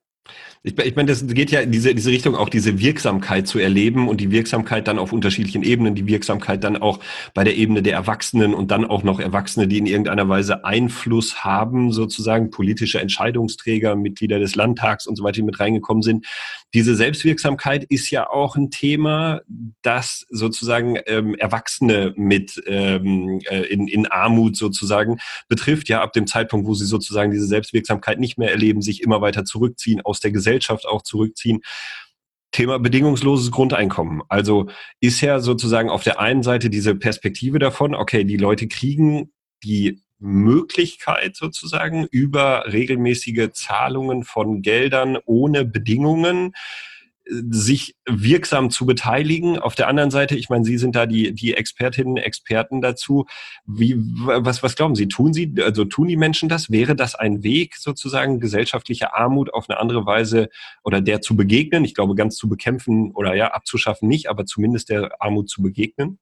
Ich, 0.68 0.78
ich 0.78 0.96
meine, 0.98 1.08
das 1.08 1.26
geht 1.26 1.50
ja 1.50 1.62
in 1.62 1.72
diese, 1.72 1.96
diese 1.96 2.12
Richtung, 2.12 2.36
auch 2.36 2.50
diese 2.50 2.78
Wirksamkeit 2.78 3.48
zu 3.48 3.58
erleben 3.58 4.10
und 4.10 4.20
die 4.20 4.32
Wirksamkeit 4.32 4.90
dann 4.90 5.00
auf 5.00 5.14
unterschiedlichen 5.14 5.64
Ebenen, 5.64 5.96
die 5.96 6.08
Wirksamkeit 6.08 6.62
dann 6.62 6.76
auch 6.76 7.00
bei 7.34 7.46
der 7.46 7.56
Ebene 7.56 7.82
der 7.82 7.94
Erwachsenen 7.94 8.54
und 8.54 8.70
dann 8.70 8.84
auch 8.84 9.02
noch 9.02 9.22
Erwachsene, 9.22 9.70
die 9.70 9.78
in 9.78 9.86
irgendeiner 9.86 10.28
Weise 10.28 10.66
Einfluss 10.66 11.46
haben, 11.46 11.94
sozusagen 11.94 12.52
politische 12.52 13.00
Entscheidungsträger, 13.00 13.96
Mitglieder 13.96 14.40
des 14.40 14.56
Landtags 14.56 15.08
und 15.08 15.16
so 15.16 15.24
weiter, 15.24 15.36
die 15.36 15.44
mit 15.44 15.58
reingekommen 15.58 16.04
sind. 16.04 16.26
Diese 16.74 16.96
Selbstwirksamkeit 16.96 17.86
ist 17.86 18.10
ja 18.12 18.30
auch 18.30 18.56
ein 18.56 18.72
Thema, 18.72 19.42
das 19.82 20.26
sozusagen 20.30 20.98
ähm, 21.06 21.36
Erwachsene 21.36 22.14
mit 22.18 22.62
ähm, 22.66 23.40
äh, 23.50 23.62
in, 23.62 23.88
in 23.88 24.06
Armut 24.08 24.58
sozusagen 24.58 25.20
betrifft, 25.48 25.88
ja 25.88 26.02
ab 26.02 26.14
dem 26.14 26.28
Zeitpunkt, 26.28 26.68
wo 26.68 26.74
sie 26.74 26.86
sozusagen 26.86 27.32
diese 27.32 27.48
Selbstwirksamkeit 27.48 28.20
nicht 28.20 28.38
mehr 28.38 28.52
erleben, 28.52 28.82
sich 28.82 29.02
immer 29.02 29.22
weiter 29.22 29.46
zurückziehen 29.46 30.02
aus 30.02 30.20
der 30.20 30.32
Gesellschaft 30.32 30.48
Gesellschaft 30.48 30.86
auch 30.86 31.02
zurückziehen. 31.02 31.62
Thema 32.52 32.80
bedingungsloses 32.80 33.52
Grundeinkommen. 33.52 34.22
Also 34.30 34.70
ist 35.02 35.22
ja 35.22 35.40
sozusagen 35.40 35.90
auf 35.90 36.04
der 36.04 36.20
einen 36.20 36.44
Seite 36.44 36.70
diese 36.70 36.96
Perspektive 36.96 37.60
davon, 37.60 37.94
okay, 37.94 38.24
die 38.24 38.38
Leute 38.38 38.68
kriegen 38.68 39.32
die 39.64 40.02
Möglichkeit 40.20 41.36
sozusagen 41.36 42.08
über 42.10 42.66
regelmäßige 42.72 43.52
Zahlungen 43.52 44.24
von 44.24 44.62
Geldern 44.62 45.18
ohne 45.26 45.66
Bedingungen 45.66 46.54
sich 47.30 47.96
wirksam 48.06 48.70
zu 48.70 48.86
beteiligen. 48.86 49.60
Auf 49.60 49.76
der 49.76 49.88
anderen 49.88 50.12
Seite, 50.12 50.36
ich 50.36 50.50
meine, 50.50 50.64
Sie 50.64 50.78
sind 50.78 50.96
da 50.96 51.06
die, 51.06 51.34
die 51.34 51.54
Expertinnen, 51.54 52.18
Experten 52.18 52.82
dazu. 52.82 53.26
Wie, 53.66 53.96
was, 53.98 54.64
was 54.64 54.76
glauben 54.76 54.96
Sie? 54.96 55.08
Tun 55.08 55.34
Sie, 55.34 55.54
also 55.62 55.86
tun 55.86 56.08
die 56.08 56.18
Menschen 56.18 56.50
das? 56.50 56.72
Wäre 56.72 56.96
das 56.96 57.16
ein 57.16 57.44
Weg, 57.44 57.76
sozusagen 57.76 58.40
gesellschaftliche 58.40 59.14
Armut 59.14 59.54
auf 59.54 59.70
eine 59.70 59.80
andere 59.80 60.06
Weise 60.06 60.50
oder 60.84 61.02
der 61.02 61.22
zu 61.22 61.36
begegnen? 61.36 61.86
Ich 61.86 61.96
glaube, 61.96 62.16
ganz 62.16 62.36
zu 62.36 62.48
bekämpfen 62.48 63.12
oder 63.12 63.36
ja, 63.36 63.52
abzuschaffen 63.52 64.08
nicht, 64.08 64.30
aber 64.30 64.46
zumindest 64.46 64.90
der 64.90 65.22
Armut 65.22 65.50
zu 65.50 65.62
begegnen? 65.62 66.20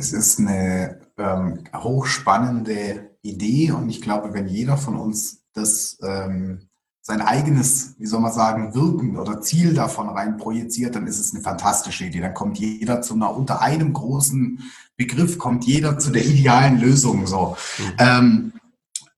Es 0.00 0.12
ist 0.12 0.38
eine 0.38 1.00
ähm, 1.18 1.64
hochspannende 1.74 3.10
Idee 3.22 3.72
und 3.72 3.90
ich 3.90 4.00
glaube, 4.00 4.32
wenn 4.32 4.46
jeder 4.46 4.76
von 4.76 4.96
uns 4.96 5.42
das 5.52 5.98
ähm, 6.02 6.68
sein 7.02 7.20
eigenes, 7.20 7.94
wie 7.98 8.06
soll 8.06 8.20
man 8.20 8.32
sagen, 8.32 8.74
Wirken 8.74 9.18
oder 9.18 9.40
Ziel 9.40 9.74
davon 9.74 10.08
rein 10.08 10.36
projiziert, 10.36 10.94
dann 10.94 11.08
ist 11.08 11.18
es 11.18 11.34
eine 11.34 11.42
fantastische 11.42 12.04
Idee. 12.04 12.20
Dann 12.20 12.34
kommt 12.34 12.58
jeder 12.58 13.02
zu 13.02 13.14
einer, 13.14 13.34
unter 13.34 13.60
einem 13.60 13.92
großen 13.92 14.62
Begriff 14.96 15.36
kommt 15.36 15.64
jeder 15.64 15.98
zu 15.98 16.10
der 16.10 16.24
idealen 16.24 16.78
Lösung, 16.78 17.26
so. 17.26 17.56
Mhm. 17.78 17.92
Ähm, 17.98 18.52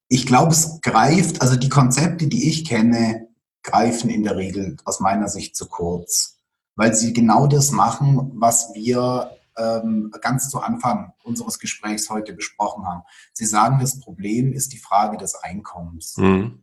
ich 0.09 0.25
glaube, 0.25 0.53
es 0.53 0.81
greift, 0.81 1.43
also 1.43 1.57
die 1.57 1.69
Konzepte, 1.69 2.27
die 2.27 2.49
ich 2.49 2.65
kenne, 2.65 3.29
greifen 3.63 4.09
in 4.09 4.23
der 4.23 4.37
Regel 4.37 4.79
aus 4.85 5.01
meiner 5.01 5.29
Sicht 5.29 5.57
zu 5.57 5.67
kurz, 5.67 6.39
weil 6.77 6.95
sie 6.95 7.13
genau 7.13 7.47
das 7.47 7.71
machen, 7.71 8.33
was 8.37 8.73
wir 8.75 9.31
ähm, 9.57 10.13
ganz 10.21 10.49
zu 10.49 10.61
Anfang 10.61 11.13
unseres 11.23 11.59
Gesprächs 11.59 12.11
heute 12.11 12.33
besprochen 12.33 12.87
haben. 12.87 13.03
Sie 13.33 13.47
sagen, 13.47 13.79
das 13.81 14.01
Problem 14.01 14.53
ist 14.53 14.73
die 14.73 14.79
Frage 14.79 15.17
des 15.17 15.35
Einkommens. 15.35 16.17
Mhm. 16.17 16.63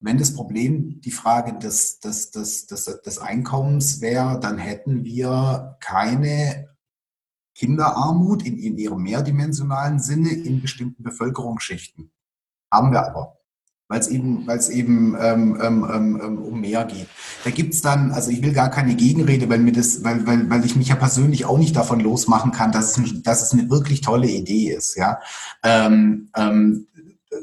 Wenn 0.00 0.18
das 0.18 0.34
Problem 0.34 1.00
die 1.00 1.10
Frage 1.10 1.58
des, 1.58 2.00
des, 2.00 2.30
des, 2.30 2.66
des, 2.66 2.84
des 2.84 3.18
Einkommens 3.18 4.00
wäre, 4.00 4.38
dann 4.38 4.58
hätten 4.58 5.04
wir 5.04 5.76
keine 5.80 6.68
Kinderarmut 7.54 8.42
in, 8.44 8.58
in 8.58 8.76
ihrem 8.76 9.02
mehrdimensionalen 9.02 9.98
Sinne 9.98 10.30
in 10.30 10.60
bestimmten 10.60 11.02
Bevölkerungsschichten. 11.02 12.12
Haben 12.70 12.92
wir 12.92 13.06
aber, 13.06 13.35
weil 13.88 14.00
es 14.00 14.08
eben, 14.08 14.46
weil 14.46 14.58
es 14.58 14.68
eben 14.68 15.16
ähm, 15.20 15.58
ähm, 15.62 15.86
ähm, 15.92 16.20
ähm 16.22 16.38
um 16.38 16.60
mehr 16.60 16.84
geht. 16.84 17.06
Da 17.44 17.50
gibt's 17.50 17.82
dann, 17.82 18.10
also 18.10 18.30
ich 18.30 18.42
will 18.42 18.52
gar 18.52 18.70
keine 18.70 18.94
Gegenrede, 18.94 19.48
weil 19.48 19.60
mir 19.60 19.72
das, 19.72 20.02
weil, 20.02 20.26
weil, 20.26 20.50
weil 20.50 20.64
ich 20.64 20.76
mich 20.76 20.88
ja 20.88 20.96
persönlich 20.96 21.44
auch 21.44 21.58
nicht 21.58 21.76
davon 21.76 22.00
losmachen 22.00 22.52
kann, 22.52 22.72
dass 22.72 22.98
es, 22.98 23.22
dass 23.22 23.42
es 23.42 23.52
eine 23.52 23.70
wirklich 23.70 24.00
tolle 24.00 24.28
Idee 24.28 24.70
ist. 24.70 24.96
Ja, 24.96 25.20
ähm, 25.62 26.28
ähm, 26.36 26.86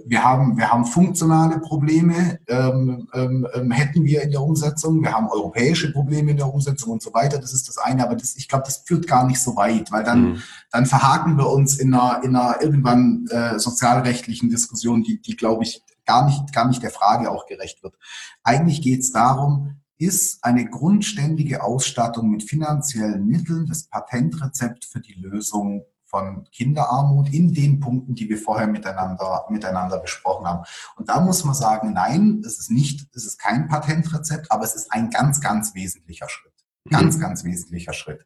wir 0.06 0.24
haben, 0.24 0.58
wir 0.58 0.72
haben 0.72 0.86
funktionale 0.86 1.60
Probleme, 1.60 2.40
ähm, 2.48 3.08
ähm, 3.14 3.48
ähm, 3.54 3.72
hätten 3.72 4.04
wir 4.04 4.22
in 4.22 4.32
der 4.32 4.42
Umsetzung. 4.42 5.02
Wir 5.02 5.14
haben 5.14 5.30
europäische 5.30 5.92
Probleme 5.92 6.32
in 6.32 6.38
der 6.38 6.52
Umsetzung 6.52 6.92
und 6.92 7.02
so 7.02 7.14
weiter. 7.14 7.38
Das 7.38 7.54
ist 7.54 7.68
das 7.68 7.78
eine, 7.78 8.04
aber 8.04 8.16
das, 8.16 8.36
ich 8.36 8.48
glaube, 8.48 8.66
das 8.66 8.78
führt 8.86 9.08
gar 9.08 9.26
nicht 9.28 9.40
so 9.40 9.56
weit, 9.56 9.92
weil 9.92 10.04
dann, 10.04 10.24
mhm. 10.24 10.44
dann 10.72 10.86
verhaken 10.86 11.38
wir 11.38 11.50
uns 11.50 11.78
in 11.78 11.94
einer, 11.94 12.24
in 12.24 12.36
einer 12.36 12.62
irgendwann 12.62 13.28
äh, 13.30 13.60
sozialrechtlichen 13.60 14.50
Diskussion, 14.50 15.04
die, 15.04 15.22
die 15.22 15.36
glaube 15.36 15.64
ich, 15.64 15.84
gar 16.06 16.26
nicht, 16.26 16.54
gar 16.54 16.68
nicht 16.68 16.84
der 16.84 16.92
Frage 16.92 17.32
auch 17.32 17.46
gerecht 17.46 17.84
wird. 17.84 17.96
Eigentlich 18.44 18.82
geht 18.82 19.02
es 19.02 19.12
darum, 19.12 19.78
ist 19.98 20.44
eine 20.44 20.66
grundständige 20.66 21.64
Ausstattung 21.64 22.30
mit 22.30 22.44
finanziellen 22.44 23.26
Mitteln 23.28 23.66
das 23.66 23.84
Patentrezept 23.84 24.86
für 24.86 25.00
die 25.00 25.14
Lösung 25.14 25.86
von 26.06 26.48
Kinderarmut 26.52 27.34
in 27.34 27.54
den 27.54 27.80
Punkten, 27.80 28.14
die 28.14 28.30
wir 28.30 28.38
vorher 28.38 28.68
miteinander, 28.68 29.46
miteinander 29.50 29.98
besprochen 29.98 30.46
haben. 30.46 30.64
Und 30.96 31.10
da 31.10 31.20
muss 31.20 31.44
man 31.44 31.56
sagen, 31.56 31.94
nein, 31.94 32.44
es 32.46 32.60
ist 32.60 32.70
nicht, 32.70 33.08
es 33.16 33.26
ist 33.26 33.40
kein 33.40 33.68
Patentrezept, 33.68 34.52
aber 34.52 34.64
es 34.64 34.76
ist 34.76 34.92
ein 34.92 35.10
ganz, 35.10 35.42
ganz 35.42 35.74
wesentlicher 35.74 36.30
Schritt. 36.30 36.53
Ganz, 36.90 37.16
mhm. 37.16 37.22
ganz 37.22 37.44
wesentlicher 37.46 37.94
Schritt. 37.94 38.26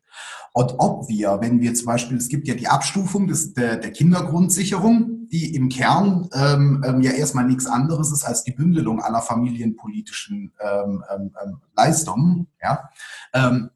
Und 0.54 0.76
ob 0.80 1.08
wir, 1.08 1.38
wenn 1.42 1.62
wir 1.62 1.76
zum 1.76 1.86
Beispiel, 1.86 2.18
es 2.18 2.28
gibt 2.28 2.48
ja 2.48 2.56
die 2.56 2.68
Abstufung 2.68 3.28
des, 3.28 3.54
der, 3.54 3.78
der 3.78 3.92
Kindergrundsicherung, 3.92 5.28
die 5.30 5.56
im 5.56 5.70
Kern 5.70 6.28
ähm, 6.34 6.84
ähm, 6.86 7.02
ja 7.02 7.12
erstmal 7.12 7.46
nichts 7.46 7.68
anderes 7.68 8.12
ist 8.12 8.24
als 8.24 8.44
die 8.44 8.54
Bündelung 8.54 9.02
aller 9.02 9.22
familienpolitischen 9.22 10.54
ähm, 10.60 11.04
ähm, 11.14 11.36
ähm 11.44 11.62
Leistungen. 11.76 12.48
Ja? 12.62 12.90
Ähm, 13.34 13.70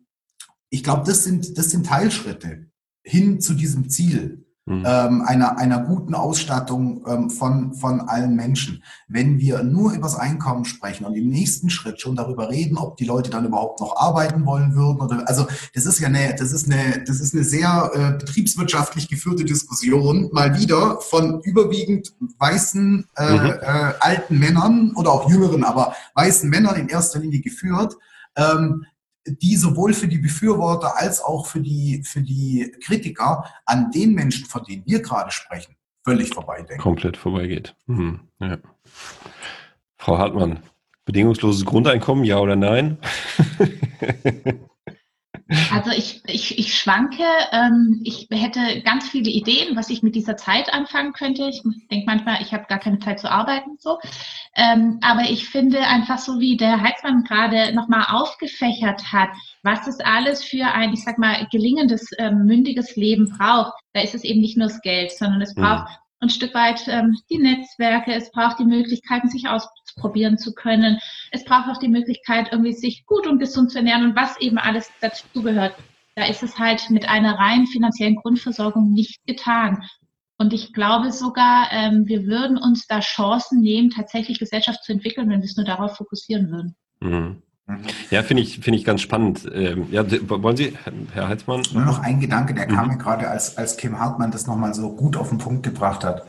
ich 0.70 0.84
glaube, 0.84 1.04
das 1.06 1.26
sind, 1.26 1.58
das 1.58 1.70
sind 1.70 1.86
Teilschritte 1.86 2.66
hin 3.04 3.40
zu 3.40 3.54
diesem 3.54 3.90
Ziel 3.90 4.46
mhm. 4.72 4.84
ähm, 4.86 5.22
einer, 5.26 5.58
einer 5.58 5.80
guten 5.80 6.16
Ausstattung 6.16 7.04
ähm, 7.08 7.30
von, 7.30 7.74
von 7.74 8.02
allen 8.02 8.36
Menschen. 8.36 8.84
Wenn 9.08 9.40
wir 9.40 9.64
nur 9.64 9.94
über 9.94 10.04
das 10.04 10.16
Einkommen 10.16 10.66
sprechen 10.66 11.06
und 11.06 11.16
im 11.16 11.30
nächsten 11.30 11.70
Schritt 11.70 12.02
schon 12.02 12.16
darüber 12.16 12.50
reden, 12.50 12.78
ob 12.78 12.98
die 12.98 13.06
Leute 13.06 13.30
dann 13.30 13.46
überhaupt 13.46 13.80
noch 13.80 13.98
arbeiten 13.98 14.46
wollen 14.46 14.76
würden 14.76 15.02
oder 15.02 15.28
also 15.28 15.48
das 15.74 15.86
ist 15.86 16.00
ja 16.00 16.08
eine, 16.08 16.36
das 16.36 16.52
ist 16.52 16.72
eine, 16.72 17.04
das 17.06 17.20
ist 17.20 17.34
eine 17.34 17.44
sehr 17.44 17.92
äh, 17.94 18.18
betriebswirtschaftlich 18.18 19.10
geführte 19.10 19.46
Diskussion, 19.46 20.30
mal 20.32 20.58
wieder 20.58 21.00
von 21.02 21.42
überwiegend 21.42 22.14
weißen 22.40 23.08
äh, 23.18 23.32
mhm. 23.32 23.46
äh, 23.46 23.94
alten 24.00 24.40
Männern 24.40 24.94
oder 24.96 25.12
auch 25.12 25.30
jüngeren, 25.30 25.64
aber 25.64 25.94
weißen 26.16 26.50
Männern 26.50 26.76
in 26.76 26.88
erster 26.88 27.20
Linie 27.20 27.42
geführt. 27.42 27.96
Ähm, 28.36 28.86
die 29.26 29.56
sowohl 29.56 29.94
für 29.94 30.08
die 30.08 30.18
Befürworter 30.18 30.98
als 30.98 31.22
auch 31.22 31.46
für 31.46 31.62
die, 31.62 32.04
für 32.04 32.22
die 32.22 32.72
Kritiker 32.84 33.46
an 33.66 33.92
den 33.92 34.14
Menschen, 34.14 34.46
von 34.46 34.64
denen 34.64 34.84
wir 34.86 35.02
gerade 35.02 35.32
sprechen, 35.32 35.76
völlig 36.04 36.34
vorbeidenken. 36.34 36.82
Komplett 36.82 37.18
vorbeigeht. 37.18 37.76
Mhm. 37.86 38.22
Ja. 38.40 38.58
Frau 39.98 40.18
Hartmann, 40.18 40.60
Bedingungsloses 41.06 41.66
Grundeinkommen, 41.66 42.24
ja 42.24 42.40
oder 42.40 42.56
nein? 42.56 42.98
Also 45.72 45.92
ich, 45.92 46.22
ich, 46.28 46.58
ich 46.58 46.78
schwanke. 46.78 47.24
Ähm, 47.52 48.02
ich 48.04 48.28
hätte 48.32 48.82
ganz 48.82 49.10
viele 49.10 49.30
Ideen, 49.30 49.76
was 49.76 49.90
ich 49.90 50.02
mit 50.02 50.16
dieser 50.16 50.38
Zeit 50.38 50.74
anfangen 50.74 51.14
könnte. 51.14 51.50
Ich 51.50 51.62
denke 51.90 52.06
manchmal, 52.06 52.42
ich 52.42 52.54
habe 52.54 52.66
gar 52.68 52.80
keine 52.80 53.00
Zeit 53.00 53.20
zu 53.20 53.30
arbeiten. 53.30 53.78
so. 53.78 54.00
Ähm, 54.56 55.00
aber 55.02 55.30
ich 55.30 55.48
finde 55.50 55.82
einfach 55.82 56.20
so, 56.20 56.40
wie 56.40 56.58
der 56.58 56.82
Heizmann 56.82 57.24
gerade 57.24 57.74
nochmal 57.74 58.06
aufgefächert 58.10 59.12
hat, 59.12 59.30
was 59.64 59.88
es 59.88 60.00
alles 60.00 60.44
für 60.44 60.66
ein, 60.66 60.94
ich 60.94 61.04
sag 61.04 61.18
mal, 61.18 61.48
gelingendes, 61.52 62.10
ähm, 62.18 62.46
mündiges 62.46 62.96
Leben 62.96 63.36
braucht. 63.38 63.74
Da 63.94 64.02
ist 64.02 64.16
es 64.16 64.24
eben 64.24 64.42
nicht 64.42 64.58
nur 64.58 64.68
das 64.68 64.82
Geld, 64.82 65.12
sondern 65.12 65.42
es 65.42 65.56
mhm. 65.56 65.62
braucht 65.62 65.90
ein 66.22 66.30
Stück 66.30 66.54
weit 66.54 66.88
ähm, 66.88 67.18
die 67.30 67.40
Netzwerke, 67.40 68.14
es 68.14 68.32
braucht 68.32 68.60
die 68.60 68.66
Möglichkeiten, 68.66 69.28
sich 69.28 69.48
ausprobieren 69.48 70.38
zu 70.38 70.54
können. 70.54 71.00
Es 71.32 71.44
braucht 71.44 71.68
auch 71.68 71.80
die 71.80 71.88
Möglichkeit, 71.88 72.50
irgendwie 72.52 72.74
sich 72.74 73.06
gut 73.06 73.28
und 73.28 73.40
gesund 73.40 73.72
zu 73.72 73.80
ernähren 73.80 74.06
und 74.06 74.16
was 74.16 74.40
eben 74.40 74.58
alles 74.58 74.90
dazugehört. 75.02 75.76
Da 76.16 76.26
ist 76.26 76.44
es 76.44 76.60
halt 76.60 76.90
mit 76.90 77.10
einer 77.10 77.40
rein 77.40 77.66
finanziellen 77.66 78.16
Grundversorgung 78.16 78.92
nicht 78.92 79.26
getan. 79.26 79.84
Und 80.38 80.54
ich 80.54 80.74
glaube 80.74 81.12
sogar, 81.12 81.72
ähm, 81.72 82.08
wir 82.08 82.26
würden 82.26 82.58
uns 82.58 82.88
da 82.88 83.00
Chancen 83.00 83.62
nehmen, 83.62 83.90
tatsächlich 83.90 84.40
Gesellschaft 84.40 84.84
zu 84.84 84.92
entwickeln, 84.92 85.30
wenn 85.30 85.42
wir 85.42 85.46
es 85.46 85.56
nur 85.56 85.66
darauf 85.66 85.98
fokussieren 85.98 86.52
würden. 86.52 86.76
Mhm. 87.00 87.42
Ja, 88.10 88.24
finde 88.24 88.44
ich, 88.44 88.60
finde 88.60 88.78
ich 88.80 88.86
ganz 88.86 89.02
spannend. 89.02 89.50
Ähm, 89.54 89.88
ja, 89.92 90.04
wollen 90.28 90.58
Sie, 90.58 90.74
Herr 91.14 91.28
Heizmann? 91.28 91.62
Nur 91.74 91.86
noch 91.86 92.00
ein 92.00 92.20
Gedanke, 92.20 92.54
der 92.54 92.70
mhm. 92.70 92.76
kam 92.76 92.88
mir 92.90 92.98
gerade, 92.98 93.30
als, 93.30 93.58
als 93.58 93.78
Kim 93.78 94.00
Hartmann 94.00 94.32
das 94.32 94.48
nochmal 94.48 94.74
so 94.74 94.96
gut 94.96 95.18
auf 95.18 95.30
den 95.30 95.38
Punkt 95.38 95.64
gebracht 95.64 96.04
hat. 96.04 96.24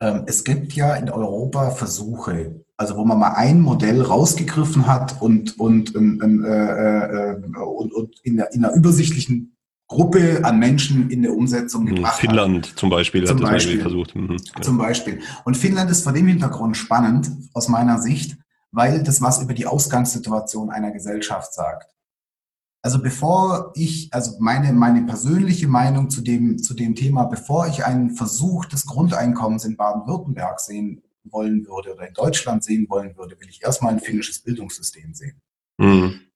Ähm, 0.00 0.22
es 0.26 0.44
gibt 0.44 0.72
ja 0.74 0.94
in 0.94 1.10
Europa 1.10 1.70
Versuche, 1.70 2.64
also 2.76 2.96
wo 2.96 3.04
man 3.04 3.18
mal 3.18 3.32
ein 3.32 3.60
Modell 3.60 4.02
rausgegriffen 4.02 4.86
hat 4.86 5.20
und, 5.20 5.58
und, 5.58 5.94
und, 5.94 6.44
äh, 6.44 7.32
äh, 7.32 7.36
und, 7.56 7.92
und 7.92 8.14
in, 8.22 8.36
der, 8.36 8.52
in 8.52 8.64
einer 8.64 8.74
übersichtlichen 8.74 9.56
Gruppe 9.88 10.40
an 10.44 10.58
Menschen 10.58 11.10
in 11.10 11.22
der 11.22 11.34
Umsetzung 11.34 11.84
mhm. 11.84 11.96
gebracht 11.96 12.20
Finnland 12.20 12.68
hat. 12.68 12.78
zum 12.78 12.90
Beispiel 12.90 13.24
zum 13.24 13.38
hat 13.38 13.50
Beispiel, 13.50 13.76
das 13.76 13.82
versucht. 13.82 14.14
Mhm. 14.14 14.36
Zum 14.60 14.78
Beispiel. 14.78 15.20
Und 15.44 15.56
Finnland 15.56 15.90
ist 15.90 16.04
vor 16.04 16.12
dem 16.12 16.26
Hintergrund 16.26 16.76
spannend, 16.76 17.30
aus 17.54 17.68
meiner 17.68 17.98
Sicht, 17.98 18.36
weil 18.72 19.02
das 19.02 19.20
was 19.20 19.42
über 19.42 19.54
die 19.54 19.66
Ausgangssituation 19.66 20.70
einer 20.70 20.90
Gesellschaft 20.90 21.54
sagt. 21.54 21.94
Also 22.82 23.02
bevor 23.02 23.72
ich, 23.74 24.08
also 24.12 24.36
meine, 24.38 24.72
meine 24.72 25.02
persönliche 25.02 25.66
Meinung 25.66 26.10
zu 26.10 26.20
dem, 26.20 26.58
zu 26.58 26.74
dem 26.74 26.94
Thema, 26.94 27.24
bevor 27.24 27.66
ich 27.66 27.84
einen 27.84 28.10
Versuch 28.10 28.66
des 28.66 28.86
Grundeinkommens 28.86 29.64
in 29.64 29.76
Baden-Württemberg 29.76 30.60
sehen 30.60 31.02
wollen 31.24 31.66
würde 31.66 31.94
oder 31.94 32.08
in 32.08 32.14
Deutschland 32.14 32.62
sehen 32.62 32.86
wollen 32.88 33.16
würde, 33.16 33.38
will 33.40 33.48
ich 33.48 33.62
erstmal 33.62 33.92
ein 33.92 34.00
finnisches 34.00 34.40
Bildungssystem 34.40 35.12
sehen. 35.12 35.40
Mhm 35.78 36.27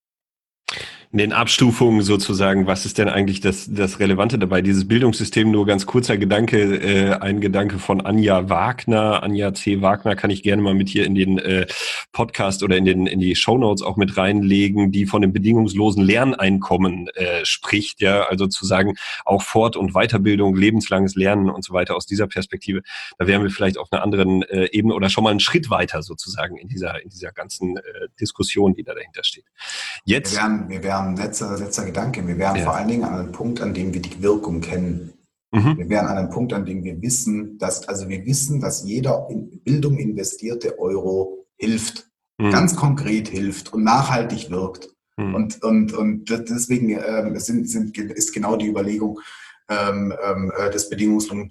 in 1.12 1.18
den 1.18 1.32
Abstufungen 1.34 2.00
sozusagen, 2.00 2.66
was 2.66 2.86
ist 2.86 2.96
denn 2.96 3.10
eigentlich 3.10 3.42
das, 3.42 3.68
das 3.70 4.00
Relevante 4.00 4.38
dabei? 4.38 4.62
Dieses 4.62 4.88
Bildungssystem, 4.88 5.50
nur 5.50 5.66
ganz 5.66 5.84
kurzer 5.84 6.16
Gedanke, 6.16 6.76
äh, 6.76 7.12
ein 7.12 7.42
Gedanke 7.42 7.78
von 7.78 8.00
Anja 8.00 8.48
Wagner. 8.48 9.22
Anja 9.22 9.52
C. 9.52 9.82
Wagner 9.82 10.16
kann 10.16 10.30
ich 10.30 10.42
gerne 10.42 10.62
mal 10.62 10.72
mit 10.72 10.88
hier 10.88 11.04
in 11.04 11.14
den 11.14 11.38
äh, 11.38 11.66
Podcast 12.12 12.62
oder 12.62 12.78
in, 12.78 12.86
den, 12.86 13.06
in 13.06 13.20
die 13.20 13.36
Show 13.36 13.58
Notes 13.58 13.82
auch 13.82 13.98
mit 13.98 14.16
reinlegen, 14.16 14.90
die 14.90 15.04
von 15.04 15.20
dem 15.20 15.34
bedingungslosen 15.34 16.02
Lerneinkommen 16.02 17.08
äh, 17.08 17.44
spricht. 17.44 18.00
Ja, 18.00 18.22
also 18.22 18.46
zu 18.46 18.64
sagen, 18.64 18.94
auch 19.26 19.42
Fort- 19.42 19.76
und 19.76 19.92
Weiterbildung, 19.92 20.56
lebenslanges 20.56 21.14
Lernen 21.14 21.50
und 21.50 21.62
so 21.62 21.74
weiter 21.74 21.94
aus 21.94 22.06
dieser 22.06 22.26
Perspektive. 22.26 22.80
Da 23.18 23.26
wären 23.26 23.42
wir 23.42 23.50
vielleicht 23.50 23.76
auf 23.76 23.92
einer 23.92 24.02
anderen 24.02 24.44
äh, 24.44 24.70
Ebene 24.72 24.94
oder 24.94 25.10
schon 25.10 25.24
mal 25.24 25.30
einen 25.30 25.40
Schritt 25.40 25.68
weiter 25.68 26.02
sozusagen 26.02 26.56
in 26.56 26.68
dieser, 26.68 27.02
in 27.02 27.10
dieser 27.10 27.32
ganzen 27.32 27.76
äh, 27.76 27.82
Diskussion, 28.18 28.72
die 28.72 28.82
da 28.82 28.94
dahinter 28.94 29.24
steht. 29.24 29.44
Jetzt. 30.06 30.32
Wir 30.32 30.40
wären, 30.40 30.68
wir 30.70 30.82
wären 30.82 31.01
ähm, 31.08 31.16
letzter, 31.16 31.58
letzter 31.58 31.84
Gedanke. 31.84 32.26
Wir 32.26 32.38
wären 32.38 32.56
ja. 32.56 32.64
vor 32.64 32.74
allen 32.74 32.88
Dingen 32.88 33.04
an 33.04 33.14
einem 33.14 33.32
Punkt, 33.32 33.60
an 33.60 33.74
dem 33.74 33.92
wir 33.94 34.00
die 34.00 34.22
Wirkung 34.22 34.60
kennen. 34.60 35.12
Mhm. 35.52 35.76
Wir 35.78 35.88
wären 35.88 36.06
an 36.06 36.16
einem 36.16 36.30
Punkt, 36.30 36.52
an 36.52 36.64
dem 36.64 36.82
wir 36.82 37.00
wissen, 37.02 37.58
dass, 37.58 37.88
also 37.88 38.08
wir 38.08 38.24
wissen, 38.24 38.60
dass 38.60 38.84
jeder 38.84 39.26
in 39.30 39.60
Bildung 39.62 39.98
investierte 39.98 40.78
Euro 40.78 41.46
hilft. 41.56 42.08
Mhm. 42.38 42.50
Ganz 42.50 42.76
konkret 42.76 43.28
hilft 43.28 43.72
und 43.72 43.84
nachhaltig 43.84 44.50
wirkt. 44.50 44.88
Mhm. 45.16 45.34
Und, 45.34 45.62
und, 45.62 45.92
und 45.92 46.30
deswegen 46.30 46.90
ähm, 46.90 47.38
sind, 47.38 47.68
sind, 47.68 47.96
ist 47.96 48.32
genau 48.32 48.56
die 48.56 48.68
Überlegung, 48.68 49.20
ähm, 49.68 50.12
ähm, 50.24 50.52
äh, 50.58 50.70
des 50.70 50.88
bedingungslosen, 50.88 51.48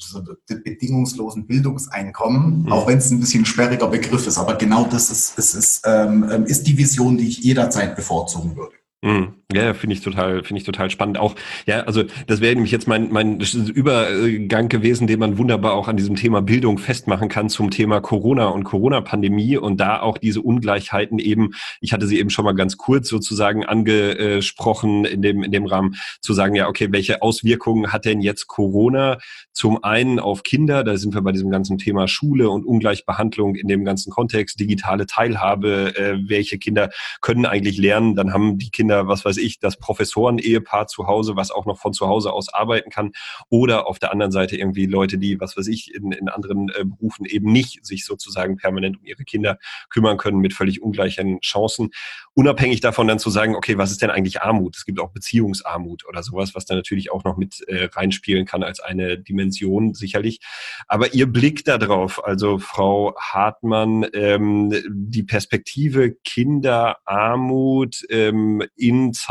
bedingungslosen 0.48 1.48
Bildungseinkommen, 1.48 2.64
mhm. 2.64 2.72
auch 2.72 2.88
wenn 2.88 2.98
es 2.98 3.10
ein 3.10 3.20
bisschen 3.20 3.44
ein 3.44 3.46
sperriger 3.46 3.88
Begriff 3.88 4.28
ist. 4.28 4.38
Aber 4.38 4.56
genau 4.56 4.86
das 4.86 5.10
ist, 5.10 5.38
ist, 5.38 5.56
ist, 5.56 5.82
ähm, 5.86 6.30
ähm, 6.32 6.46
ist 6.46 6.68
die 6.68 6.78
Vision, 6.78 7.18
die 7.18 7.28
ich 7.28 7.40
jederzeit 7.40 7.96
bevorzugen 7.96 8.56
würde. 8.56 8.76
Mhm. 9.02 9.34
Ja, 9.56 9.74
finde 9.74 9.96
ich 9.96 10.02
total, 10.02 10.44
finde 10.44 10.60
ich 10.60 10.66
total 10.66 10.90
spannend. 10.90 11.18
Auch, 11.18 11.36
ja, 11.66 11.82
also 11.82 12.04
das 12.28 12.42
wäre 12.42 12.54
nämlich 12.54 12.72
jetzt 12.72 12.88
mein, 12.88 13.12
mein 13.12 13.40
Übergang 13.40 14.70
gewesen, 14.70 15.08
den 15.08 15.20
man 15.20 15.38
wunderbar 15.38 15.74
auch 15.74 15.88
an 15.88 15.98
diesem 15.98 16.16
Thema 16.16 16.42
Bildung 16.42 16.78
festmachen 16.78 17.30
kann 17.30 17.50
zum 17.50 17.72
Thema 17.72 18.02
Corona 18.02 18.48
und 18.48 18.64
Corona-Pandemie 18.64 19.58
und 19.58 19.80
da 19.80 20.02
auch 20.02 20.18
diese 20.18 20.42
Ungleichheiten 20.42 21.20
eben, 21.20 21.52
ich 21.80 21.94
hatte 21.94 22.08
sie 22.08 22.20
eben 22.20 22.30
schon 22.30 22.46
mal 22.46 22.54
ganz 22.54 22.78
kurz 22.78 23.10
sozusagen 23.10 23.66
angesprochen 23.66 25.06
in 25.06 25.22
dem, 25.22 25.44
in 25.44 25.52
dem 25.52 25.66
Rahmen, 25.66 25.96
zu 26.22 26.34
sagen, 26.34 26.56
ja, 26.56 26.68
okay, 26.68 26.88
welche 26.92 27.22
Auswirkungen 27.22 27.92
hat 27.92 28.06
denn 28.06 28.22
jetzt 28.22 28.48
Corona 28.48 29.18
zum 29.54 29.84
einen 29.84 30.20
auf 30.20 30.44
Kinder, 30.44 30.84
da 30.84 30.98
sind 30.98 31.14
wir 31.14 31.22
bei 31.22 31.32
diesem 31.32 31.52
ganzen 31.52 31.78
Thema 31.78 32.08
Schule 32.08 32.50
und 32.50 32.66
Ungleichbehandlung 32.66 33.56
in 33.56 33.68
dem 33.68 33.84
ganzen 33.84 34.12
Kontext, 34.12 34.60
digitale 34.60 35.06
Teilhabe, 35.06 35.96
äh, 35.96 36.18
welche 36.28 36.58
Kinder 36.58 36.90
können 37.22 37.46
eigentlich 37.46 37.78
lernen, 37.78 38.16
dann 38.16 38.34
haben 38.34 38.58
die 38.58 38.70
Kinder, 38.70 39.08
was 39.08 39.26
weiß 39.26 39.38
ich, 39.42 39.60
das 39.60 39.78
Professoren-Ehepaar 39.78 40.88
zu 40.88 41.08
Hause, 41.08 41.36
was 41.36 41.52
auch 41.52 41.66
noch 41.66 41.78
von 41.78 41.94
zu 41.94 42.08
Hause 42.08 42.32
aus 42.32 42.54
arbeiten 42.54 42.90
kann. 42.90 43.12
Oder 43.50 43.88
auf 43.88 44.00
der 44.00 44.12
anderen 44.12 44.32
Seite 44.32 44.56
irgendwie 44.56 44.86
Leute, 44.86 45.18
die, 45.18 45.40
was 45.40 45.58
weiß 45.58 45.68
ich, 45.68 45.94
in, 45.94 46.12
in 46.12 46.30
anderen 46.30 46.70
äh, 46.70 46.86
Berufen 46.86 47.26
eben 47.26 47.52
nicht 47.52 47.86
sich 47.86 48.06
sozusagen 48.06 48.58
permanent 48.58 48.98
um 49.00 49.06
ihre 49.06 49.24
Kinder 49.24 49.58
kümmern 49.90 50.18
können 50.18 50.40
mit 50.40 50.54
völlig 50.54 50.82
ungleichen 50.82 51.40
Chancen. 51.42 51.90
Unabhängig 52.34 52.80
davon 52.80 53.08
dann 53.08 53.20
zu 53.20 53.30
sagen, 53.30 53.56
okay, 53.56 53.78
was 53.78 53.92
ist 53.92 54.02
denn 54.02 54.10
eigentlich 54.10 54.42
Armut? 54.42 54.78
Es 54.78 54.86
gibt 54.86 55.00
auch 55.00 55.12
Beziehungsarmut 55.12 56.08
oder 56.08 56.24
sowas, 56.24 56.56
was 56.56 56.66
da 56.66 56.76
natürlich 56.76 57.12
auch 57.12 57.24
noch 57.24 57.38
mit 57.38 57.62
äh, 57.68 57.86
reinspielen 57.86 58.46
kann 58.46 58.64
als 58.64 58.80
eine 58.80 59.18
Dimension 59.18 59.94
sicherlich. 59.94 60.40
Aber 60.88 61.14
Ihr 61.14 61.32
Blick 61.32 61.66
darauf, 61.66 62.24
also 62.24 62.58
Frau 62.58 63.16
Hartmann, 63.18 64.06
ähm, 64.14 64.74
die 64.90 65.24
Perspektive 65.24 66.16
Kinderarmut 66.24 68.04
ähm, 68.10 68.64
in 68.76 69.14
Zeiten 69.14 69.31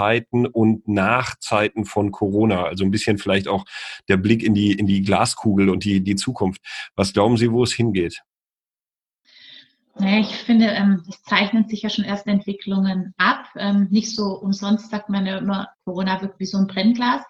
und 0.52 0.86
nach 0.88 1.38
Zeiten 1.38 1.84
von 1.84 2.10
Corona. 2.10 2.64
Also 2.64 2.84
ein 2.84 2.90
bisschen 2.90 3.18
vielleicht 3.18 3.48
auch 3.48 3.64
der 4.08 4.16
Blick 4.16 4.42
in 4.42 4.54
die, 4.54 4.72
in 4.72 4.86
die 4.86 5.02
Glaskugel 5.02 5.68
und 5.68 5.84
die, 5.84 6.02
die 6.02 6.16
Zukunft. 6.16 6.62
Was 6.96 7.12
glauben 7.12 7.36
Sie, 7.36 7.50
wo 7.50 7.62
es 7.62 7.72
hingeht? 7.72 8.22
Naja, 9.98 10.20
ich 10.20 10.34
finde, 10.34 10.66
ähm, 10.66 11.02
es 11.08 11.22
zeichnen 11.22 11.68
sich 11.68 11.82
ja 11.82 11.90
schon 11.90 12.04
erste 12.04 12.30
Entwicklungen 12.30 13.12
ab. 13.18 13.46
Ähm, 13.56 13.88
nicht 13.90 14.14
so 14.14 14.38
umsonst 14.38 14.90
sagt 14.90 15.10
man 15.10 15.26
ja 15.26 15.38
immer, 15.38 15.68
Corona 15.84 16.22
wirkt 16.22 16.40
wie 16.40 16.46
so 16.46 16.58
ein 16.58 16.66
Brennglas. 16.66 17.22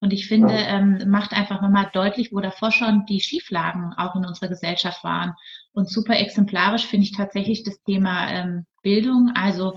Und 0.00 0.12
ich 0.12 0.28
finde, 0.28 0.54
ähm, 0.54 1.02
macht 1.08 1.32
einfach 1.32 1.60
nochmal 1.60 1.90
deutlich, 1.92 2.32
wo 2.32 2.40
davor 2.40 2.70
schon 2.70 3.04
die 3.06 3.20
Schieflagen 3.20 3.92
auch 3.96 4.14
in 4.14 4.24
unserer 4.24 4.48
Gesellschaft 4.48 5.02
waren. 5.02 5.34
Und 5.72 5.90
super 5.90 6.18
exemplarisch 6.18 6.86
finde 6.86 7.04
ich 7.04 7.12
tatsächlich 7.12 7.64
das 7.64 7.82
Thema 7.82 8.30
ähm, 8.30 8.66
Bildung. 8.82 9.32
Also 9.34 9.74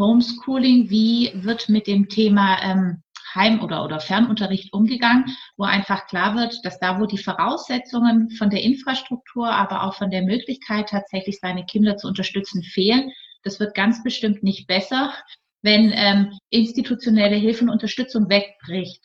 Homeschooling, 0.00 0.90
wie 0.90 1.30
wird 1.34 1.68
mit 1.68 1.86
dem 1.86 2.08
Thema 2.08 2.58
ähm, 2.62 3.02
Heim- 3.34 3.62
oder, 3.62 3.84
oder 3.84 4.00
Fernunterricht 4.00 4.72
umgegangen, 4.72 5.36
wo 5.56 5.64
einfach 5.64 6.06
klar 6.06 6.34
wird, 6.34 6.58
dass 6.64 6.80
da, 6.80 7.00
wo 7.00 7.06
die 7.06 7.18
Voraussetzungen 7.18 8.30
von 8.30 8.50
der 8.50 8.62
Infrastruktur, 8.62 9.48
aber 9.48 9.84
auch 9.84 9.94
von 9.94 10.10
der 10.10 10.22
Möglichkeit, 10.22 10.88
tatsächlich 10.88 11.38
seine 11.40 11.64
Kinder 11.64 11.96
zu 11.96 12.08
unterstützen, 12.08 12.62
fehlen, 12.62 13.12
das 13.42 13.60
wird 13.60 13.74
ganz 13.74 14.02
bestimmt 14.02 14.42
nicht 14.42 14.66
besser, 14.66 15.14
wenn 15.62 15.92
ähm, 15.94 16.38
institutionelle 16.50 17.36
Hilfe 17.36 17.64
und 17.64 17.70
Unterstützung 17.70 18.28
wegbricht. 18.28 19.04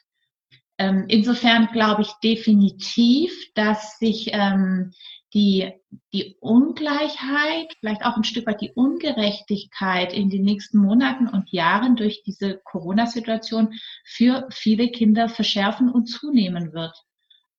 Ähm, 0.77 1.05
insofern 1.07 1.67
glaube 1.71 2.01
ich 2.01 2.11
definitiv, 2.23 3.31
dass 3.53 3.97
sich 3.97 4.29
ähm, 4.33 4.91
die, 5.35 5.73
die 6.13 6.37
Ungleichheit, 6.39 7.75
vielleicht 7.79 8.05
auch 8.05 8.15
ein 8.15 8.23
Stück 8.23 8.47
weit 8.47 8.61
die 8.61 8.71
Ungerechtigkeit 8.71 10.13
in 10.13 10.29
den 10.29 10.43
nächsten 10.43 10.77
Monaten 10.77 11.27
und 11.27 11.51
Jahren 11.51 11.97
durch 11.97 12.23
diese 12.23 12.61
Corona-Situation 12.63 13.73
für 14.05 14.47
viele 14.49 14.89
Kinder 14.89 15.27
verschärfen 15.27 15.91
und 15.91 16.05
zunehmen 16.05 16.71
wird. 16.73 16.95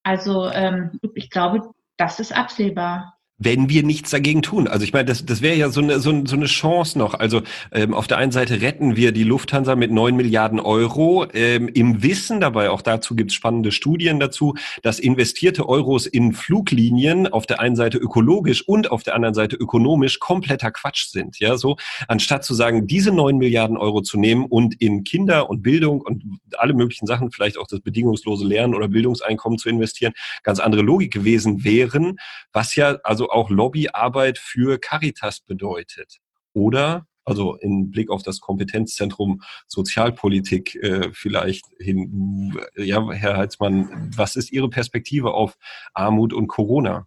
Also 0.03 0.49
ähm, 0.49 0.99
ich 1.15 1.29
glaube, 1.29 1.71
das 1.99 2.19
ist 2.19 2.33
absehbar. 2.33 3.16
Wenn 3.39 3.69
wir 3.69 3.83
nichts 3.83 4.11
dagegen 4.11 4.41
tun. 4.41 4.67
Also 4.67 4.85
ich 4.85 4.93
meine, 4.93 5.05
das, 5.05 5.27
das 5.27 5.43
wäre 5.43 5.57
ja 5.57 5.69
so 5.69 5.83
eine, 5.83 6.01
so, 6.01 6.25
so 6.25 6.37
eine 6.37 6.47
Chance 6.47 6.99
noch. 6.99 7.15
Also 7.15 7.43
ähm, 7.71 7.93
auf 7.93 8.07
der 8.07 8.17
einen 8.17 8.33
Seite 8.33 8.63
retten 8.63 8.97
wir 8.97 9.13
die 9.13 9.25
Lufthansa 9.25 9.77
mit 9.77 9.91
neun 9.91 10.17
Milliarden 10.17 10.59
Euro, 10.59 11.27
ähm, 11.35 11.69
im 11.69 12.03
Wissen 12.03 12.41
dabei, 12.41 12.71
auch 12.71 12.81
dazu 12.81 13.15
gibt 13.15 13.31
es 13.33 13.35
spannende 13.35 13.73
Studien 13.73 14.21
dazu, 14.21 14.55
dass 14.83 14.99
investierte 14.99 15.69
Euros 15.69 16.07
in 16.07 16.33
Fluglinien 16.33 17.27
auf 17.27 17.45
der 17.45 17.61
einen 17.61 17.77
Seite 17.77 17.99
ökologisch 17.99 18.67
und 18.67 18.91
auf 18.91 19.03
der 19.03 19.15
anderen 19.15 19.35
Seite 19.35 19.57
ökonomisch 19.57 20.19
kompletter 20.19 20.71
Quatsch 20.71 21.09
sind. 21.09 21.39
Ja, 21.39 21.59
so 21.59 21.77
anstatt 22.09 22.45
zu 22.45 22.55
sagen, 22.55 22.87
diese 22.87 23.13
neun 23.13 23.37
Milliarden 23.37 23.77
Euro 23.77 24.01
zu 24.01 24.19
nehmen 24.19 24.47
und 24.47 24.81
in 24.81 25.05
Kinder 25.05 25.51
und 25.51 25.63
Bildung 25.63 26.01
und 26.01 26.23
alle 26.57 26.73
möglichen 26.73 27.07
Sachen, 27.07 27.31
vielleicht 27.31 27.59
auch 27.59 27.67
das 27.67 27.81
bedingungslose 27.81 28.47
Lernen 28.47 28.75
oder 28.75 28.89
Bildungseinkommen 28.89 29.59
zu 29.59 29.69
investieren, 29.69 30.15
ganz 30.43 30.59
andere 30.59 30.83
Logik 30.83 31.13
gewesen 31.13 31.65
wären, 31.65 32.17
was 32.53 32.75
ja 32.77 32.99
also 33.03 33.26
auch 33.31 33.51
Lobbyarbeit 33.51 34.39
für 34.39 34.79
Caritas 34.79 35.41
bedeutet. 35.41 36.19
Oder 36.53 37.07
also 37.27 37.57
in 37.57 37.91
Blick 37.91 38.09
auf 38.09 38.23
das 38.23 38.41
Kompetenzzentrum 38.41 39.43
Sozialpolitik 39.67 40.77
äh, 40.77 41.11
vielleicht 41.13 41.67
hin. 41.79 42.57
Ja, 42.77 43.11
Herr 43.11 43.37
Heitzmann, 43.37 44.13
was 44.17 44.37
ist 44.37 44.53
Ihre 44.53 44.71
Perspektive 44.71 45.35
auf 45.35 45.59
Armut 45.93 46.33
und 46.33 46.47
Corona? 46.47 47.07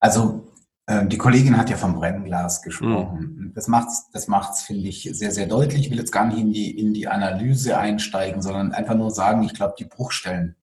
Also 0.00 0.52
äh, 0.86 1.06
die 1.06 1.16
Kollegin 1.16 1.56
hat 1.56 1.70
ja 1.70 1.76
vom 1.76 1.94
Brennglas 1.94 2.60
gesprochen. 2.60 3.36
Mhm. 3.38 3.52
Das 3.54 3.68
macht's, 3.68 4.10
das 4.12 4.28
macht's, 4.28 4.62
finde 4.62 4.88
ich, 4.88 5.08
sehr, 5.12 5.30
sehr 5.30 5.46
deutlich. 5.46 5.82
Ich 5.82 5.90
will 5.90 5.98
jetzt 5.98 6.12
gar 6.12 6.26
nicht 6.26 6.38
in 6.38 6.52
die, 6.52 6.78
in 6.78 6.92
die 6.92 7.08
Analyse 7.08 7.78
einsteigen, 7.78 8.42
sondern 8.42 8.72
einfach 8.72 8.94
nur 8.94 9.10
sagen, 9.10 9.44
ich 9.44 9.54
glaube, 9.54 9.74
die 9.78 9.84
Bruchstellen 9.84 10.56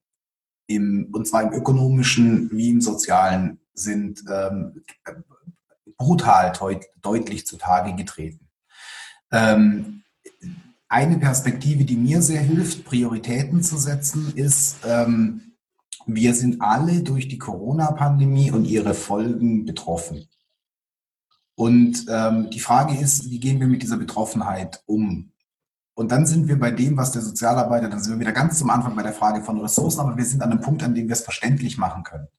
im, 0.67 1.09
und 1.11 1.27
zwar 1.27 1.41
im 1.41 1.53
ökonomischen 1.53 2.51
wie 2.51 2.69
im 2.69 2.81
sozialen 2.81 3.59
sind 3.79 4.23
ähm, 4.29 4.83
brutal 5.97 6.51
deut 6.53 6.85
deutlich 7.01 7.45
zutage 7.45 7.95
getreten. 7.95 8.49
Ähm, 9.31 10.03
eine 10.87 11.19
Perspektive, 11.19 11.85
die 11.85 11.97
mir 11.97 12.21
sehr 12.21 12.41
hilft, 12.41 12.85
Prioritäten 12.85 13.61
zu 13.61 13.77
setzen, 13.77 14.33
ist, 14.35 14.77
ähm, 14.85 15.53
wir 16.07 16.33
sind 16.33 16.61
alle 16.61 17.03
durch 17.03 17.27
die 17.27 17.37
Corona-Pandemie 17.37 18.51
und 18.51 18.65
ihre 18.65 18.95
Folgen 18.95 19.65
betroffen. 19.65 20.27
Und 21.55 22.05
ähm, 22.09 22.49
die 22.49 22.59
Frage 22.59 22.97
ist, 22.97 23.29
wie 23.29 23.39
gehen 23.39 23.59
wir 23.59 23.67
mit 23.67 23.83
dieser 23.83 23.97
Betroffenheit 23.97 24.81
um? 24.85 25.31
Und 25.93 26.11
dann 26.11 26.25
sind 26.25 26.47
wir 26.47 26.57
bei 26.57 26.71
dem, 26.71 26.95
was 26.95 27.11
der 27.11 27.21
Sozialarbeiter, 27.21 27.89
dann 27.89 28.01
sind 28.01 28.13
wir 28.13 28.19
wieder 28.21 28.31
ganz 28.31 28.57
zum 28.57 28.69
Anfang 28.69 28.95
bei 28.95 29.03
der 29.03 29.13
Frage 29.13 29.43
von 29.43 29.59
Ressourcen, 29.59 29.99
aber 29.99 30.15
wir 30.15 30.23
sind 30.23 30.41
an 30.41 30.51
einem 30.51 30.61
Punkt, 30.61 30.81
an 30.81 30.95
dem 30.95 31.07
wir 31.09 31.13
es 31.13 31.21
verständlich 31.21 31.77
machen 31.77 32.03
können. 32.03 32.29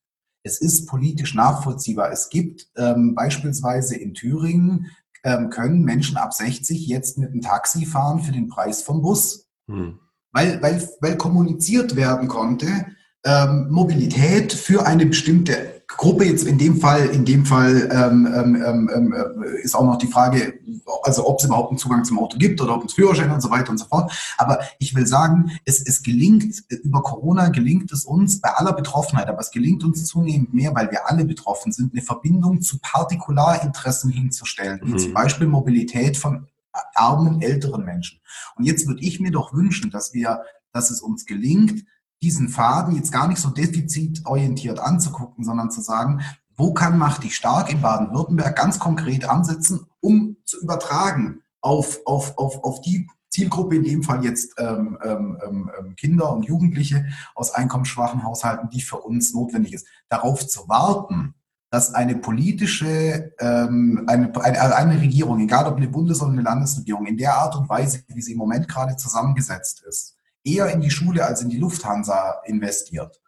Es 0.43 0.61
ist 0.61 0.86
politisch 0.86 1.34
nachvollziehbar. 1.34 2.11
Es 2.11 2.28
gibt 2.30 2.68
ähm, 2.76 3.14
beispielsweise 3.14 3.97
in 3.97 4.14
Thüringen, 4.14 4.86
ähm, 5.22 5.51
können 5.51 5.82
Menschen 5.82 6.16
ab 6.16 6.32
60 6.32 6.86
jetzt 6.86 7.18
mit 7.18 7.30
einem 7.30 7.43
Taxi 7.43 7.84
fahren 7.84 8.20
für 8.20 8.32
den 8.32 8.49
Preis 8.49 8.82
vom 8.82 9.03
Bus. 9.03 9.49
Hm. 9.68 9.99
Weil, 10.32 10.62
weil, 10.62 10.88
weil 11.01 11.16
kommuniziert 11.16 11.97
werden 11.97 12.28
konnte, 12.28 12.86
ähm, 13.24 13.68
Mobilität 13.70 14.53
für 14.53 14.86
eine 14.86 15.07
bestimmte 15.07 15.80
Gruppe 15.97 16.24
jetzt 16.24 16.47
in 16.47 16.59
dem 16.59 16.80
Fall, 16.80 17.07
in 17.07 17.24
dem 17.24 17.45
Fall 17.45 17.88
ähm, 17.93 18.26
ähm, 18.34 18.62
ähm, 18.64 18.91
ähm, 18.95 19.45
ist 19.62 19.74
auch 19.74 19.84
noch 19.84 19.99
die 19.99 20.07
Frage, 20.07 20.61
also 21.03 21.26
ob 21.26 21.38
es 21.38 21.45
überhaupt 21.45 21.70
einen 21.70 21.78
Zugang 21.78 22.05
zum 22.05 22.18
Auto 22.18 22.38
gibt 22.38 22.61
oder 22.61 22.74
ob 22.74 22.84
es 22.84 22.95
Führerschein 22.95 23.30
und 23.30 23.41
so 23.41 23.51
weiter 23.51 23.70
und 23.70 23.78
so 23.78 23.86
fort. 23.86 24.12
Aber 24.38 24.61
ich 24.78 24.95
will 24.95 25.07
sagen, 25.07 25.53
es, 25.64 25.80
es 25.86 26.03
gelingt, 26.03 26.62
über 26.82 27.03
Corona 27.03 27.49
gelingt 27.49 27.93
es 27.93 28.05
uns 28.05 28.41
bei 28.41 28.51
aller 28.51 28.72
Betroffenheit, 28.72 29.28
aber 29.28 29.41
es 29.41 29.51
gelingt 29.51 29.84
uns 29.84 30.07
zunehmend 30.07 30.55
mehr, 30.55 30.74
weil 30.74 30.91
wir 30.91 31.09
alle 31.09 31.24
betroffen 31.24 31.72
sind, 31.72 31.93
eine 31.93 32.03
Verbindung 32.03 32.62
zu 32.62 32.78
Partikularinteressen 32.80 34.11
hinzustellen, 34.11 34.80
wie 34.84 34.93
mhm. 34.93 34.99
zum 34.99 35.12
Beispiel 35.12 35.47
Mobilität 35.47 36.16
von 36.16 36.47
armen, 36.95 37.43
älteren 37.43 37.84
Menschen. 37.84 38.20
Und 38.57 38.64
jetzt 38.64 38.86
würde 38.86 39.03
ich 39.03 39.20
mir 39.20 39.32
doch 39.32 39.53
wünschen, 39.53 39.91
dass 39.91 40.14
wir, 40.14 40.43
dass 40.72 40.91
es 40.91 41.01
uns 41.01 41.26
gelingt, 41.26 41.84
diesen 42.22 42.48
Faden 42.48 42.94
jetzt 42.94 43.12
gar 43.12 43.28
nicht 43.28 43.40
so 43.40 43.50
defizitorientiert 43.50 44.78
anzugucken, 44.78 45.44
sondern 45.44 45.70
zu 45.70 45.80
sagen, 45.80 46.20
wo 46.56 46.74
kann 46.74 46.98
Macht 46.98 47.24
dich 47.24 47.36
stark 47.36 47.72
in 47.72 47.80
Baden-Württemberg 47.80 48.54
ganz 48.54 48.78
konkret 48.78 49.24
ansetzen, 49.24 49.86
um 50.00 50.36
zu 50.44 50.60
übertragen 50.60 51.40
auf, 51.62 52.00
auf, 52.04 52.36
auf, 52.36 52.62
auf 52.62 52.82
die 52.82 53.08
Zielgruppe, 53.30 53.76
in 53.76 53.84
dem 53.84 54.02
Fall 54.02 54.24
jetzt 54.24 54.54
ähm, 54.58 54.98
ähm, 55.02 55.38
ähm, 55.46 55.70
ähm 55.78 55.96
Kinder 55.96 56.32
und 56.32 56.44
Jugendliche 56.44 57.06
aus 57.34 57.52
einkommensschwachen 57.52 58.24
Haushalten, 58.24 58.68
die 58.70 58.82
für 58.82 58.98
uns 58.98 59.32
notwendig 59.32 59.72
ist. 59.72 59.86
Darauf 60.08 60.46
zu 60.46 60.68
warten, 60.68 61.34
dass 61.70 61.94
eine 61.94 62.16
politische, 62.16 63.32
ähm, 63.38 64.04
eine, 64.08 64.34
eine, 64.42 64.76
eine 64.76 65.00
Regierung, 65.00 65.38
egal 65.38 65.66
ob 65.66 65.76
eine 65.76 65.88
Bundes- 65.88 66.20
oder 66.20 66.32
eine 66.32 66.42
Landesregierung, 66.42 67.06
in 67.06 67.16
der 67.16 67.36
Art 67.36 67.56
und 67.56 67.68
Weise, 67.68 68.02
wie 68.08 68.20
sie 68.20 68.32
im 68.32 68.38
Moment 68.38 68.68
gerade 68.68 68.96
zusammengesetzt 68.96 69.84
ist, 69.88 70.16
eher 70.45 70.72
in 70.72 70.80
die 70.80 70.91
Schule 70.91 71.24
als 71.24 71.43
in 71.43 71.51
die 71.51 71.59
Lufthansa 71.59 72.43
investiert, 72.47 73.20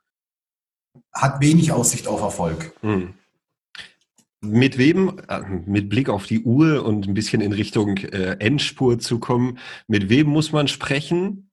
hat 1.12 1.40
wenig 1.40 1.72
Aussicht 1.72 2.06
auf 2.06 2.20
Erfolg. 2.20 2.72
Hm. 2.80 3.14
Mit 4.40 4.76
wem, 4.76 5.20
äh, 5.28 5.40
mit 5.40 5.88
Blick 5.88 6.08
auf 6.08 6.26
die 6.26 6.42
Uhr 6.42 6.84
und 6.84 7.06
ein 7.06 7.14
bisschen 7.14 7.40
in 7.40 7.52
Richtung 7.52 7.96
äh, 7.98 8.36
Endspur 8.40 8.98
zu 8.98 9.20
kommen, 9.20 9.58
mit 9.86 10.08
wem 10.08 10.26
muss 10.28 10.50
man 10.50 10.66
sprechen, 10.66 11.51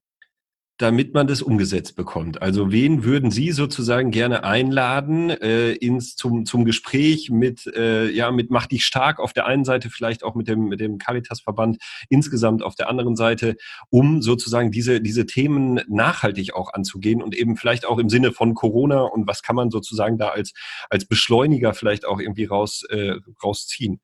damit 0.80 1.12
man 1.12 1.26
das 1.26 1.42
umgesetzt 1.42 1.94
bekommt? 1.94 2.40
Also 2.40 2.72
wen 2.72 3.04
würden 3.04 3.30
Sie 3.30 3.52
sozusagen 3.52 4.10
gerne 4.10 4.44
einladen 4.44 5.28
äh, 5.28 5.72
ins 5.72 6.16
zum 6.16 6.46
zum 6.46 6.64
Gespräch 6.64 7.30
mit 7.30 7.66
äh, 7.66 8.08
ja 8.08 8.30
mit 8.30 8.50
Mach 8.50 8.66
dich 8.66 8.86
stark 8.86 9.20
auf 9.20 9.34
der 9.34 9.44
einen 9.44 9.66
Seite 9.66 9.90
vielleicht 9.90 10.24
auch 10.24 10.34
mit 10.34 10.48
dem 10.48 10.68
mit 10.68 10.80
dem 10.80 10.96
Caritas 10.96 11.42
Verband 11.42 11.76
insgesamt 12.08 12.62
auf 12.62 12.76
der 12.76 12.88
anderen 12.88 13.14
Seite, 13.14 13.56
um 13.90 14.22
sozusagen 14.22 14.70
diese 14.70 15.02
diese 15.02 15.26
Themen 15.26 15.80
nachhaltig 15.86 16.54
auch 16.54 16.72
anzugehen 16.72 17.22
und 17.22 17.34
eben 17.36 17.58
vielleicht 17.58 17.84
auch 17.84 17.98
im 17.98 18.08
Sinne 18.08 18.32
von 18.32 18.54
Corona 18.54 19.02
und 19.02 19.26
was 19.26 19.42
kann 19.42 19.56
man 19.56 19.70
sozusagen 19.70 20.16
da 20.16 20.28
als 20.28 20.54
als 20.88 21.04
Beschleuniger 21.04 21.74
vielleicht 21.74 22.06
auch 22.06 22.20
irgendwie 22.20 22.46
raus 22.46 22.84
äh, 22.88 23.16
rausziehen? 23.44 24.00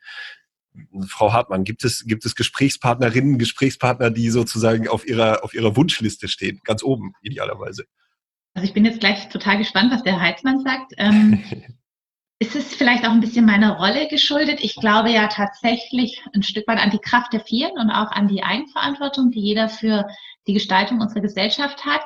Frau 1.08 1.32
Hartmann, 1.32 1.64
gibt 1.64 1.84
es, 1.84 2.04
gibt 2.06 2.24
es 2.24 2.34
Gesprächspartnerinnen, 2.34 3.38
Gesprächspartner, 3.38 4.10
die 4.10 4.30
sozusagen 4.30 4.88
auf 4.88 5.06
ihrer, 5.06 5.44
auf 5.44 5.54
ihrer 5.54 5.76
Wunschliste 5.76 6.28
stehen, 6.28 6.60
ganz 6.64 6.82
oben 6.82 7.12
idealerweise? 7.22 7.86
Also 8.54 8.66
ich 8.66 8.74
bin 8.74 8.84
jetzt 8.84 9.00
gleich 9.00 9.28
total 9.28 9.58
gespannt, 9.58 9.92
was 9.92 10.02
der 10.02 10.20
Heizmann 10.20 10.60
sagt. 10.60 10.92
Ähm, 10.96 11.44
ist 12.38 12.56
es 12.56 12.74
vielleicht 12.74 13.06
auch 13.06 13.12
ein 13.12 13.20
bisschen 13.20 13.46
meiner 13.46 13.76
Rolle 13.76 14.08
geschuldet? 14.08 14.60
Ich 14.62 14.76
glaube 14.76 15.10
ja 15.10 15.28
tatsächlich 15.28 16.22
ein 16.34 16.42
Stück 16.42 16.66
weit 16.66 16.78
an 16.78 16.90
die 16.90 16.98
Kraft 16.98 17.32
der 17.32 17.40
Vieren 17.40 17.78
und 17.78 17.90
auch 17.90 18.10
an 18.12 18.28
die 18.28 18.42
Eigenverantwortung, 18.42 19.30
die 19.30 19.40
jeder 19.40 19.68
für 19.68 20.06
die 20.46 20.54
Gestaltung 20.54 21.00
unserer 21.00 21.20
Gesellschaft 21.20 21.84
hat. 21.84 22.02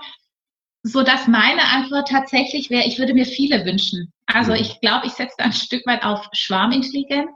So 0.83 1.03
dass 1.03 1.29
meine 1.29 1.63
Antwort 1.63 2.09
tatsächlich 2.09 2.71
wäre, 2.71 2.87
ich 2.87 2.99
würde 2.99 3.13
mir 3.13 3.27
viele 3.27 3.65
wünschen. 3.67 4.13
Also 4.27 4.53
mhm. 4.53 4.59
ich 4.59 4.81
glaube, 4.81 5.07
ich 5.07 5.13
setze 5.13 5.35
da 5.39 5.45
ein 5.45 5.53
Stück 5.53 5.87
weit 5.87 6.05
auf 6.05 6.29
Schwarmintelligenz 6.33 7.31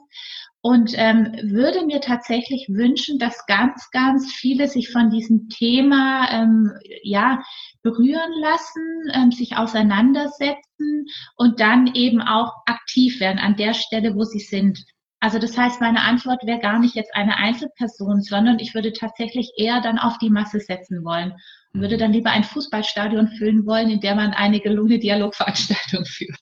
und 0.65 0.93
ähm, 0.95 1.31
würde 1.43 1.85
mir 1.85 2.01
tatsächlich 2.01 2.69
wünschen, 2.71 3.19
dass 3.19 3.45
ganz, 3.45 3.91
ganz 3.91 4.33
viele 4.33 4.67
sich 4.67 4.91
von 4.91 5.11
diesem 5.11 5.51
Thema 5.51 6.27
ähm, 6.33 6.73
ja 7.03 7.43
berühren 7.83 8.33
lassen, 8.41 9.11
ähm, 9.13 9.31
sich 9.31 9.59
auseinandersetzen 9.59 11.05
und 11.37 11.61
dann 11.61 11.89
eben 11.95 12.23
auch 12.23 12.51
aktiv 12.65 13.21
werden 13.21 13.39
an 13.39 13.57
der 13.57 13.75
Stelle, 13.75 14.15
wo 14.15 14.23
sie 14.23 14.39
sind. 14.39 14.83
Also 15.21 15.39
das 15.39 15.55
heißt, 15.59 15.83
meine 15.83 16.01
Antwort 16.01 16.47
wäre 16.47 16.61
gar 16.61 16.79
nicht 16.79 16.95
jetzt 16.95 17.15
eine 17.15 17.37
Einzelperson, 17.37 18.23
sondern 18.23 18.59
ich 18.59 18.75
würde 18.75 18.95
tatsächlich 18.95 19.53
eher 19.59 19.83
dann 19.83 19.99
auf 19.99 20.17
die 20.17 20.31
Masse 20.31 20.61
setzen 20.61 21.05
wollen 21.05 21.35
und 21.75 21.83
würde 21.83 21.97
mhm. 21.97 22.01
dann 22.01 22.13
lieber 22.15 22.31
ein 22.31 22.45
Fußballstadion 22.45 23.29
füllen 23.37 23.67
wollen, 23.67 23.91
in 23.91 24.01
der 24.01 24.15
man 24.15 24.33
eine 24.33 24.61
gelungene 24.61 24.99
Dialogveranstaltung 24.99 26.05
führt. 26.07 26.41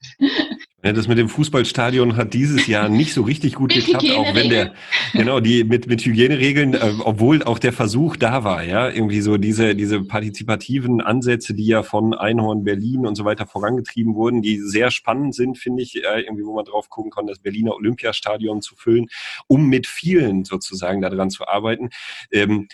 Ja, 0.85 0.93
das 0.93 1.07
mit 1.07 1.17
dem 1.17 1.29
Fußballstadion 1.29 2.17
hat 2.17 2.35
dieses 2.35 2.67
Jahr 2.67 2.89
nicht 2.89 3.15
so 3.15 3.23
richtig 3.23 3.55
gut 3.55 3.73
geklappt, 3.73 4.11
auch 4.17 4.35
wenn 4.35 4.51
der, 4.51 4.75
genau, 5.13 5.39
die 5.39 5.63
mit, 5.63 5.87
mit 5.87 6.05
Hygieneregeln, 6.05 6.75
äh, 6.75 6.95
obwohl 7.05 7.45
auch 7.45 7.61
der 7.61 7.73
Versuch 7.73 8.17
da 8.17 8.43
war, 8.43 8.65
ja, 8.65 8.89
irgendwie 8.89 9.21
so 9.21 9.37
diese, 9.37 9.77
diese 9.77 10.03
partizipativen 10.03 11.01
Ansätze, 11.01 11.55
die 11.55 11.67
ja 11.67 11.85
von 11.85 12.15
Einhorn 12.15 12.65
Berlin 12.65 13.07
und 13.07 13.15
so 13.15 13.25
weiter 13.25 13.47
vorangetrieben 13.47 14.17
wurden, 14.17 14.43
die 14.43 14.59
sehr 14.59 14.91
spannend 14.91 15.37
sind, 15.37 15.57
finde 15.57 15.85
ich, 15.85 16.03
äh, 16.05 16.23
irgendwie, 16.23 16.45
wo 16.45 16.55
man 16.55 16.65
drauf 16.65 16.89
gucken 16.89 17.13
kann, 17.13 17.29
das 17.29 17.39
Berliner 17.39 17.77
Olympiastadion 17.77 18.61
zu 18.61 18.75
füllen, 18.75 19.07
um 19.47 19.69
mit 19.69 19.87
vielen 19.87 20.45
sozusagen 20.45 21.01
daran 21.01 21.31
zu 21.31 21.47
arbeiten. 21.47 21.91
Ähm, 22.33 22.67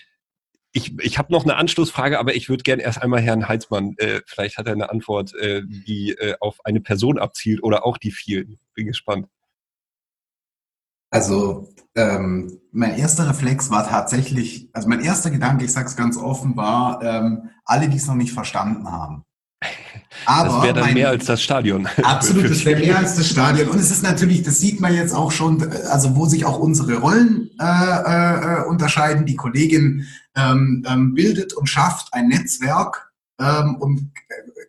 ich, 0.73 0.99
ich 1.01 1.19
habe 1.19 1.33
noch 1.33 1.45
eine 1.45 1.57
Anschlussfrage, 1.57 2.19
aber 2.19 2.35
ich 2.35 2.49
würde 2.49 2.63
gerne 2.63 2.83
erst 2.83 3.03
einmal 3.03 3.21
Herrn 3.21 3.49
Heitzmann, 3.49 3.95
äh, 3.99 4.21
vielleicht 4.27 4.59
hat 4.59 4.67
er 4.67 4.75
eine 4.75 4.91
Antwort, 4.91 5.35
äh, 5.35 5.63
die 5.65 6.11
äh, 6.13 6.35
auf 6.41 6.59
eine 6.65 6.81
Person 6.81 7.19
abzielt 7.19 7.63
oder 7.63 7.87
auch 7.87 7.97
die 7.97 8.13
vielen. 8.13 8.59
Bin 8.75 8.87
gespannt. 8.87 9.27
Also 11.11 11.69
ähm, 11.95 12.61
mein 12.71 12.99
erster 12.99 13.29
Reflex 13.29 13.71
war 13.71 13.89
tatsächlich, 13.89 14.69
also 14.75 14.89
mein 14.89 15.01
erster 15.01 15.31
Gedanke, 15.31 15.65
ich 15.65 15.73
sage 15.73 15.87
es 15.87 15.97
ganz 15.97 16.19
offen, 16.19 16.57
war, 16.57 17.03
ähm, 17.03 17.49
alle, 17.65 17.89
die 17.89 17.97
es 17.97 18.07
noch 18.07 18.15
nicht 18.15 18.33
verstanden 18.33 18.91
haben. 18.91 19.25
Aber 20.27 20.49
das 20.49 20.63
wäre 20.63 20.75
dann 20.75 20.85
mein, 20.85 20.95
mehr 20.95 21.09
als 21.09 21.25
das 21.25 21.43
Stadion. 21.43 21.87
Absolut, 22.03 22.51
das 22.51 22.65
wäre 22.65 22.81
mehr 22.81 22.99
als 22.99 23.17
das 23.17 23.29
Stadion. 23.29 23.69
Und 23.69 23.79
es 23.79 23.91
ist 23.91 24.03
natürlich, 24.03 24.43
das 24.43 24.59
sieht 24.59 24.81
man 24.81 24.95
jetzt 24.95 25.15
auch 25.15 25.33
schon, 25.33 25.63
also 25.91 26.15
wo 26.15 26.27
sich 26.27 26.45
auch 26.45 26.59
unsere 26.59 26.99
Rollen 26.99 27.51
äh, 27.59 27.65
äh, 27.65 28.65
unterscheiden. 28.67 29.27
Die 29.27 29.37
Kollegin 29.37 30.07
ähm, 30.39 30.85
ähm, 30.89 31.15
bildet 31.15 31.53
und 31.53 31.69
schafft 31.69 32.15
ein 32.15 32.29
Netzwerk 32.29 33.13
ähm, 33.41 33.77
und 33.77 34.13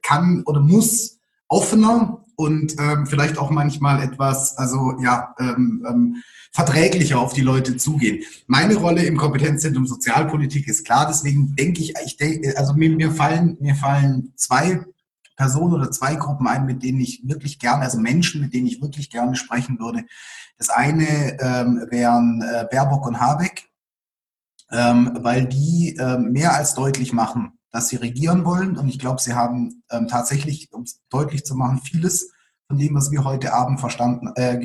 kann 0.02 0.44
oder 0.46 0.60
muss 0.60 1.20
offener 1.48 2.24
und 2.36 2.76
ähm, 2.80 3.06
vielleicht 3.06 3.38
auch 3.38 3.50
manchmal 3.50 4.02
etwas, 4.02 4.58
also 4.58 4.96
ja, 5.04 5.36
ähm, 5.40 5.86
ähm, 5.88 6.16
verträglicher 6.52 7.20
auf 7.20 7.34
die 7.34 7.42
Leute 7.42 7.78
zugehen. 7.78 8.24
Meine 8.48 8.76
Rolle 8.76 9.04
im 9.04 9.18
Kompetenzzentrum 9.18 9.86
Sozialpolitik 9.86 10.68
ist 10.68 10.86
klar, 10.86 11.06
deswegen 11.08 11.56
denke 11.56 11.82
ich, 11.82 11.94
ich 12.06 12.18
denke, 12.18 12.58
also 12.58 12.74
mir, 12.74 12.90
mir 12.90 13.12
fallen 13.12 13.58
mir 13.60 13.76
fallen 13.76 14.34
zwei 14.36 14.84
Personen 15.36 15.74
oder 15.74 15.92
zwei 15.92 16.16
Gruppen 16.16 16.48
ein, 16.48 16.66
mit 16.66 16.84
denen 16.84 17.00
ich 17.00 17.22
wirklich 17.24 17.60
gerne, 17.60 17.84
also 17.84 18.00
Menschen, 18.00 18.42
mit 18.42 18.54
denen 18.54 18.68
ich 18.68 18.82
wirklich 18.82 19.10
gerne 19.10 19.36
sprechen 19.36 19.80
würde. 19.80 20.04
Das 20.58 20.70
eine 20.70 21.40
ähm, 21.40 21.86
wären 21.90 22.42
äh, 22.42 22.66
Baerbock 22.70 23.08
und 23.08 23.20
Habeck, 23.20 23.69
ähm, 24.72 25.18
weil 25.22 25.46
die 25.46 25.98
ähm, 26.00 26.32
mehr 26.32 26.54
als 26.56 26.74
deutlich 26.74 27.14
machen, 27.14 27.60
dass 27.72 27.90
sie 27.90 27.98
regieren 27.98 28.46
wollen. 28.46 28.78
Und 28.78 28.88
ich 28.88 29.00
glaube, 29.00 29.22
sie 29.22 29.34
haben 29.34 29.84
ähm, 29.92 30.08
tatsächlich, 30.08 30.72
um 30.72 30.84
es 30.84 31.02
deutlich 31.10 31.46
zu 31.46 31.56
machen, 31.56 31.82
vieles 31.84 32.32
von 32.68 32.78
dem, 32.78 32.94
was 32.94 33.10
wir 33.10 33.24
heute 33.24 33.54
Abend 33.54 33.80
verstanden, 33.80 34.32
äh, 34.36 34.58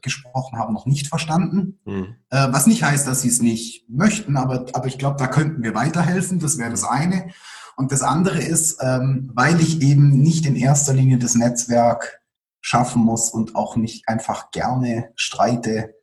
gesprochen 0.00 0.58
haben, 0.58 0.72
noch 0.72 0.86
nicht 0.86 1.08
verstanden. 1.08 1.78
Mhm. 1.84 2.16
Äh, 2.30 2.48
was 2.50 2.66
nicht 2.66 2.82
heißt, 2.82 3.06
dass 3.06 3.20
sie 3.20 3.28
es 3.28 3.42
nicht 3.42 3.88
möchten, 3.90 4.38
aber, 4.38 4.66
aber 4.72 4.86
ich 4.86 4.96
glaube, 4.96 5.16
da 5.18 5.26
könnten 5.26 5.62
wir 5.62 5.74
weiterhelfen. 5.74 6.38
Das 6.38 6.56
wäre 6.56 6.70
das 6.70 6.84
eine. 6.84 7.30
Und 7.76 7.92
das 7.92 8.00
andere 8.00 8.38
ist, 8.38 8.78
ähm, 8.80 9.30
weil 9.34 9.60
ich 9.60 9.82
eben 9.82 10.18
nicht 10.22 10.46
in 10.46 10.56
erster 10.56 10.94
Linie 10.94 11.18
das 11.18 11.34
Netzwerk 11.34 12.22
schaffen 12.62 13.02
muss 13.02 13.28
und 13.28 13.54
auch 13.54 13.76
nicht 13.76 14.08
einfach 14.08 14.50
gerne 14.50 15.10
streite, 15.14 15.94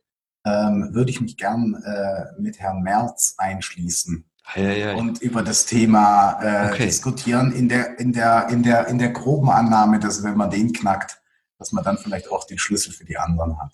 ähm, 0.44 0.90
würde 0.92 1.10
ich 1.10 1.20
mich 1.20 1.36
gern 1.36 1.74
äh, 1.84 2.40
mit 2.40 2.58
Herrn 2.58 2.82
Merz 2.82 3.34
einschließen. 3.38 4.24
Ei, 4.54 4.90
ei, 4.90 4.94
Und 4.94 5.22
über 5.22 5.42
das 5.42 5.64
Thema 5.64 6.38
äh, 6.42 6.72
okay. 6.72 6.86
diskutieren 6.86 7.52
in 7.52 7.68
der, 7.68 7.98
in, 7.98 8.12
der, 8.12 8.48
in, 8.50 8.62
der, 8.62 8.88
in 8.88 8.98
der 8.98 9.10
groben 9.10 9.48
Annahme, 9.50 9.98
dass 9.98 10.22
wenn 10.22 10.36
man 10.36 10.50
den 10.50 10.72
knackt, 10.72 11.22
dass 11.58 11.72
man 11.72 11.82
dann 11.82 11.96
vielleicht 11.96 12.30
auch 12.30 12.46
den 12.46 12.58
Schlüssel 12.58 12.92
für 12.92 13.04
die 13.04 13.16
anderen 13.16 13.58
hat. 13.58 13.72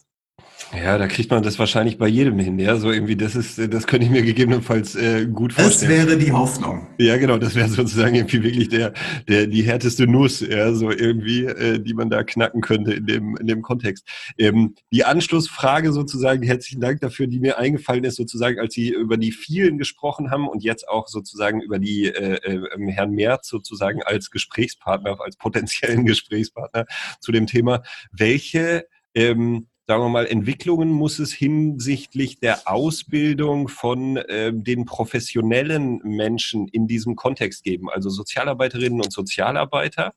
Ja, 0.72 0.98
da 0.98 1.08
kriegt 1.08 1.30
man 1.30 1.42
das 1.42 1.58
wahrscheinlich 1.58 1.98
bei 1.98 2.06
jedem 2.06 2.38
hin. 2.38 2.58
Ja, 2.58 2.76
so 2.76 2.92
irgendwie, 2.92 3.16
das 3.16 3.34
ist, 3.34 3.58
das 3.72 3.86
könnte 3.86 4.06
ich 4.06 4.12
mir 4.12 4.22
gegebenenfalls 4.22 4.94
äh, 4.94 5.26
gut 5.26 5.52
vorstellen. 5.52 5.90
Das 5.90 6.08
wäre 6.08 6.18
die 6.18 6.32
Hoffnung. 6.32 6.86
Ja, 6.98 7.16
genau, 7.16 7.38
das 7.38 7.54
wäre 7.54 7.68
sozusagen 7.68 8.14
irgendwie 8.14 8.42
wirklich 8.42 8.68
der, 8.68 8.92
der, 9.28 9.46
die 9.46 9.62
härteste 9.62 10.06
Nuss, 10.06 10.40
ja, 10.40 10.72
so 10.72 10.90
irgendwie, 10.90 11.44
äh, 11.44 11.80
die 11.80 11.94
man 11.94 12.08
da 12.08 12.22
knacken 12.22 12.60
könnte 12.60 12.92
in 12.92 13.06
dem, 13.06 13.36
in 13.36 13.46
dem 13.46 13.62
Kontext. 13.62 14.06
Ähm, 14.38 14.74
die 14.92 15.04
Anschlussfrage 15.04 15.92
sozusagen, 15.92 16.42
herzlichen 16.42 16.80
Dank 16.80 17.00
dafür, 17.00 17.26
die 17.26 17.40
mir 17.40 17.58
eingefallen 17.58 18.04
ist, 18.04 18.16
sozusagen, 18.16 18.60
als 18.60 18.74
Sie 18.74 18.90
über 18.90 19.16
die 19.16 19.32
vielen 19.32 19.76
gesprochen 19.76 20.30
haben 20.30 20.48
und 20.48 20.62
jetzt 20.62 20.88
auch 20.88 21.08
sozusagen 21.08 21.60
über 21.60 21.78
die 21.78 22.06
äh, 22.06 22.36
äh, 22.36 22.92
Herrn 22.92 23.12
Merz 23.12 23.48
sozusagen 23.48 24.02
als 24.04 24.30
Gesprächspartner, 24.30 25.20
als 25.20 25.36
potenziellen 25.36 26.04
Gesprächspartner 26.06 26.86
zu 27.18 27.32
dem 27.32 27.46
Thema. 27.46 27.82
Welche 28.12 28.86
ähm, 29.14 29.66
sagen 29.90 30.04
wir 30.04 30.08
mal, 30.08 30.28
Entwicklungen 30.28 30.90
muss 30.90 31.18
es 31.18 31.32
hinsichtlich 31.32 32.38
der 32.38 32.68
Ausbildung 32.68 33.66
von 33.66 34.18
äh, 34.18 34.52
den 34.54 34.84
professionellen 34.84 35.98
Menschen 36.04 36.68
in 36.68 36.86
diesem 36.86 37.16
Kontext 37.16 37.64
geben, 37.64 37.90
also 37.90 38.08
Sozialarbeiterinnen 38.08 39.00
und 39.00 39.12
Sozialarbeiter, 39.12 40.14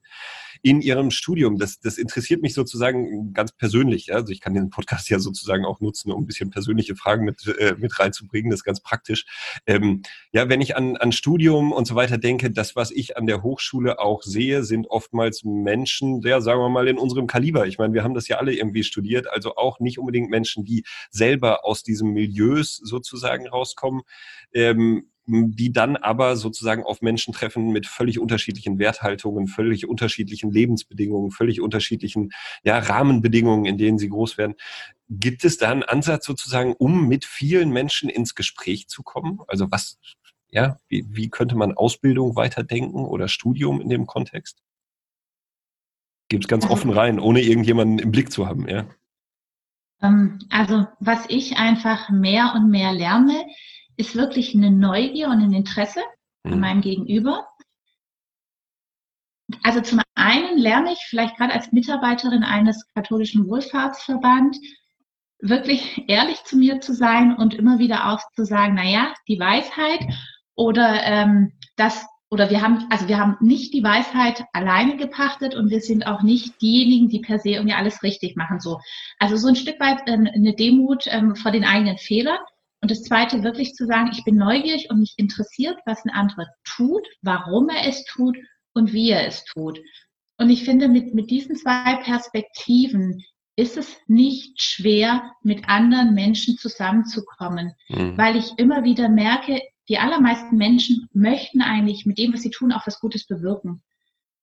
in 0.64 0.82
ihrem 0.82 1.11
Studium. 1.11 1.57
Das, 1.57 1.80
das 1.82 1.97
interessiert 1.97 2.41
mich 2.41 2.53
sozusagen 2.53 3.34
ganz 3.34 3.51
persönlich. 3.51 4.07
Ja? 4.07 4.16
Also 4.16 4.32
ich 4.32 4.39
kann 4.39 4.53
den 4.53 4.70
Podcast 4.70 5.09
ja 5.09 5.20
sozusagen 5.20 5.66
auch 5.66 5.82
nutzen, 5.82 6.09
um 6.11 6.24
ein 6.24 6.26
bisschen 6.26 6.49
persönliche 6.49 6.95
Fragen 6.95 7.26
mit, 7.26 7.45
äh, 7.59 7.76
mit 7.78 7.99
reinzubringen. 7.99 8.49
Das 8.49 8.61
ist 8.61 8.64
ganz 8.64 8.80
praktisch. 8.80 9.26
Ähm, 9.68 10.03
ja, 10.32 10.47
wenn 10.47 10.61
ich 10.61 10.78
an, 10.78 10.95
an 10.95 11.11
Studium 11.11 11.74
und 11.74 11.86
so 11.86 11.95
weiter 11.95 12.18
denke, 12.18 12.49
das, 12.49 12.78
was 12.78 12.91
ich 12.91 13.18
an 13.18 13.28
der 13.28 13.43
Hochschule 13.43 13.99
auch 13.99 14.24
sehe, 14.24 14.64
sind 14.64 14.88
oftmals 14.88 15.43
Menschen, 15.43 16.22
ja, 16.22 16.39
sagen 16.39 16.61
wir 16.61 16.70
mal, 16.70 16.88
in 16.88 16.97
unserem 16.97 17.28
Kaliber. 17.28 17.68
Ich 17.68 17.78
meine, 17.78 17.93
wir 17.93 18.03
haben 18.03 18.14
das 18.14 18.30
ja 18.30 18.38
alle 18.38 18.55
irgendwie 18.55 18.86
studiert, 18.86 19.28
also 19.30 19.55
auch 19.57 19.82
nicht 19.82 19.99
unbedingt 19.99 20.30
Menschen, 20.30 20.64
die 20.64 20.86
selber 21.11 21.66
aus 21.66 21.84
diesem 21.84 22.11
Milieus 22.11 22.78
sozusagen 22.78 23.49
rauskommen. 23.49 24.03
Ähm, 24.53 25.09
die 25.26 25.71
dann 25.71 25.95
aber 25.95 26.36
sozusagen 26.36 26.84
auf 26.84 27.01
Menschen 27.01 27.34
treffen 27.34 27.71
mit 27.71 27.88
völlig 27.88 28.19
unterschiedlichen 28.19 28.78
Werthaltungen, 28.78 29.47
völlig 29.47 29.88
unterschiedlichen 29.88 30.51
Lebensbedingungen, 30.51 31.32
völlig 31.32 31.61
unterschiedlichen 31.61 32.32
ja, 32.63 32.78
Rahmenbedingungen, 32.78 33.65
in 33.65 33.78
denen 33.78 33.97
sie 33.97 34.09
groß 34.09 34.38
werden. 34.38 34.55
Gibt 35.09 35.45
es 35.45 35.57
da 35.57 35.69
einen 35.69 35.84
Ansatz 35.84 36.26
sozusagen, 36.26 36.74
um 36.74 37.07
mit 37.07 37.24
vielen 37.26 37.71
Menschen 37.71 38.09
ins 38.09 38.36
Gespräch 38.36 38.88
zu 38.88 39.03
kommen? 39.03 39.39
Also 39.47 39.71
was, 39.71 39.97
ja, 40.49 40.78
wie, 40.89 41.05
wie 41.09 41.30
könnte 41.30 41.55
man 41.55 41.74
Ausbildung 41.74 42.36
weiterdenken 42.36 43.05
oder 43.05 43.28
Studium 43.28 43.80
in 43.80 43.89
dem 43.89 44.05
Kontext? 44.05 44.61
Gibt 46.28 46.45
es 46.45 46.47
ganz 46.49 46.65
also, 46.65 46.74
offen 46.74 46.91
rein, 46.91 47.19
ohne 47.19 47.41
irgendjemanden 47.41 47.99
im 47.99 48.11
Blick 48.11 48.32
zu 48.32 48.47
haben, 48.47 48.67
ja? 48.67 48.86
Ähm, 50.01 50.39
also 50.49 50.88
was 50.99 51.26
ich 51.30 51.57
einfach 51.57 52.09
mehr 52.09 52.53
und 52.55 52.69
mehr 52.69 52.91
lerne, 52.91 53.45
ist 53.98 54.16
wirklich 54.16 54.56
eine 54.56 54.72
Neugier 54.72 55.28
und 55.28 55.41
ein 55.41 55.54
Interesse 55.54 56.02
mhm. 56.44 56.54
an 56.54 56.60
meinem 56.60 56.82
Gegenüber. 56.82 57.48
Also 59.62 59.82
zum 59.82 60.02
einen 60.16 60.58
lerne 60.58 60.94
ich 60.94 61.00
vielleicht 61.08 61.38
gerade 61.38 61.54
als 61.54 61.72
Mitarbeiterin 61.72 62.44
eines 62.44 62.88
katholischen 62.94 63.48
Wohlfahrtsverbands 63.48 64.60
wirklich 65.39 66.06
ehrlich 66.08 66.44
zu 66.46 66.58
mir 66.58 66.80
zu 66.80 66.94
sein 66.94 67.36
und 67.36 67.54
immer 67.54 67.78
wieder 67.78 68.10
auch 68.10 68.22
zu 68.36 68.46
sagen, 68.46 68.76
naja, 68.76 69.14
die 69.28 69.39
Weisheit 69.39 70.00
oder 70.56 71.04
ähm, 71.04 71.52
das 71.76 72.06
oder 72.34 72.50
wir 72.50 72.62
haben, 72.64 72.88
also 72.89 73.08
wir 73.08 73.20
haben 73.20 73.38
nicht 73.41 73.76
die 73.76 73.84
Weisheit 73.84 74.44
alleine 74.54 74.98
gepachtet 74.98 75.54
und 75.54 75.70
wir 75.70 75.82
sind 75.82 76.08
auch 76.08 76.24
nicht 76.24 76.60
diejenigen, 76.64 77.08
die 77.08 77.20
per 77.20 77.38
se 77.38 77.50
irgendwie 77.50 77.76
alles 77.76 78.02
richtig 78.02 78.36
machen. 78.36 78.60
So, 78.60 78.80
also 79.20 79.38
so 79.38 79.50
ein 79.50 79.56
Stück 79.56 79.80
weit 79.80 80.02
ähm, 80.08 80.28
eine 80.34 80.56
Demut 80.56 81.04
ähm, 81.08 81.36
vor 81.36 81.52
den 81.52 81.64
eigenen 81.64 82.00
Fehlern. 82.00 82.39
Und 82.84 82.91
das 82.91 83.03
Zweite, 83.03 83.43
wirklich 83.43 83.75
zu 83.75 83.86
sagen, 83.86 84.09
ich 84.11 84.25
bin 84.25 84.36
neugierig 84.36 84.89
und 84.89 84.99
mich 84.99 85.13
interessiert, 85.15 85.79
was 85.86 86.03
ein 86.03 86.11
anderer 86.11 86.47
tut, 86.65 87.07
warum 87.21 87.69
er 87.69 87.88
es 87.88 88.03
tut 88.03 88.36
und 88.73 88.91
wie 88.91 89.09
er 89.09 89.25
es 89.25 89.45
tut. 89.45 89.79
Und 90.38 90.49
ich 90.49 90.65
finde, 90.65 90.89
mit, 90.89 91.13
mit 91.13 91.31
diesen 91.31 91.55
zwei 91.55 91.95
Perspektiven 92.03 93.23
ist 93.55 93.77
es 93.77 93.95
nicht 94.07 94.61
schwer, 94.61 95.31
mit 95.43 95.69
anderen 95.69 96.13
Menschen 96.13 96.57
zusammenzukommen, 96.57 97.71
mhm. 97.88 98.17
weil 98.17 98.36
ich 98.36 98.51
immer 98.57 98.84
wieder 98.84 99.07
merke, 99.07 99.61
die 99.88 99.99
allermeisten 99.99 100.57
Menschen 100.57 101.07
möchten 101.13 101.61
eigentlich 101.61 102.05
mit 102.05 102.17
dem, 102.17 102.34
was 102.34 102.41
sie 102.41 102.51
tun, 102.51 102.73
auch 102.73 102.86
was 102.86 102.99
Gutes 102.99 103.25
bewirken. 103.25 103.81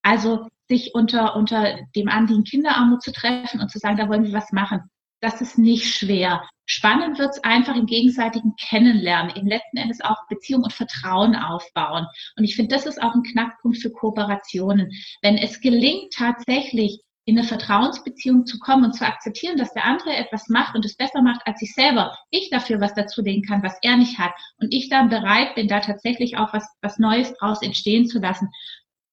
Also 0.01 0.49
sich 0.66 0.95
unter, 0.95 1.36
unter 1.36 1.78
dem 1.95 2.09
Anliegen 2.09 2.45
Kinderarmut 2.45 3.03
zu 3.03 3.12
treffen 3.12 3.61
und 3.61 3.70
zu 3.70 3.78
sagen, 3.78 3.99
da 3.99 4.09
wollen 4.09 4.24
wir 4.24 4.32
was 4.32 4.51
machen 4.51 4.88
das 5.20 5.41
ist 5.41 5.59
nicht 5.59 5.95
schwer. 5.95 6.43
Spannend 6.73 7.18
wird 7.18 7.31
es 7.31 7.43
einfach 7.43 7.75
im 7.75 7.87
gegenseitigen 7.87 8.55
Kennenlernen, 8.55 9.35
im 9.35 9.49
letzten 9.49 9.77
Endes 9.77 10.01
auch 10.03 10.29
Beziehung 10.29 10.62
und 10.62 10.73
Vertrauen 10.73 11.35
aufbauen. 11.35 12.07
Und 12.37 12.45
ich 12.45 12.55
finde, 12.55 12.77
das 12.77 12.87
ist 12.87 13.03
auch 13.03 13.12
ein 13.12 13.25
Knackpunkt 13.25 13.79
für 13.79 13.91
Kooperationen. 13.91 14.93
Wenn 15.21 15.37
es 15.37 15.61
gelingt, 15.61 16.12
tatsächlich 16.12 17.01
in 17.25 17.37
eine 17.37 17.47
Vertrauensbeziehung 17.47 18.47
zu 18.47 18.61
kommen 18.61 18.85
und 18.85 18.93
zu 18.93 19.05
akzeptieren, 19.05 19.57
dass 19.57 19.73
der 19.73 19.85
andere 19.85 20.14
etwas 20.14 20.49
macht 20.49 20.77
und 20.77 20.85
es 20.85 20.95
besser 20.95 21.23
macht 21.23 21.41
als 21.45 21.61
ich 21.61 21.75
selber, 21.75 22.16
ich 22.31 22.51
dafür 22.51 22.81
was 22.81 22.95
dazulegen 22.95 23.43
kann, 23.43 23.64
was 23.64 23.77
er 23.83 23.97
nicht 23.97 24.21
hat 24.21 24.33
und 24.59 24.73
ich 24.73 24.89
dann 24.89 25.09
bereit 25.09 25.57
bin, 25.57 25.66
da 25.66 25.81
tatsächlich 25.81 26.39
auch 26.39 26.53
was, 26.53 26.64
was 26.83 27.01
Neues 27.01 27.35
draus 27.35 27.62
entstehen 27.62 28.07
zu 28.07 28.21
lassen, 28.21 28.49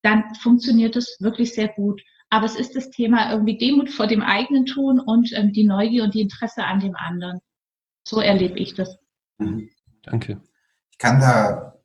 dann 0.04 0.36
funktioniert 0.36 0.96
es 0.96 1.18
wirklich 1.20 1.56
sehr 1.56 1.70
gut. 1.70 2.04
Aber 2.30 2.46
es 2.46 2.56
ist 2.56 2.76
das 2.76 2.92
Thema 2.92 3.32
irgendwie 3.32 3.58
Demut 3.58 3.90
vor 3.90 4.06
dem 4.06 4.22
eigenen 4.22 4.68
Tun 4.68 5.00
und 5.00 5.34
ähm, 5.34 5.54
die 5.54 5.64
Neugier 5.64 6.04
und 6.04 6.14
die 6.14 6.22
Interesse 6.22 6.64
an 6.64 6.80
dem 6.80 6.96
anderen. 6.96 7.40
So 8.08 8.22
erlebe 8.22 8.58
ich 8.58 8.74
das. 8.74 8.98
Mhm. 9.38 9.70
Danke. 10.02 10.42
Ich 10.92 10.98
kann 10.98 11.20
da 11.20 11.78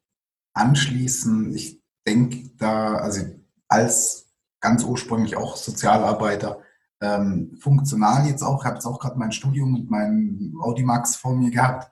anschließen, 0.55 1.53
ich 1.53 1.83
denke 2.07 2.51
da, 2.59 2.95
also 2.95 3.23
als 3.67 4.31
ganz 4.61 4.85
ursprünglich 4.85 5.37
auch 5.37 5.57
Sozialarbeiter, 5.57 6.61
ähm, 7.01 7.57
funktional 7.59 8.29
jetzt 8.29 8.43
auch, 8.43 8.61
ich 8.61 8.67
habe 8.67 8.77
jetzt 8.77 8.87
auch 8.87 9.01
gerade 9.01 9.19
mein 9.19 9.33
Studium 9.33 9.75
und 9.75 9.91
mein 9.91 10.55
Audimax 10.61 11.17
vor 11.17 11.35
mir 11.35 11.51
gehabt. 11.51 11.91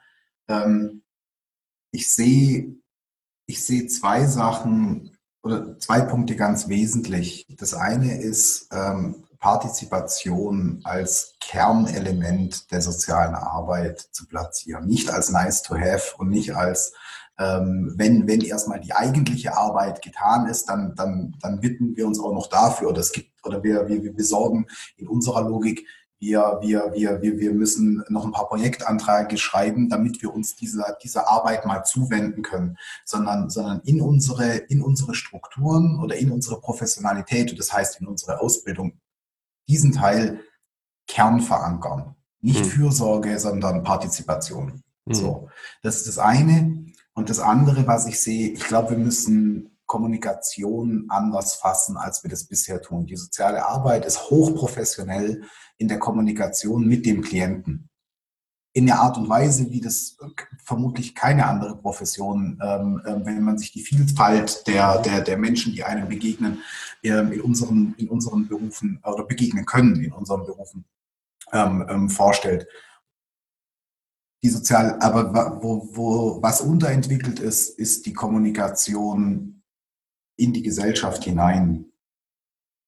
Ähm, 0.48 1.02
ich 1.90 2.14
sehe 2.14 2.76
ich 3.46 3.64
sehe 3.64 3.88
zwei 3.88 4.26
Sachen 4.26 5.18
oder 5.42 5.76
zwei 5.80 6.02
Punkte 6.02 6.36
ganz 6.36 6.68
wesentlich. 6.68 7.46
Das 7.58 7.74
eine 7.74 8.20
ist 8.20 8.68
ähm, 8.70 9.24
Partizipation 9.40 10.80
als 10.84 11.34
Kernelement 11.40 12.70
der 12.70 12.82
sozialen 12.82 13.34
Arbeit 13.34 14.00
zu 14.12 14.28
platzieren. 14.28 14.86
Nicht 14.86 15.10
als 15.10 15.30
nice 15.30 15.62
to 15.62 15.74
have 15.76 16.14
und 16.18 16.28
nicht 16.28 16.54
als 16.54 16.92
ähm, 17.38 17.94
wenn, 17.96 18.28
wenn 18.28 18.42
erstmal 18.42 18.80
die 18.80 18.92
eigentliche 18.92 19.56
Arbeit 19.56 20.02
getan 20.02 20.46
ist, 20.46 20.68
dann, 20.68 20.94
dann, 20.94 21.34
dann 21.40 21.62
widmen 21.62 21.96
wir 21.96 22.06
uns 22.06 22.20
auch 22.20 22.34
noch 22.34 22.48
dafür 22.48 22.90
oder 22.90 23.00
es 23.00 23.12
gibt, 23.12 23.30
oder 23.46 23.62
wir, 23.62 23.88
wir, 23.88 24.02
wir 24.02 24.14
besorgen 24.14 24.66
in 24.98 25.08
unserer 25.08 25.48
Logik, 25.48 25.86
wir, 26.18 26.58
wir, 26.60 26.92
wir, 26.94 27.22
wir, 27.22 27.38
wir 27.38 27.54
müssen 27.54 28.04
noch 28.10 28.26
ein 28.26 28.32
paar 28.32 28.46
Projektanträge 28.46 29.38
schreiben, 29.38 29.88
damit 29.88 30.20
wir 30.20 30.34
uns 30.34 30.54
dieser, 30.54 30.98
dieser 31.02 31.28
Arbeit 31.28 31.64
mal 31.64 31.82
zuwenden 31.82 32.42
können, 32.42 32.76
sondern, 33.06 33.48
sondern 33.48 33.80
in 33.86 34.02
unsere, 34.02 34.56
in 34.56 34.82
unsere 34.82 35.14
Strukturen 35.14 35.98
oder 35.98 36.16
in 36.16 36.30
unsere 36.30 36.60
Professionalität, 36.60 37.58
das 37.58 37.72
heißt 37.72 38.02
in 38.02 38.06
unsere 38.06 38.38
Ausbildung, 38.38 39.00
diesen 39.70 39.92
Teil 39.92 40.40
Kern 41.06 41.40
verankern. 41.40 42.16
Nicht 42.40 42.64
mhm. 42.64 42.68
Fürsorge, 42.68 43.38
sondern 43.38 43.82
Partizipation. 43.82 44.82
Mhm. 45.04 45.14
So. 45.14 45.48
Das 45.82 45.96
ist 45.96 46.08
das 46.08 46.18
eine. 46.18 46.84
Und 47.12 47.30
das 47.30 47.38
andere, 47.38 47.86
was 47.86 48.06
ich 48.06 48.20
sehe, 48.20 48.50
ich 48.50 48.64
glaube, 48.64 48.90
wir 48.90 48.98
müssen 48.98 49.78
Kommunikation 49.86 51.06
anders 51.08 51.54
fassen, 51.54 51.96
als 51.96 52.22
wir 52.22 52.30
das 52.30 52.44
bisher 52.44 52.80
tun. 52.80 53.06
Die 53.06 53.16
soziale 53.16 53.66
Arbeit 53.66 54.04
ist 54.04 54.30
hochprofessionell 54.30 55.42
in 55.78 55.88
der 55.88 55.98
Kommunikation 55.98 56.86
mit 56.86 57.04
dem 57.06 57.22
Klienten. 57.22 57.89
In 58.72 58.86
der 58.86 59.00
Art 59.00 59.16
und 59.18 59.28
Weise, 59.28 59.70
wie 59.70 59.80
das 59.80 60.16
vermutlich 60.62 61.14
keine 61.14 61.46
andere 61.46 61.76
Profession, 61.76 62.58
ähm, 62.62 63.02
äh, 63.04 63.26
wenn 63.26 63.42
man 63.42 63.58
sich 63.58 63.72
die 63.72 63.82
Vielfalt 63.82 64.66
der, 64.66 65.02
der, 65.02 65.22
der 65.22 65.36
Menschen, 65.36 65.72
die 65.72 65.82
einem 65.82 66.08
begegnen, 66.08 66.58
ähm, 67.02 67.32
in, 67.32 67.40
unseren, 67.40 67.94
in 67.98 68.08
unseren 68.08 68.46
Berufen 68.46 69.00
oder 69.04 69.24
begegnen 69.24 69.66
können 69.66 70.00
in 70.02 70.12
unseren 70.12 70.44
Berufen 70.44 70.84
ähm, 71.52 71.84
ähm 71.88 72.08
vorstellt 72.08 72.68
die 74.42 74.48
sozial, 74.48 74.98
aber 75.00 75.62
wo, 75.62 75.88
wo, 75.92 76.42
was 76.42 76.60
unterentwickelt 76.60 77.40
ist, 77.40 77.78
ist 77.78 78.06
die 78.06 78.14
Kommunikation 78.14 79.62
in 80.36 80.52
die 80.52 80.62
Gesellschaft 80.62 81.24
hinein. 81.24 81.89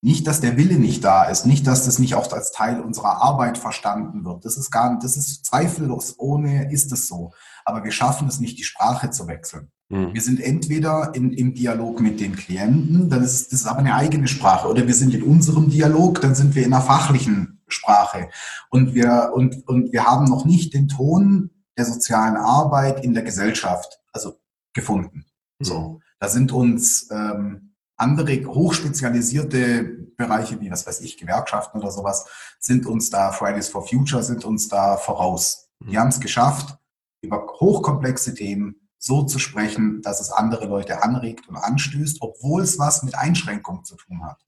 Nicht, 0.05 0.27
dass 0.27 0.41
der 0.41 0.57
Wille 0.57 0.81
nicht 0.81 1.05
da 1.05 1.25
ist, 1.25 1.47
nicht, 1.47 1.65
dass 1.67 1.85
das 1.85 2.01
nicht 2.01 2.17
auch 2.17 2.31
als 2.33 2.51
Teil 2.51 2.81
unserer 2.81 3.23
Arbeit 3.23 3.57
verstanden 3.57 4.25
wird. 4.25 4.45
Das 4.45 4.57
ist 4.57 4.73
gar, 4.73 4.99
das 4.99 5.17
ist 5.17 5.47
zweifellos, 5.47 6.17
ohne 6.19 6.73
ist 6.73 6.91
es 6.91 7.07
so. 7.07 7.33
Aber 7.65 7.85
wir 7.85 7.93
schaffen 7.93 8.27
es 8.27 8.41
nicht, 8.41 8.59
die 8.59 8.65
Sprache 8.65 9.11
zu 9.11 9.29
wechseln. 9.29 9.71
Mhm. 9.91 10.13
Wir 10.13 10.21
sind 10.21 10.41
entweder 10.41 11.15
in, 11.15 11.33
im 11.33 11.55
Dialog 11.55 12.01
mit 12.01 12.19
den 12.19 12.35
Klienten, 12.35 13.11
dann 13.11 13.23
ist 13.23 13.53
das 13.53 13.61
ist 13.61 13.67
aber 13.67 13.79
eine 13.79 13.95
eigene 13.95 14.27
Sprache, 14.27 14.69
oder 14.69 14.89
wir 14.89 14.95
sind 14.95 15.15
in 15.15 15.23
unserem 15.23 15.71
Dialog, 15.71 16.21
dann 16.21 16.35
sind 16.35 16.57
wir 16.57 16.65
in 16.67 16.73
einer 16.73 16.83
fachlichen 16.83 17.63
Sprache. 17.69 18.29
Und 18.71 18.95
wir, 18.95 19.31
und, 19.35 19.69
und 19.69 19.93
wir 19.93 20.05
haben 20.05 20.25
noch 20.25 20.45
nicht 20.45 20.75
den 20.75 20.89
Ton 20.89 21.51
der 21.79 21.85
sozialen 21.85 22.37
Arbeit 22.37 23.05
in 23.05 23.15
der 23.15 23.23
Gesellschaft, 23.23 24.01
also 24.13 24.41
gefunden. 24.73 25.27
Mhm. 25.61 25.65
So, 25.65 26.01
da 26.19 26.29
sind 26.29 26.51
uns 26.53 27.09
ähm, 27.13 27.72
andere 28.03 28.45
hochspezialisierte 28.45 29.85
Bereiche 30.17 30.61
wie, 30.61 30.71
was 30.71 30.87
weiß 30.87 31.01
ich, 31.01 31.17
Gewerkschaften 31.17 31.79
oder 31.79 31.91
sowas, 31.91 32.27
sind 32.59 32.87
uns 32.87 33.11
da, 33.11 33.33
Fridays 33.33 33.69
for 33.69 33.87
Future 33.87 34.23
sind 34.23 34.45
uns 34.45 34.69
da 34.69 34.97
voraus. 34.97 35.71
Die 35.81 35.93
mhm. 35.93 35.99
haben 35.99 36.09
es 36.09 36.21
geschafft, 36.21 36.77
über 37.23 37.47
hochkomplexe 37.61 38.35
Themen 38.35 38.89
so 38.99 39.23
zu 39.25 39.39
sprechen, 39.39 40.01
dass 40.03 40.21
es 40.21 40.31
andere 40.31 40.67
Leute 40.67 41.03
anregt 41.03 41.49
und 41.49 41.57
anstößt, 41.57 42.19
obwohl 42.21 42.63
es 42.63 42.79
was 42.79 43.03
mit 43.03 43.17
Einschränkungen 43.17 43.85
zu 43.85 43.97
tun 43.97 44.23
hat. 44.25 44.45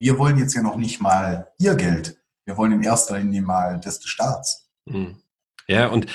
Wir 0.00 0.18
wollen 0.18 0.38
jetzt 0.38 0.54
ja 0.54 0.62
noch 0.62 0.76
nicht 0.76 1.00
mal 1.00 1.52
ihr 1.58 1.74
Geld. 1.74 2.20
Wir 2.44 2.56
wollen 2.56 2.72
in 2.72 2.82
erster 2.82 3.18
Linie 3.18 3.42
mal 3.42 3.80
das 3.80 4.00
des 4.00 4.08
Staats. 4.08 4.68
Mhm. 4.86 5.22
Ja, 5.68 5.88
und 5.88 6.06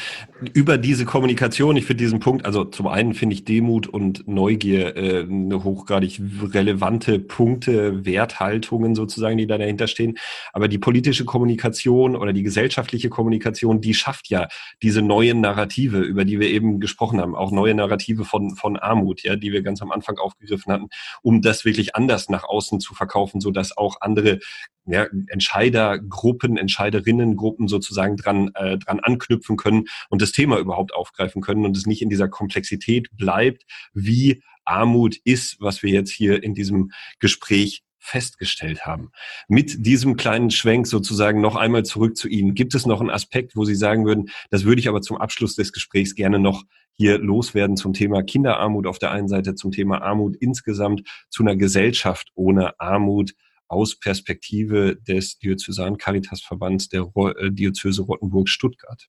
über 0.53 0.77
diese 0.77 1.03
Kommunikation, 1.03 1.75
ich 1.75 1.85
finde 1.85 2.05
diesen 2.05 2.21
Punkt, 2.21 2.45
also 2.45 2.63
zum 2.63 2.87
einen 2.87 3.13
finde 3.13 3.33
ich 3.33 3.43
Demut 3.43 3.85
und 3.85 4.25
Neugier 4.25 4.95
äh, 4.95 5.23
eine 5.23 5.65
hochgradig 5.65 6.21
relevante 6.53 7.19
Punkte, 7.19 8.05
Werthaltungen 8.05 8.95
sozusagen, 8.95 9.37
die 9.37 9.47
da 9.47 9.57
dahinter 9.57 9.87
stehen. 9.87 10.17
Aber 10.53 10.69
die 10.69 10.77
politische 10.77 11.25
Kommunikation 11.25 12.15
oder 12.15 12.31
die 12.31 12.43
gesellschaftliche 12.43 13.09
Kommunikation, 13.09 13.81
die 13.81 13.93
schafft 13.93 14.29
ja 14.29 14.47
diese 14.81 15.01
neuen 15.01 15.41
Narrative, 15.41 15.99
über 15.99 16.23
die 16.23 16.39
wir 16.39 16.47
eben 16.49 16.79
gesprochen 16.79 17.19
haben, 17.19 17.35
auch 17.35 17.51
neue 17.51 17.75
Narrative 17.75 18.23
von, 18.23 18.55
von 18.55 18.77
Armut, 18.77 19.21
ja, 19.23 19.35
die 19.35 19.51
wir 19.51 19.63
ganz 19.63 19.81
am 19.81 19.91
Anfang 19.91 20.17
aufgegriffen 20.17 20.71
hatten, 20.71 20.87
um 21.23 21.41
das 21.41 21.65
wirklich 21.65 21.93
anders 21.93 22.29
nach 22.29 22.45
außen 22.45 22.79
zu 22.79 22.95
verkaufen, 22.95 23.41
so 23.41 23.51
dass 23.51 23.75
auch 23.75 23.97
andere 23.99 24.39
ja, 24.85 25.07
Entscheidergruppen, 25.27 26.57
Entscheiderinnengruppen 26.57 27.67
sozusagen 27.67 28.17
dran, 28.17 28.51
äh, 28.55 28.77
dran 28.77 28.99
anknüpfen 28.99 29.57
können 29.57 29.85
und 30.09 30.21
das 30.21 30.31
Thema 30.31 30.57
überhaupt 30.57 30.93
aufgreifen 30.93 31.41
können 31.41 31.65
und 31.65 31.77
es 31.77 31.85
nicht 31.85 32.01
in 32.01 32.09
dieser 32.09 32.27
Komplexität 32.27 33.09
bleibt, 33.15 33.63
wie 33.93 34.43
Armut 34.65 35.17
ist, 35.23 35.57
was 35.59 35.83
wir 35.83 35.91
jetzt 35.91 36.11
hier 36.11 36.43
in 36.43 36.53
diesem 36.53 36.91
Gespräch 37.19 37.83
festgestellt 37.99 38.85
haben. 38.85 39.11
Mit 39.47 39.85
diesem 39.85 40.17
kleinen 40.17 40.49
Schwenk 40.49 40.87
sozusagen 40.87 41.39
noch 41.39 41.55
einmal 41.55 41.83
zurück 41.83 42.17
zu 42.17 42.27
Ihnen. 42.27 42.55
Gibt 42.55 42.73
es 42.73 42.87
noch 42.87 42.99
einen 42.99 43.11
Aspekt, 43.11 43.55
wo 43.55 43.63
Sie 43.63 43.75
sagen 43.75 44.05
würden, 44.05 44.29
das 44.49 44.63
würde 44.65 44.79
ich 44.79 44.89
aber 44.89 45.01
zum 45.01 45.17
Abschluss 45.17 45.55
des 45.55 45.71
Gesprächs 45.71 46.15
gerne 46.15 46.39
noch 46.39 46.63
hier 46.93 47.19
loswerden 47.19 47.77
zum 47.77 47.93
Thema 47.93 48.23
Kinderarmut 48.23 48.87
auf 48.87 48.97
der 48.97 49.11
einen 49.11 49.27
Seite, 49.27 49.55
zum 49.55 49.71
Thema 49.71 50.01
Armut 50.01 50.35
insgesamt, 50.35 51.07
zu 51.29 51.43
einer 51.43 51.55
Gesellschaft 51.55 52.31
ohne 52.33 52.79
Armut 52.79 53.33
aus 53.71 53.97
Perspektive 53.97 54.97
des 54.97 55.39
Diözesan 55.39 55.97
Caritas 55.97 56.41
Verbands 56.41 56.89
der 56.89 57.11
äh, 57.15 57.51
Diözese 57.51 58.03
Rottenburg-Stuttgart? 58.03 59.07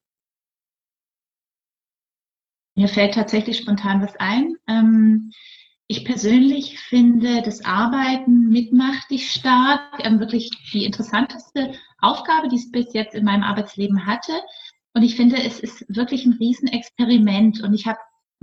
Mir 2.75 2.89
fällt 2.89 3.15
tatsächlich 3.15 3.59
spontan 3.59 4.01
was 4.01 4.17
ein. 4.17 4.57
Ähm, 4.67 5.33
ich 5.89 6.05
persönlich 6.05 6.79
finde 6.79 7.43
das 7.43 7.65
Arbeiten 7.65 8.49
mit 8.49 8.73
Mach 8.73 9.07
dich 9.09 9.31
stark 9.31 9.83
ähm, 10.05 10.21
wirklich 10.21 10.51
die 10.73 10.85
interessanteste 10.85 11.75
Aufgabe, 11.99 12.49
die 12.49 12.57
es 12.57 12.71
bis 12.71 12.95
jetzt 12.95 13.15
in 13.15 13.25
meinem 13.25 13.43
Arbeitsleben 13.43 14.07
hatte. 14.07 14.33
Und 14.95 15.03
ich 15.03 15.17
finde, 15.17 15.43
es 15.43 15.61
ist 15.61 15.85
wirklich 15.89 16.25
ein 16.25 16.33
Riesenexperiment. 16.35 17.63
Und 17.63 17.75
ich 17.75 17.87
habe 17.87 17.99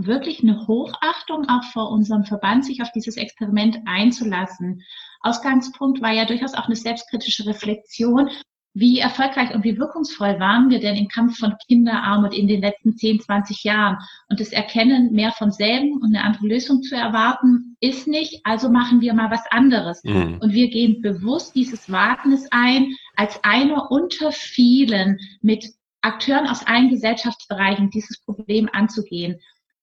wirklich 0.05 0.41
eine 0.41 0.65
Hochachtung 0.65 1.47
auch 1.49 1.63
vor 1.73 1.91
unserem 1.91 2.23
Verband, 2.23 2.65
sich 2.65 2.81
auf 2.81 2.91
dieses 2.91 3.17
Experiment 3.17 3.79
einzulassen. 3.85 4.81
Ausgangspunkt 5.21 6.01
war 6.01 6.11
ja 6.11 6.25
durchaus 6.25 6.53
auch 6.53 6.65
eine 6.65 6.75
selbstkritische 6.75 7.45
Reflexion. 7.45 8.29
Wie 8.73 8.99
erfolgreich 8.99 9.53
und 9.53 9.63
wie 9.63 9.77
wirkungsvoll 9.77 10.39
waren 10.39 10.69
wir 10.69 10.79
denn 10.79 10.95
im 10.95 11.07
Kampf 11.07 11.39
von 11.39 11.55
Kinderarmut 11.67 12.33
in 12.33 12.47
den 12.47 12.61
letzten 12.61 12.95
10, 12.95 13.19
20 13.19 13.63
Jahren? 13.63 13.97
Und 14.29 14.39
das 14.39 14.53
Erkennen, 14.53 15.11
mehr 15.11 15.31
vom 15.31 15.51
selben 15.51 15.93
und 16.01 16.15
eine 16.15 16.23
andere 16.23 16.47
Lösung 16.47 16.81
zu 16.81 16.95
erwarten, 16.95 17.75
ist 17.81 18.07
nicht. 18.07 18.41
Also 18.45 18.69
machen 18.69 19.01
wir 19.01 19.13
mal 19.13 19.31
was 19.31 19.43
anderes. 19.49 20.01
Mhm. 20.03 20.37
Und 20.39 20.53
wir 20.53 20.69
gehen 20.69 21.01
bewusst 21.01 21.55
dieses 21.55 21.91
Wagnis 21.91 22.47
ein, 22.51 22.93
als 23.15 23.43
einer 23.43 23.91
unter 23.91 24.31
vielen 24.31 25.17
mit 25.41 25.65
Akteuren 26.01 26.47
aus 26.47 26.65
allen 26.65 26.89
Gesellschaftsbereichen 26.89 27.89
dieses 27.89 28.21
Problem 28.23 28.69
anzugehen. 28.71 29.39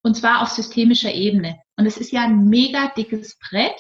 Und 0.07 0.15
zwar 0.15 0.41
auf 0.41 0.51
systemischer 0.51 1.13
Ebene. 1.13 1.59
Und 1.77 1.85
es 1.85 1.97
ist 1.97 2.13
ja 2.13 2.23
ein 2.23 2.45
mega 2.45 2.93
dickes 2.97 3.37
Brett. 3.41 3.75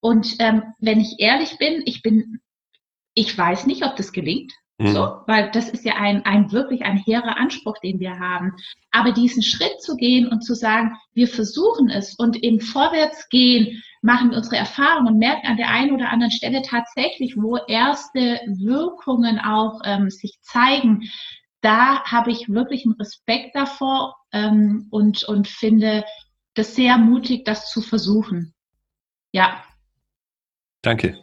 Und 0.00 0.36
ähm, 0.38 0.62
wenn 0.78 1.00
ich 1.00 1.16
ehrlich 1.18 1.58
bin, 1.58 1.82
ich 1.84 2.00
bin, 2.00 2.40
ich 3.12 3.36
weiß 3.36 3.66
nicht, 3.66 3.84
ob 3.84 3.94
das 3.94 4.12
gelingt. 4.12 4.54
Mhm. 4.78 4.94
So, 4.94 5.18
weil 5.26 5.50
das 5.50 5.68
ist 5.68 5.84
ja 5.84 5.96
ein, 5.96 6.24
ein 6.24 6.50
wirklich 6.50 6.86
ein 6.86 6.96
hehrer 6.96 7.36
Anspruch, 7.36 7.76
den 7.82 8.00
wir 8.00 8.18
haben. 8.18 8.54
Aber 8.90 9.12
diesen 9.12 9.42
Schritt 9.42 9.82
zu 9.82 9.96
gehen 9.96 10.28
und 10.28 10.40
zu 10.40 10.54
sagen, 10.54 10.96
wir 11.12 11.28
versuchen 11.28 11.90
es 11.90 12.14
und 12.14 12.42
im 12.42 12.58
Vorwärtsgehen 12.58 13.82
machen 14.00 14.30
wir 14.30 14.38
unsere 14.38 14.56
Erfahrungen 14.56 15.08
und 15.08 15.18
merken 15.18 15.46
an 15.46 15.58
der 15.58 15.68
einen 15.68 15.92
oder 15.92 16.08
anderen 16.08 16.32
Stelle 16.32 16.62
tatsächlich, 16.62 17.36
wo 17.36 17.58
erste 17.68 18.40
Wirkungen 18.46 19.38
auch 19.40 19.82
ähm, 19.84 20.08
sich 20.08 20.38
zeigen. 20.40 21.10
Da 21.66 22.04
habe 22.04 22.30
ich 22.30 22.48
wirklich 22.48 22.84
einen 22.84 22.94
Respekt 22.94 23.56
davor 23.56 24.14
ähm, 24.30 24.86
und, 24.92 25.24
und 25.24 25.48
finde 25.48 26.04
das 26.54 26.76
sehr 26.76 26.96
mutig, 26.96 27.44
das 27.44 27.72
zu 27.72 27.82
versuchen. 27.82 28.54
Ja. 29.32 29.64
Danke. 30.82 31.18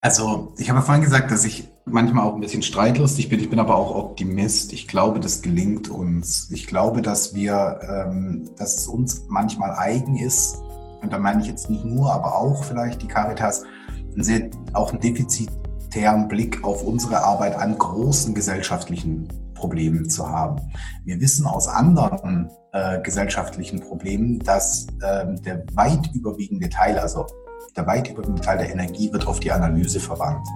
Also, 0.00 0.54
ich 0.58 0.70
habe 0.70 0.80
vorhin 0.80 1.02
gesagt, 1.02 1.32
dass 1.32 1.44
ich 1.44 1.64
manchmal 1.86 2.24
auch 2.24 2.36
ein 2.36 2.40
bisschen 2.40 2.62
streitlustig 2.62 3.30
bin. 3.30 3.40
Ich 3.40 3.50
bin 3.50 3.58
aber 3.58 3.74
auch 3.74 3.92
Optimist. 3.96 4.72
Ich 4.72 4.86
glaube, 4.86 5.18
das 5.18 5.42
gelingt 5.42 5.88
uns. 5.88 6.52
Ich 6.52 6.68
glaube, 6.68 7.02
dass 7.02 7.34
wir, 7.34 7.80
ähm, 7.82 8.48
dass 8.56 8.76
es 8.76 8.86
uns 8.86 9.24
manchmal 9.26 9.72
eigen 9.72 10.16
ist. 10.16 10.62
Und 11.02 11.12
da 11.12 11.18
meine 11.18 11.42
ich 11.42 11.48
jetzt 11.48 11.68
nicht 11.68 11.84
nur, 11.84 12.12
aber 12.12 12.36
auch 12.36 12.62
vielleicht 12.62 13.02
die 13.02 13.08
Caritas, 13.08 13.64
ein 14.16 14.22
sehr, 14.22 14.50
auch 14.72 14.92
ein 14.92 15.00
defizitären 15.88 16.28
Blick 16.28 16.64
auf 16.64 16.82
unsere 16.82 17.22
Arbeit 17.22 17.56
an 17.56 17.76
großen 17.76 18.34
gesellschaftlichen 18.34 19.28
Problemen 19.54 20.08
zu 20.08 20.28
haben. 20.28 20.60
Wir 21.04 21.20
wissen 21.20 21.46
aus 21.46 21.66
anderen 21.66 22.50
äh, 22.72 23.00
gesellschaftlichen 23.00 23.80
Problemen, 23.80 24.38
dass 24.40 24.86
äh, 25.00 25.34
der 25.44 25.64
weit 25.72 26.10
überwiegende 26.14 26.68
Teil, 26.68 26.98
also 26.98 27.26
der 27.76 27.86
weit 27.86 28.10
überwiegende 28.10 28.42
Teil 28.42 28.58
der 28.58 28.70
Energie 28.70 29.12
wird 29.12 29.26
auf 29.26 29.40
die 29.40 29.50
Analyse 29.50 29.98
verwandt. 29.98 30.46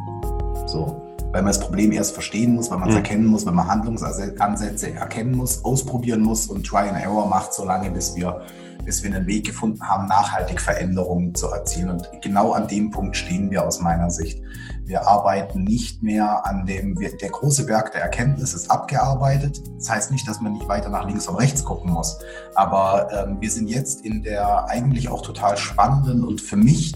So. 0.66 1.12
Weil 1.33 1.43
man 1.43 1.47
das 1.47 1.61
Problem 1.61 1.93
erst 1.93 2.12
verstehen 2.12 2.55
muss, 2.55 2.70
weil 2.70 2.78
man 2.78 2.89
es 2.89 2.95
mhm. 2.95 3.03
erkennen 3.03 3.26
muss, 3.26 3.47
wenn 3.47 3.55
man 3.55 3.66
Handlungsansätze 3.66 4.93
erkennen 4.93 5.37
muss, 5.37 5.64
ausprobieren 5.64 6.20
muss 6.20 6.47
und 6.47 6.66
Try 6.66 6.89
and 6.89 7.03
Error 7.03 7.26
macht, 7.26 7.55
solange 7.55 7.91
bis 7.91 8.14
wir, 8.14 8.43
bis 8.85 9.03
wir 9.03 9.14
einen 9.14 9.26
Weg 9.26 9.47
gefunden 9.47 9.83
haben, 9.83 10.09
nachhaltig 10.09 10.61
Veränderungen 10.61 11.35
zu 11.35 11.49
erzielen. 11.49 11.91
Und 11.91 12.09
genau 12.20 12.53
an 12.53 12.68
dem 12.68 12.91
Punkt 12.91 13.16
stehen 13.16 13.51
wir 13.51 13.66
aus 13.66 13.80
meiner 13.80 14.11
Sicht. 14.11 14.43
Wir 14.85 15.07
arbeiten 15.07 15.64
nicht 15.64 16.03
mehr 16.03 16.45
an 16.45 16.66
dem, 16.66 16.97
der 16.97 17.30
große 17.30 17.64
Berg 17.66 17.93
der 17.93 18.03
Erkenntnis 18.03 18.53
ist 18.53 18.70
abgearbeitet. 18.70 19.62
Das 19.78 19.89
heißt 19.89 20.11
nicht, 20.11 20.28
dass 20.28 20.41
man 20.41 20.53
nicht 20.53 20.68
weiter 20.68 20.91
nach 20.91 21.07
links 21.07 21.28
und 21.28 21.37
rechts 21.37 21.64
gucken 21.64 21.93
muss. 21.93 22.18
Aber 22.57 23.09
ähm, 23.12 23.39
wir 23.41 23.51
sind 23.51 23.68
jetzt 23.68 24.05
in 24.05 24.22
der 24.22 24.68
eigentlich 24.68 25.09
auch 25.09 25.22
total 25.22 25.57
spannenden 25.57 26.24
und 26.24 26.41
für 26.41 26.57
mich 26.57 26.93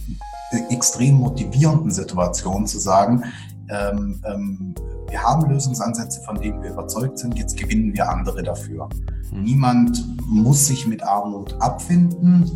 extrem 0.70 1.14
motivierenden 1.14 1.90
Situation 1.90 2.66
zu 2.66 2.78
sagen, 2.78 3.24
ähm, 3.68 4.20
ähm, 4.24 4.74
wir 5.08 5.22
haben 5.22 5.48
Lösungsansätze, 5.50 6.20
von 6.22 6.40
denen 6.40 6.62
wir 6.62 6.70
überzeugt 6.70 7.18
sind, 7.18 7.38
jetzt 7.38 7.56
gewinnen 7.56 7.92
wir 7.94 8.08
andere 8.08 8.42
dafür. 8.42 8.88
Mhm. 9.32 9.42
Niemand 9.42 10.04
muss 10.26 10.66
sich 10.66 10.86
mit 10.86 11.02
Armut 11.02 11.54
abfinden 11.60 12.50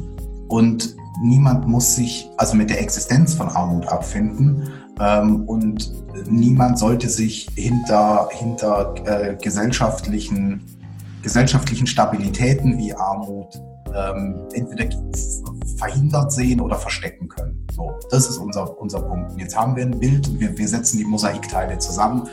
und 0.48 0.96
niemand 1.22 1.66
muss 1.68 1.96
sich 1.96 2.28
also 2.36 2.56
mit 2.56 2.70
der 2.70 2.80
Existenz 2.80 3.34
von 3.34 3.48
Armut 3.48 3.86
abfinden 3.88 4.68
ähm, 5.00 5.44
und 5.48 5.92
niemand 6.28 6.78
sollte 6.78 7.08
sich 7.08 7.48
hinter, 7.54 8.28
hinter 8.32 8.94
äh, 9.04 9.36
gesellschaftlichen, 9.36 10.62
gesellschaftlichen 11.22 11.86
Stabilitäten 11.86 12.78
wie 12.78 12.94
Armut 12.94 13.60
ähm, 13.94 14.36
entweder 14.52 14.88
verhindert 15.76 16.32
sehen 16.32 16.60
oder 16.60 16.76
verstecken 16.76 17.28
können. 17.28 17.66
So, 17.74 17.92
das 18.10 18.28
ist 18.28 18.38
unser, 18.38 18.78
unser 18.78 19.00
Punkt. 19.00 19.32
Und 19.32 19.38
jetzt 19.38 19.56
haben 19.56 19.76
wir 19.76 19.84
ein 19.84 19.98
Bild 19.98 20.28
und 20.28 20.40
wir, 20.40 20.56
wir 20.56 20.68
setzen 20.68 20.98
die 20.98 21.04
Mosaikteile 21.04 21.78
zusammen. 21.78 22.28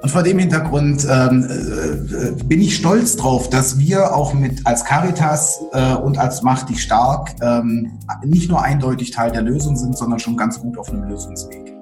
Und 0.00 0.10
vor 0.10 0.22
dem 0.22 0.38
Hintergrund 0.38 1.06
ähm, 1.10 1.48
äh, 1.50 2.44
bin 2.44 2.60
ich 2.60 2.76
stolz 2.76 3.16
drauf, 3.16 3.50
dass 3.50 3.78
wir 3.78 4.14
auch 4.14 4.32
mit 4.32 4.64
als 4.64 4.84
Caritas 4.84 5.60
äh, 5.72 5.94
und 5.94 6.18
als 6.18 6.42
Macht 6.42 6.68
dich 6.68 6.82
stark 6.82 7.34
ähm, 7.42 7.98
nicht 8.24 8.48
nur 8.48 8.62
eindeutig 8.62 9.10
Teil 9.10 9.32
der 9.32 9.42
Lösung 9.42 9.76
sind, 9.76 9.98
sondern 9.98 10.20
schon 10.20 10.36
ganz 10.36 10.60
gut 10.60 10.78
auf 10.78 10.88
einem 10.90 11.02
Lösungsweg. 11.02 11.74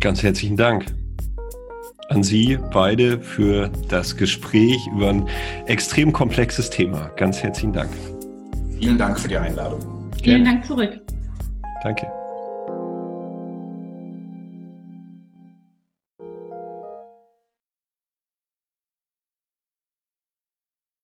Ganz 0.00 0.22
herzlichen 0.22 0.56
Dank 0.56 0.86
an 2.08 2.22
Sie 2.22 2.58
beide 2.72 3.20
für 3.20 3.70
das 3.88 4.16
Gespräch 4.16 4.78
über 4.94 5.10
ein 5.10 5.28
extrem 5.66 6.12
komplexes 6.12 6.70
Thema. 6.70 7.10
Ganz 7.16 7.42
herzlichen 7.42 7.72
Dank. 7.72 7.90
Vielen 8.78 8.98
Dank 8.98 9.18
für 9.18 9.28
die 9.28 9.36
Einladung. 9.36 10.10
Vielen 10.22 10.44
Dank 10.44 10.64
zurück. 10.64 11.00
Danke. 11.82 12.06